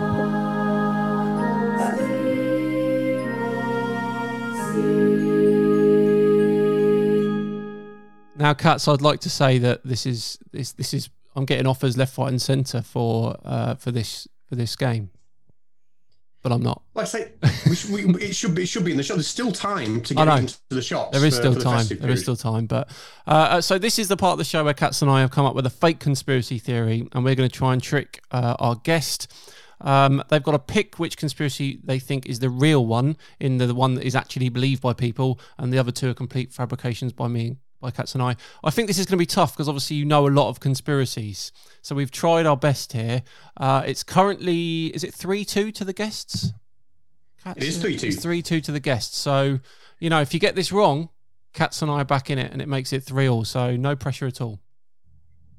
Now, 8.38 8.54
Catz, 8.54 8.86
I'd 8.88 9.02
like 9.02 9.20
to 9.20 9.30
say 9.30 9.58
that 9.58 9.84
this 9.84 10.06
is 10.06 10.38
this 10.52 10.72
this 10.72 10.94
is 10.94 11.10
I'm 11.36 11.44
getting 11.44 11.66
offers 11.66 11.96
left, 11.96 12.16
right, 12.18 12.28
and 12.28 12.40
centre 12.40 12.82
for 12.82 13.36
uh, 13.44 13.74
for 13.74 13.90
this 13.90 14.26
for 14.48 14.54
this 14.54 14.76
game. 14.76 15.10
but 16.42 16.52
I'm 16.52 16.62
not. 16.62 16.82
Like 16.94 17.04
I 17.04 17.08
say, 17.08 17.32
we 17.68 17.74
should, 17.74 17.90
we, 17.90 18.02
it 18.22 18.34
should 18.34 18.54
be 18.54 18.62
it 18.62 18.66
should 18.66 18.84
be 18.84 18.92
in 18.92 18.96
the 18.96 19.02
shop. 19.02 19.16
There's 19.16 19.26
still 19.28 19.52
time 19.52 20.00
to 20.02 20.14
get 20.14 20.28
into 20.38 20.56
the 20.68 20.82
shops. 20.82 21.16
There 21.16 21.26
is 21.26 21.34
for- 21.34 21.40
still 21.42 21.52
for 21.54 21.58
the 21.58 21.64
time. 21.64 21.86
There 22.00 22.10
is 22.10 22.22
still 22.22 22.36
time. 22.36 22.66
But 22.66 22.90
uh, 23.26 23.60
so 23.60 23.78
this 23.78 23.98
is 23.98 24.08
the 24.08 24.16
part 24.16 24.32
of 24.32 24.38
the 24.38 24.44
show 24.44 24.64
where 24.64 24.74
Catz 24.74 25.02
and 25.02 25.10
I 25.10 25.20
have 25.20 25.30
come 25.30 25.44
up 25.44 25.54
with 25.54 25.66
a 25.66 25.70
fake 25.70 25.98
conspiracy 25.98 26.58
theory, 26.58 27.08
and 27.12 27.24
we're 27.24 27.34
going 27.34 27.48
to 27.48 27.54
try 27.56 27.72
and 27.72 27.82
trick 27.82 28.22
uh, 28.30 28.56
our 28.58 28.76
guest. 28.76 29.32
Um, 29.80 30.22
they've 30.28 30.42
got 30.42 30.52
to 30.52 30.58
pick 30.58 30.98
which 30.98 31.16
conspiracy 31.16 31.80
they 31.84 32.00
think 32.00 32.26
is 32.26 32.40
the 32.40 32.50
real 32.50 32.84
one, 32.84 33.16
in 33.38 33.58
the, 33.58 33.66
the 33.66 33.74
one 33.74 33.94
that 33.94 34.04
is 34.04 34.16
actually 34.16 34.48
believed 34.48 34.82
by 34.82 34.92
people, 34.92 35.38
and 35.56 35.72
the 35.72 35.78
other 35.78 35.92
two 35.92 36.10
are 36.10 36.14
complete 36.14 36.52
fabrications 36.52 37.12
by 37.12 37.28
me, 37.28 37.58
by 37.80 37.90
Catz 37.90 38.14
and 38.14 38.22
I. 38.22 38.36
I 38.64 38.70
think 38.70 38.88
this 38.88 38.98
is 38.98 39.06
going 39.06 39.16
to 39.18 39.22
be 39.22 39.26
tough 39.26 39.54
because 39.54 39.68
obviously 39.68 39.96
you 39.96 40.04
know 40.04 40.26
a 40.26 40.30
lot 40.30 40.48
of 40.48 40.60
conspiracies. 40.60 41.52
So 41.82 41.94
we've 41.94 42.10
tried 42.10 42.46
our 42.46 42.56
best 42.56 42.92
here. 42.92 43.22
Uh, 43.56 43.82
it's 43.86 44.02
currently 44.02 44.86
is 44.86 45.04
it 45.04 45.14
three 45.14 45.44
two 45.44 45.70
to 45.72 45.84
the 45.84 45.92
guests? 45.92 46.52
Catz, 47.44 47.56
It 47.58 47.62
is 47.64 47.78
3-2. 47.82 48.02
It's 48.04 48.20
three 48.22 48.42
two 48.42 48.60
to 48.62 48.72
the 48.72 48.80
guests. 48.80 49.16
So 49.16 49.60
you 50.00 50.10
know 50.10 50.20
if 50.20 50.34
you 50.34 50.40
get 50.40 50.54
this 50.56 50.72
wrong, 50.72 51.08
Catz 51.54 51.80
and 51.82 51.90
I 51.90 52.00
are 52.00 52.04
back 52.04 52.30
in 52.30 52.38
it, 52.38 52.52
and 52.52 52.60
it 52.60 52.68
makes 52.68 52.92
it 52.92 53.04
three 53.04 53.28
all. 53.28 53.44
So 53.44 53.76
no 53.76 53.94
pressure 53.96 54.26
at 54.26 54.40
all. 54.40 54.58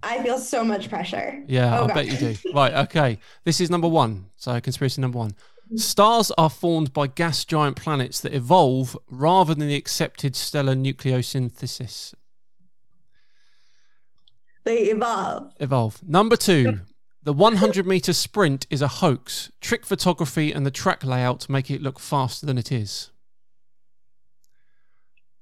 I 0.01 0.23
feel 0.23 0.37
so 0.39 0.63
much 0.63 0.89
pressure. 0.89 1.43
Yeah, 1.47 1.77
Oh, 1.77 1.83
I 1.83 1.87
God. 1.87 1.93
bet 1.93 2.05
you 2.07 2.15
do. 2.17 2.35
Right, 2.53 2.73
okay. 2.85 3.19
This 3.43 3.59
is 3.59 3.69
number 3.69 3.87
one. 3.89 4.27
So, 4.37 4.57
conspiracy 4.61 5.01
number 5.01 5.17
one. 5.17 5.31
Stars 5.75 6.31
are 6.37 6.49
formed 6.49 6.93
by 6.93 7.05
gas 7.05 7.45
giant 7.45 7.75
planets 7.75 8.19
that 8.21 8.33
evolve 8.33 8.97
rather 9.07 9.53
than 9.53 9.67
the 9.67 9.75
accepted 9.75 10.35
stellar 10.35 10.75
nucleosynthesis. 10.75 12.15
They 14.63 14.85
evolve. 14.85 15.53
Evolve. 15.59 16.01
Number 16.03 16.35
two. 16.35 16.81
The 17.21 17.33
100 17.33 17.85
meter 17.85 18.13
sprint 18.13 18.65
is 18.69 18.81
a 18.81 18.87
hoax. 18.87 19.51
Trick 19.61 19.85
photography 19.85 20.51
and 20.51 20.65
the 20.65 20.71
track 20.71 21.03
layout 21.03 21.47
make 21.49 21.69
it 21.69 21.81
look 21.81 21.99
faster 21.99 22.45
than 22.45 22.57
it 22.57 22.71
is. 22.71 23.11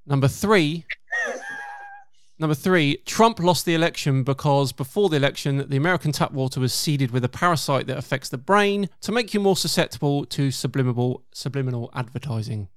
Number 0.04 0.28
three. 0.28 0.84
Number 2.40 2.54
three, 2.54 2.98
Trump 2.98 3.40
lost 3.40 3.64
the 3.64 3.74
election 3.74 4.22
because 4.22 4.72
before 4.72 5.08
the 5.08 5.16
election, 5.16 5.68
the 5.68 5.76
American 5.76 6.12
tap 6.12 6.30
water 6.30 6.60
was 6.60 6.72
seeded 6.72 7.10
with 7.10 7.24
a 7.24 7.28
parasite 7.28 7.88
that 7.88 7.98
affects 7.98 8.28
the 8.28 8.38
brain 8.38 8.88
to 9.00 9.10
make 9.10 9.34
you 9.34 9.40
more 9.40 9.56
susceptible 9.56 10.24
to 10.26 10.52
subliminal 10.52 11.24
subliminal 11.32 11.90
advertising. 11.94 12.68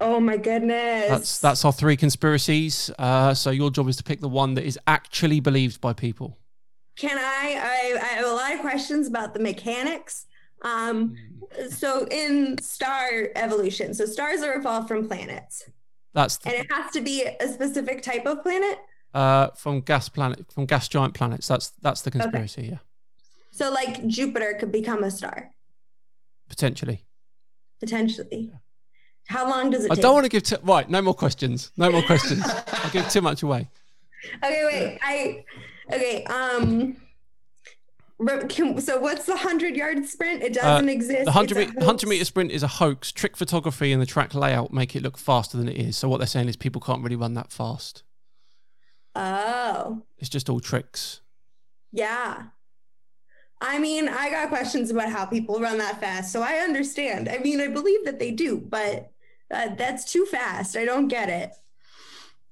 Oh 0.00 0.20
my 0.20 0.36
goodness. 0.36 1.08
That's 1.08 1.40
that's 1.40 1.64
our 1.64 1.72
three 1.72 1.96
conspiracies. 1.96 2.90
Uh, 2.98 3.34
so 3.34 3.50
your 3.50 3.70
job 3.70 3.88
is 3.88 3.96
to 3.96 4.04
pick 4.04 4.20
the 4.20 4.28
one 4.28 4.54
that 4.54 4.64
is 4.64 4.78
actually 4.86 5.40
believed 5.40 5.80
by 5.80 5.92
people. 5.92 6.38
Can 6.96 7.18
I, 7.18 7.58
I? 7.60 7.98
I 8.00 8.06
have 8.14 8.26
a 8.26 8.32
lot 8.32 8.54
of 8.54 8.60
questions 8.60 9.08
about 9.08 9.34
the 9.34 9.40
mechanics. 9.40 10.26
Um, 10.62 11.16
so 11.70 12.06
in 12.10 12.58
star 12.58 13.30
evolution, 13.34 13.92
so 13.94 14.06
stars 14.06 14.42
are 14.42 14.54
evolved 14.54 14.88
from 14.88 15.08
planets, 15.08 15.68
That's 16.12 16.38
and 16.44 16.54
it 16.54 16.66
has 16.72 16.90
to 16.92 17.00
be 17.00 17.24
a 17.24 17.48
specific 17.48 18.02
type 18.02 18.26
of 18.26 18.42
planet. 18.42 18.78
uh, 19.14 19.48
from 19.56 19.80
gas 19.80 20.08
planet 20.08 20.50
from 20.52 20.66
gas 20.66 20.88
giant 20.88 21.14
planets. 21.14 21.46
That's 21.48 21.70
that's 21.82 22.02
the 22.02 22.10
conspiracy. 22.10 22.68
Yeah, 22.72 22.78
So 23.52 23.70
like 23.70 24.06
Jupiter 24.06 24.56
could 24.58 24.72
become 24.72 25.04
a 25.04 25.10
star 25.10 25.50
potentially. 26.48 27.04
potentially. 27.78 28.52
How 29.28 29.48
long 29.48 29.70
does 29.70 29.84
it 29.84 29.90
I 29.92 29.94
take? 29.94 30.02
don't 30.02 30.14
want 30.14 30.24
to 30.24 30.28
give 30.30 30.42
too, 30.42 30.56
right. 30.64 30.88
No 30.90 31.00
more 31.00 31.14
questions. 31.14 31.70
No 31.76 31.90
more 31.92 32.02
questions. 32.02 32.42
I'll 32.72 32.90
give 32.90 33.08
too 33.08 33.20
much 33.22 33.42
away. 33.42 33.68
Okay, 34.44 34.64
wait. 34.66 34.98
I 35.02 35.44
okay. 35.94 36.24
Um. 36.24 36.94
So 38.80 38.98
what's 39.00 39.24
the 39.26 39.36
hundred 39.36 39.76
yard 39.76 40.04
sprint? 40.06 40.42
It 40.42 40.52
doesn't 40.54 40.88
exist. 40.88 41.20
Uh, 41.22 41.24
The 41.24 41.30
100, 41.30 41.56
me- 41.56 41.66
100 41.76 42.08
meter 42.08 42.24
sprint 42.24 42.50
is 42.50 42.62
a 42.62 42.68
hoax. 42.68 43.10
Trick 43.12 43.36
photography 43.36 43.92
and 43.92 44.00
the 44.02 44.06
track 44.06 44.34
layout 44.34 44.72
make 44.72 44.94
it 44.94 45.02
look 45.02 45.16
faster 45.18 45.56
than 45.56 45.68
it 45.68 45.76
is. 45.76 45.96
So 45.96 46.08
what 46.08 46.18
they're 46.18 46.26
saying 46.26 46.48
is 46.48 46.56
people 46.56 46.80
can't 46.80 47.02
really 47.02 47.16
run 47.16 47.34
that 47.34 47.50
fast. 47.52 48.02
Oh, 49.14 50.02
It's 50.18 50.28
just 50.28 50.48
all 50.48 50.60
tricks. 50.60 51.20
yeah. 51.92 52.44
I 53.62 53.78
mean, 53.78 54.08
I 54.08 54.30
got 54.30 54.48
questions 54.48 54.90
about 54.90 55.10
how 55.10 55.26
people 55.26 55.60
run 55.60 55.76
that 55.78 56.00
fast, 56.00 56.32
so 56.32 56.40
I 56.40 56.60
understand. 56.60 57.28
I 57.28 57.36
mean, 57.38 57.60
I 57.60 57.66
believe 57.68 58.06
that 58.06 58.18
they 58.18 58.30
do, 58.30 58.56
but 58.56 59.12
uh, 59.50 59.74
that's 59.74 60.10
too 60.10 60.24
fast. 60.24 60.78
I 60.78 60.86
don't 60.86 61.08
get 61.08 61.28
it. 61.28 61.50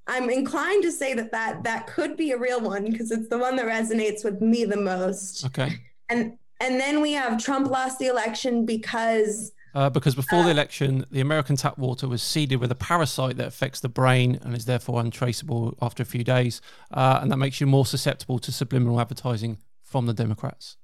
I'm 0.09 0.29
inclined 0.29 0.83
to 0.83 0.91
say 0.91 1.13
that 1.13 1.31
that 1.31 1.63
that 1.63 1.87
could 1.87 2.17
be 2.17 2.31
a 2.31 2.37
real 2.37 2.59
one 2.61 2.91
because 2.91 3.11
it's 3.11 3.29
the 3.29 3.37
one 3.37 3.55
that 3.57 3.65
resonates 3.65 4.23
with 4.23 4.41
me 4.41 4.65
the 4.65 4.77
most. 4.77 5.45
Okay. 5.45 5.79
And 6.09 6.37
and 6.59 6.79
then 6.79 7.01
we 7.01 7.13
have 7.13 7.41
Trump 7.41 7.69
lost 7.69 7.99
the 7.99 8.07
election 8.07 8.65
because 8.65 9.51
Uh, 9.75 9.89
because 9.89 10.15
before 10.15 10.43
the 10.43 10.49
election, 10.49 11.05
the 11.11 11.21
American 11.21 11.55
tap 11.55 11.77
water 11.77 12.07
was 12.07 12.23
seeded 12.23 12.59
with 12.59 12.71
a 12.71 12.75
parasite 12.75 13.37
that 13.37 13.47
affects 13.47 13.79
the 13.81 13.87
brain 13.87 14.39
and 14.41 14.55
is 14.57 14.65
therefore 14.65 14.99
untraceable 14.99 15.77
after 15.79 16.01
a 16.01 16.05
few 16.07 16.23
days. 16.23 16.59
Uh, 16.91 17.19
and 17.21 17.31
that 17.31 17.37
makes 17.37 17.61
you 17.61 17.67
more 17.67 17.85
susceptible 17.85 18.39
to 18.39 18.51
subliminal 18.51 18.99
advertising 18.99 19.59
from 19.83 20.07
the 20.07 20.13
Democrats. 20.13 20.77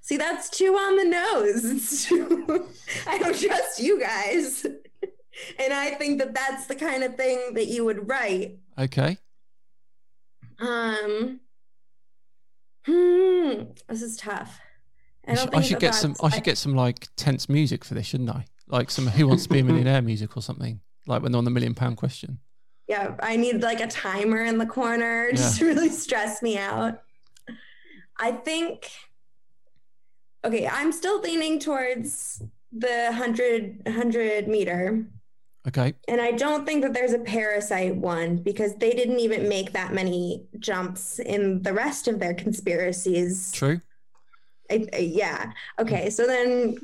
See, 0.00 0.16
that's 0.16 0.48
too 0.48 0.72
on 0.72 0.96
the 0.96 1.04
nose. 1.04 2.06
Too, 2.06 2.66
I 3.06 3.18
don't 3.18 3.38
trust 3.38 3.78
you 3.78 4.00
guys. 4.00 4.66
And 5.58 5.72
I 5.72 5.90
think 5.92 6.18
that 6.18 6.34
that's 6.34 6.66
the 6.66 6.74
kind 6.74 7.02
of 7.02 7.16
thing 7.16 7.54
that 7.54 7.66
you 7.66 7.84
would 7.84 8.08
write. 8.08 8.58
Okay. 8.78 9.18
Um, 10.58 11.40
hmm, 12.86 13.52
this 13.88 14.02
is 14.02 14.16
tough. 14.16 14.60
I 15.26 15.32
I 15.32 15.34
should, 15.34 15.54
I 15.54 15.60
should 15.60 15.76
that 15.76 15.80
get 15.80 15.94
some. 15.94 16.14
I 16.22 16.28
should 16.30 16.44
get 16.44 16.58
some 16.58 16.74
like 16.74 17.08
tense 17.16 17.48
music 17.48 17.84
for 17.84 17.94
this, 17.94 18.06
shouldn't 18.06 18.30
I? 18.30 18.46
Like 18.68 18.90
some 18.90 19.06
Who 19.06 19.28
Wants 19.28 19.44
to 19.44 19.48
Be 19.48 19.60
a 19.60 19.64
Millionaire 19.64 20.02
music 20.02 20.36
or 20.36 20.42
something. 20.42 20.80
Like 21.06 21.22
when 21.22 21.32
they're 21.32 21.38
on 21.38 21.44
the 21.44 21.50
million 21.50 21.74
pound 21.74 21.96
question. 21.96 22.38
Yeah, 22.86 23.14
I 23.20 23.36
need 23.36 23.62
like 23.62 23.80
a 23.80 23.86
timer 23.86 24.44
in 24.44 24.58
the 24.58 24.66
corner 24.66 25.30
just 25.34 25.58
to 25.58 25.66
really 25.66 25.88
stress 25.88 26.42
me 26.42 26.58
out. 26.58 27.02
I 28.18 28.32
think. 28.32 28.90
Okay, 30.44 30.66
I'm 30.66 30.90
still 30.90 31.20
leaning 31.20 31.58
towards 31.58 32.42
the 32.72 33.06
100, 33.10 33.82
100 33.84 34.48
meter. 34.48 35.04
Okay. 35.68 35.92
And 36.08 36.20
I 36.20 36.32
don't 36.32 36.64
think 36.64 36.82
that 36.82 36.94
there's 36.94 37.12
a 37.12 37.18
parasite 37.18 37.94
one 37.96 38.38
because 38.38 38.74
they 38.76 38.92
didn't 38.92 39.20
even 39.20 39.48
make 39.48 39.72
that 39.72 39.92
many 39.92 40.44
jumps 40.58 41.18
in 41.18 41.62
the 41.62 41.72
rest 41.74 42.08
of 42.08 42.18
their 42.18 42.32
conspiracies. 42.34 43.52
True. 43.52 43.80
I, 44.70 44.86
I- 44.94 44.98
yeah. 44.98 45.52
Okay. 45.78 46.08
So 46.10 46.26
then 46.26 46.78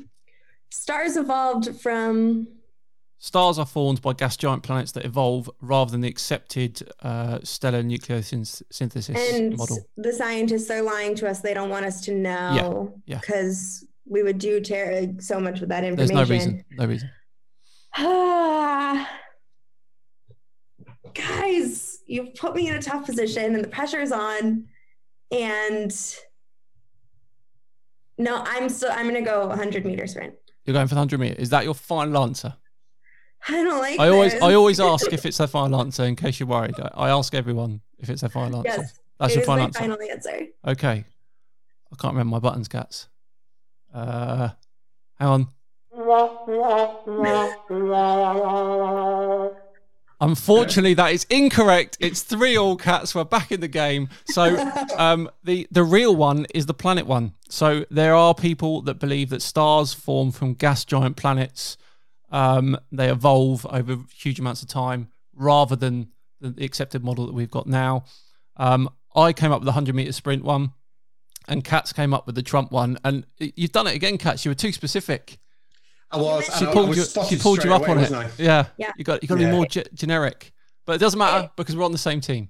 stars 0.69 1.17
evolved 1.17 1.79
from. 1.81 2.47
Stars 3.19 3.57
are 3.57 3.65
formed 3.65 3.99
by 4.03 4.13
gas 4.13 4.37
giant 4.37 4.61
planets 4.61 4.91
that 4.91 5.03
evolve 5.03 5.49
rather 5.59 5.89
than 5.89 6.01
the 6.01 6.07
accepted 6.07 6.87
uh, 7.01 7.39
stellar 7.41 7.81
nucleosynthesis 7.81 9.35
And 9.35 9.57
model. 9.57 9.79
the 9.97 10.13
scientists 10.13 10.69
are 10.69 10.83
lying 10.83 11.15
to 11.15 11.27
us. 11.27 11.41
They 11.41 11.55
don't 11.55 11.69
want 11.71 11.85
us 11.85 12.01
to 12.01 12.13
know. 12.13 12.93
yeah. 13.07 13.17
Because 13.19 13.83
we 14.05 14.21
would 14.21 14.37
do 14.37 14.61
ter- 14.61 15.15
so 15.19 15.39
much 15.39 15.59
with 15.61 15.69
that 15.69 15.83
information. 15.83 16.15
There's 16.15 16.29
no 16.29 16.33
reason. 16.35 16.65
No 16.77 16.85
reason. 16.85 17.09
Guys, 21.13 21.99
you've 22.05 22.35
put 22.35 22.55
me 22.55 22.67
in 22.67 22.75
a 22.75 22.81
tough 22.81 23.05
position 23.05 23.55
and 23.55 23.63
the 23.63 23.69
pressure 23.69 23.99
is 23.99 24.11
on. 24.11 24.65
And 25.31 25.91
no, 28.17 28.43
I'm 28.45 28.69
still, 28.69 28.91
I'm 28.91 29.09
going 29.09 29.15
to 29.23 29.29
go 29.29 29.47
100 29.47 29.85
meter 29.85 30.05
sprint. 30.07 30.35
You're 30.65 30.73
going 30.73 30.87
for 30.87 30.95
the 30.95 30.99
hundred 30.99 31.21
meter. 31.21 31.35
Is 31.35 31.49
that 31.51 31.63
your 31.63 31.73
final 31.73 32.21
answer? 32.23 32.53
I 33.47 33.51
don't 33.63 33.79
like 33.79 33.99
I 33.99 34.09
always, 34.09 34.33
this. 34.33 34.43
I 34.43 34.53
always 34.53 34.79
ask 34.81 35.11
if 35.13 35.25
it's 35.25 35.37
their 35.37 35.47
final 35.47 35.79
answer 35.79 36.03
in 36.03 36.17
case 36.17 36.39
you're 36.39 36.49
worried. 36.49 36.75
I, 36.77 37.07
I 37.07 37.09
ask 37.09 37.33
everyone 37.33 37.81
if 37.97 38.09
it's 38.09 38.19
their 38.19 38.29
final 38.29 38.57
answer. 38.57 38.81
Yes, 38.81 38.99
That's 39.17 39.35
your 39.35 39.45
final 39.45 39.63
answer. 39.65 39.79
final 39.79 39.97
answer. 40.01 40.47
Okay. 40.67 41.05
I 41.91 41.95
can't 41.95 42.13
remember 42.13 42.31
my 42.31 42.39
buttons, 42.39 42.67
Catz. 42.67 43.07
Uh, 43.93 44.49
hang 45.17 45.27
on. 45.29 45.47
Unfortunately, 50.19 50.95
that 50.95 51.13
is 51.13 51.25
incorrect. 51.29 51.97
It's 51.99 52.23
three 52.23 52.57
all 52.57 52.75
Catz. 52.75 53.13
We're 53.13 53.23
back 53.23 53.51
in 53.51 53.59
the 53.59 53.67
game. 53.67 54.09
So, 54.25 54.57
um, 54.97 55.29
the 55.43 55.67
the 55.71 55.83
real 55.83 56.15
one 56.15 56.47
is 56.55 56.65
the 56.65 56.73
planet 56.73 57.05
one. 57.05 57.33
So 57.49 57.85
there 57.91 58.15
are 58.15 58.33
people 58.33 58.81
that 58.83 58.95
believe 58.95 59.29
that 59.29 59.41
stars 59.41 59.93
form 59.93 60.31
from 60.31 60.53
gas 60.53 60.85
giant 60.85 61.17
planets. 61.17 61.77
Um, 62.31 62.77
they 62.91 63.09
evolve 63.09 63.65
over 63.69 63.99
huge 64.13 64.39
amounts 64.39 64.63
of 64.63 64.69
time, 64.69 65.09
rather 65.33 65.75
than 65.75 66.09
the, 66.41 66.63
accepted 66.63 67.03
model 67.03 67.27
that 67.27 67.33
we've 67.33 67.51
got 67.51 67.67
now. 67.67 68.03
Um, 68.57 68.89
I 69.15 69.33
came 69.33 69.51
up 69.51 69.61
with 69.61 69.67
the 69.67 69.73
hundred 69.73 69.95
meter 69.95 70.11
sprint 70.11 70.43
one, 70.43 70.73
and 71.47 71.63
Catz 71.63 71.93
came 71.93 72.13
up 72.13 72.25
with 72.25 72.35
the 72.35 72.43
Trump 72.43 72.71
one. 72.71 72.97
And 73.03 73.25
you've 73.39 73.71
done 73.71 73.85
it 73.87 73.95
again, 73.95 74.17
Catz. 74.17 74.45
You 74.45 74.51
were 74.51 74.55
too 74.55 74.71
specific. 74.71 75.37
I 76.11 76.17
was. 76.17 76.45
She 76.45 76.51
and 76.53 76.67
I- 76.67 76.69
I 76.69 76.73
pulled 76.73 76.89
was 76.89 77.15
you. 77.15 77.23
She 77.25 77.37
pulled 77.37 77.63
you 77.63 77.73
up 77.73 77.81
away, 77.81 77.91
on 77.91 77.99
it. 77.99 78.31
Yeah. 78.37 78.67
Yeah. 78.77 78.91
You 78.97 79.03
got. 79.03 79.21
You 79.21 79.27
got 79.27 79.35
to 79.35 79.45
be 79.45 79.51
more 79.51 79.65
ge- 79.65 79.89
generic. 79.93 80.53
But 80.85 80.93
it 80.93 80.99
doesn't 80.99 81.19
matter 81.19 81.51
because 81.57 81.75
we're 81.75 81.83
on 81.83 81.91
the 81.91 81.97
same 81.97 82.21
team. 82.21 82.49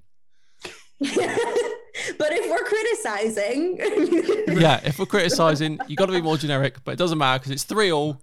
but 1.00 2.32
if 2.32 2.50
we're 2.50 2.64
criticizing, 2.64 3.78
yeah, 4.60 4.80
if 4.84 4.98
we're 4.98 5.06
criticizing, 5.06 5.78
you 5.88 5.96
got 5.96 6.06
to 6.06 6.12
be 6.12 6.22
more 6.22 6.36
generic. 6.36 6.76
But 6.84 6.92
it 6.92 6.98
doesn't 6.98 7.18
matter 7.18 7.40
because 7.40 7.52
it's 7.52 7.64
three 7.64 7.90
all. 7.90 8.22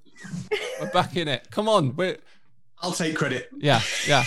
We're 0.79 0.91
back 0.91 1.17
in 1.17 1.27
it. 1.27 1.49
Come 1.51 1.67
on, 1.67 1.95
we're. 1.95 2.17
I'll 2.79 2.91
take 2.91 3.15
credit. 3.15 3.49
Yeah, 3.57 3.81
yeah, 4.07 4.25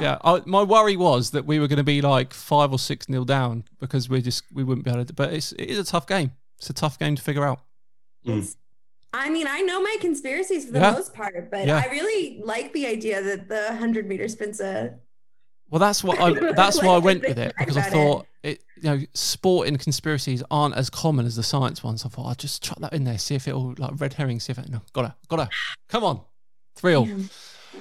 yeah. 0.00 0.18
I, 0.22 0.42
my 0.46 0.62
worry 0.62 0.96
was 0.96 1.30
that 1.30 1.46
we 1.46 1.58
were 1.58 1.68
going 1.68 1.78
to 1.78 1.84
be 1.84 2.00
like 2.00 2.32
five 2.32 2.72
or 2.72 2.78
six 2.78 3.08
nil 3.08 3.24
down 3.24 3.64
because 3.80 4.08
we 4.08 4.22
just 4.22 4.44
we 4.52 4.62
wouldn't 4.64 4.84
be 4.84 4.90
able 4.90 5.04
to. 5.04 5.12
But 5.12 5.32
it's 5.32 5.52
it 5.52 5.64
is 5.66 5.78
a 5.78 5.84
tough 5.84 6.06
game. 6.06 6.32
It's 6.58 6.70
a 6.70 6.74
tough 6.74 6.98
game 6.98 7.16
to 7.16 7.22
figure 7.22 7.44
out. 7.44 7.60
Mm. 8.26 8.54
I 9.12 9.30
mean, 9.30 9.46
I 9.48 9.60
know 9.60 9.80
my 9.80 9.96
conspiracies 10.00 10.66
for 10.66 10.72
the 10.72 10.80
yeah. 10.80 10.92
most 10.92 11.14
part, 11.14 11.50
but 11.50 11.66
yeah. 11.66 11.82
I 11.84 11.90
really 11.90 12.40
like 12.44 12.72
the 12.72 12.86
idea 12.86 13.22
that 13.22 13.48
the 13.48 13.74
hundred 13.76 14.06
meter 14.06 14.28
spin's 14.28 14.60
a. 14.60 14.94
Well, 15.70 15.78
that's 15.78 16.02
what 16.04 16.18
I. 16.20 16.32
That's 16.52 16.78
like, 16.78 16.86
why 16.86 16.94
I 16.94 16.98
went 16.98 17.22
with 17.26 17.38
it 17.38 17.54
because 17.58 17.76
I 17.76 17.82
thought 17.82 18.26
it. 18.42 18.50
it. 18.50 18.64
You 18.76 18.82
know, 18.82 19.04
sport 19.12 19.68
and 19.68 19.78
conspiracies 19.78 20.42
aren't 20.50 20.76
as 20.76 20.88
common 20.88 21.26
as 21.26 21.36
the 21.36 21.42
science 21.42 21.82
ones. 21.82 22.04
I 22.06 22.08
thought 22.08 22.26
I'll 22.26 22.34
just 22.34 22.62
chuck 22.62 22.78
that 22.80 22.92
in 22.92 23.04
there, 23.04 23.18
see 23.18 23.34
if 23.34 23.46
it'll 23.46 23.74
like 23.76 24.00
red 24.00 24.14
herring, 24.14 24.40
see 24.40 24.52
if 24.52 24.58
it. 24.58 24.68
No, 24.70 24.80
gotta, 24.92 25.14
gotta. 25.28 25.48
Come 25.88 26.04
on, 26.04 26.20
thrill. 26.76 27.06
Yeah. 27.06 27.16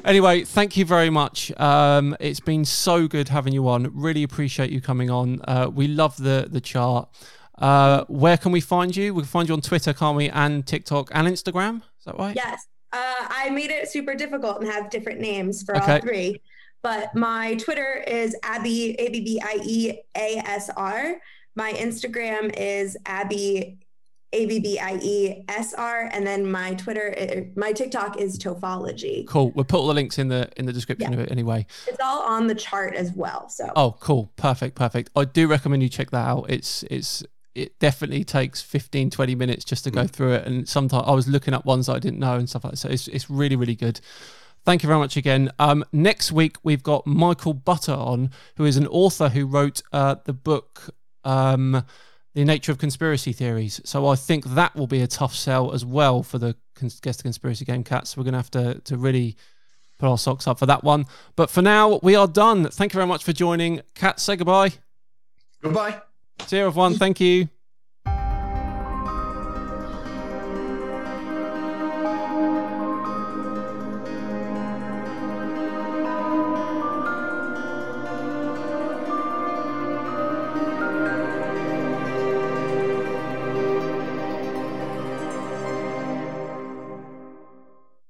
Anyway, 0.05 0.43
thank 0.43 0.78
you 0.78 0.86
very 0.86 1.09
much. 1.09 1.51
Um, 1.59 2.15
it's 2.19 2.39
been 2.39 2.65
so 2.65 3.07
good 3.07 3.30
having 3.30 3.53
you 3.53 3.67
on. 3.67 3.89
Really 3.93 4.23
appreciate 4.23 4.69
you 4.69 4.82
coming 4.82 5.09
on. 5.09 5.41
Uh, 5.47 5.69
we 5.73 5.88
love 5.88 6.17
the 6.17 6.47
the 6.49 6.61
chart. 6.61 7.09
Uh, 7.57 8.05
where 8.07 8.37
can 8.37 8.51
we 8.51 8.61
find 8.61 8.95
you? 8.95 9.13
We 9.13 9.21
can 9.21 9.27
find 9.27 9.47
you 9.47 9.53
on 9.53 9.61
Twitter, 9.61 9.93
can't 9.93 10.15
we? 10.15 10.29
And 10.29 10.65
TikTok 10.65 11.09
and 11.13 11.27
Instagram. 11.27 11.77
Is 11.77 12.05
that 12.05 12.17
right? 12.17 12.35
Yes. 12.35 12.67
Uh, 12.93 13.27
I 13.29 13.49
made 13.49 13.71
it 13.71 13.89
super 13.89 14.15
difficult 14.15 14.61
and 14.61 14.71
have 14.71 14.89
different 14.89 15.19
names 15.19 15.63
for 15.63 15.75
okay. 15.77 15.93
all 15.93 16.01
three. 16.01 16.41
But 16.83 17.13
my 17.15 17.55
Twitter 17.55 18.03
is 18.07 18.35
Abbie 18.43 18.91
A 18.99 19.09
B 19.09 19.21
B 19.21 19.41
I 19.43 19.59
E 19.63 19.99
A 20.15 20.37
S 20.45 20.69
R. 20.77 21.19
My 21.55 21.73
Instagram 21.73 22.53
is 22.55 22.95
Abbie 23.05 23.79
A 24.31 24.45
B 24.45 24.59
B 24.59 24.79
I 24.79 24.99
E 25.01 25.43
S 25.49 25.73
R, 25.73 26.09
and 26.13 26.25
then 26.25 26.49
my 26.49 26.75
Twitter, 26.75 27.49
my 27.55 27.73
TikTok 27.73 28.17
is 28.21 28.37
Tofology. 28.37 29.27
Cool. 29.27 29.51
We'll 29.51 29.65
put 29.65 29.79
all 29.79 29.87
the 29.87 29.95
links 29.95 30.19
in 30.19 30.27
the 30.27 30.49
in 30.55 30.65
the 30.65 30.73
description 30.73 31.11
yeah. 31.11 31.19
of 31.19 31.25
it 31.25 31.31
anyway. 31.31 31.65
It's 31.87 31.99
all 32.01 32.21
on 32.21 32.47
the 32.47 32.55
chart 32.55 32.93
as 32.93 33.11
well. 33.13 33.49
So. 33.49 33.69
Oh, 33.75 33.97
cool. 33.99 34.31
Perfect. 34.35 34.75
Perfect. 34.75 35.09
I 35.15 35.25
do 35.25 35.47
recommend 35.47 35.81
you 35.81 35.89
check 35.89 36.11
that 36.11 36.27
out. 36.27 36.45
It's 36.49 36.83
it's 36.83 37.23
it 37.57 37.79
definitely 37.79 38.23
takes 38.23 38.61
15 38.61 39.09
20 39.09 39.35
minutes 39.35 39.65
just 39.65 39.83
to 39.83 39.91
go 39.91 40.03
mm. 40.03 40.09
through 40.09 40.33
it. 40.33 40.45
And 40.45 40.69
sometimes 40.69 41.03
i 41.07 41.11
was 41.11 41.27
looking 41.27 41.53
up 41.53 41.65
ones 41.65 41.87
that 41.87 41.95
i 41.95 41.99
didn't 41.99 42.19
know 42.19 42.35
and 42.35 42.47
stuff 42.47 42.63
like 42.63 42.71
that. 42.71 42.77
So 42.77 42.89
it's, 42.89 43.07
it's 43.07 43.29
really 43.29 43.55
really 43.55 43.75
good. 43.75 43.99
Thank 44.63 44.83
you 44.83 44.87
very 44.87 44.99
much 44.99 45.15
again. 45.17 45.49
Um, 45.59 45.83
next 45.91 46.31
week 46.31 46.57
we've 46.63 46.83
got 46.83 47.07
michael 47.07 47.53
butter 47.53 47.93
on 47.93 48.29
who 48.55 48.65
is 48.65 48.77
an 48.77 48.87
author 48.87 49.29
who 49.29 49.45
wrote 49.45 49.81
uh, 49.91 50.15
the 50.25 50.33
book 50.33 50.93
um, 51.23 51.83
the 52.35 52.45
nature 52.45 52.71
of 52.71 52.77
conspiracy 52.77 53.33
theories. 53.33 53.81
So 53.83 54.07
i 54.07 54.15
think 54.15 54.45
that 54.45 54.75
will 54.75 54.87
be 54.87 55.01
a 55.01 55.07
tough 55.07 55.35
sell 55.35 55.73
as 55.73 55.83
well 55.83 56.21
for 56.23 56.37
the 56.37 56.55
guest 57.01 57.23
conspiracy 57.23 57.65
game 57.65 57.83
Catz. 57.83 58.15
We're 58.15 58.23
going 58.23 58.33
to 58.33 58.39
have 58.39 58.51
to 58.51 58.79
to 58.81 58.97
really 58.97 59.35
put 59.97 60.07
our 60.09 60.17
socks 60.17 60.45
up 60.47 60.59
for 60.59 60.67
that 60.67 60.83
one. 60.83 61.05
But 61.35 61.49
for 61.49 61.63
now 61.63 61.99
we 62.03 62.15
are 62.15 62.27
done. 62.27 62.69
Thank 62.69 62.93
you 62.93 62.97
very 62.97 63.07
much 63.07 63.23
for 63.23 63.33
joining. 63.33 63.81
Cat 63.95 64.19
say 64.19 64.35
goodbye. 64.35 64.73
Goodbye 65.63 66.01
See 66.45 66.57
you, 66.57 66.65
everyone. 66.67 66.95
Thank 66.95 67.19
you. 67.19 67.49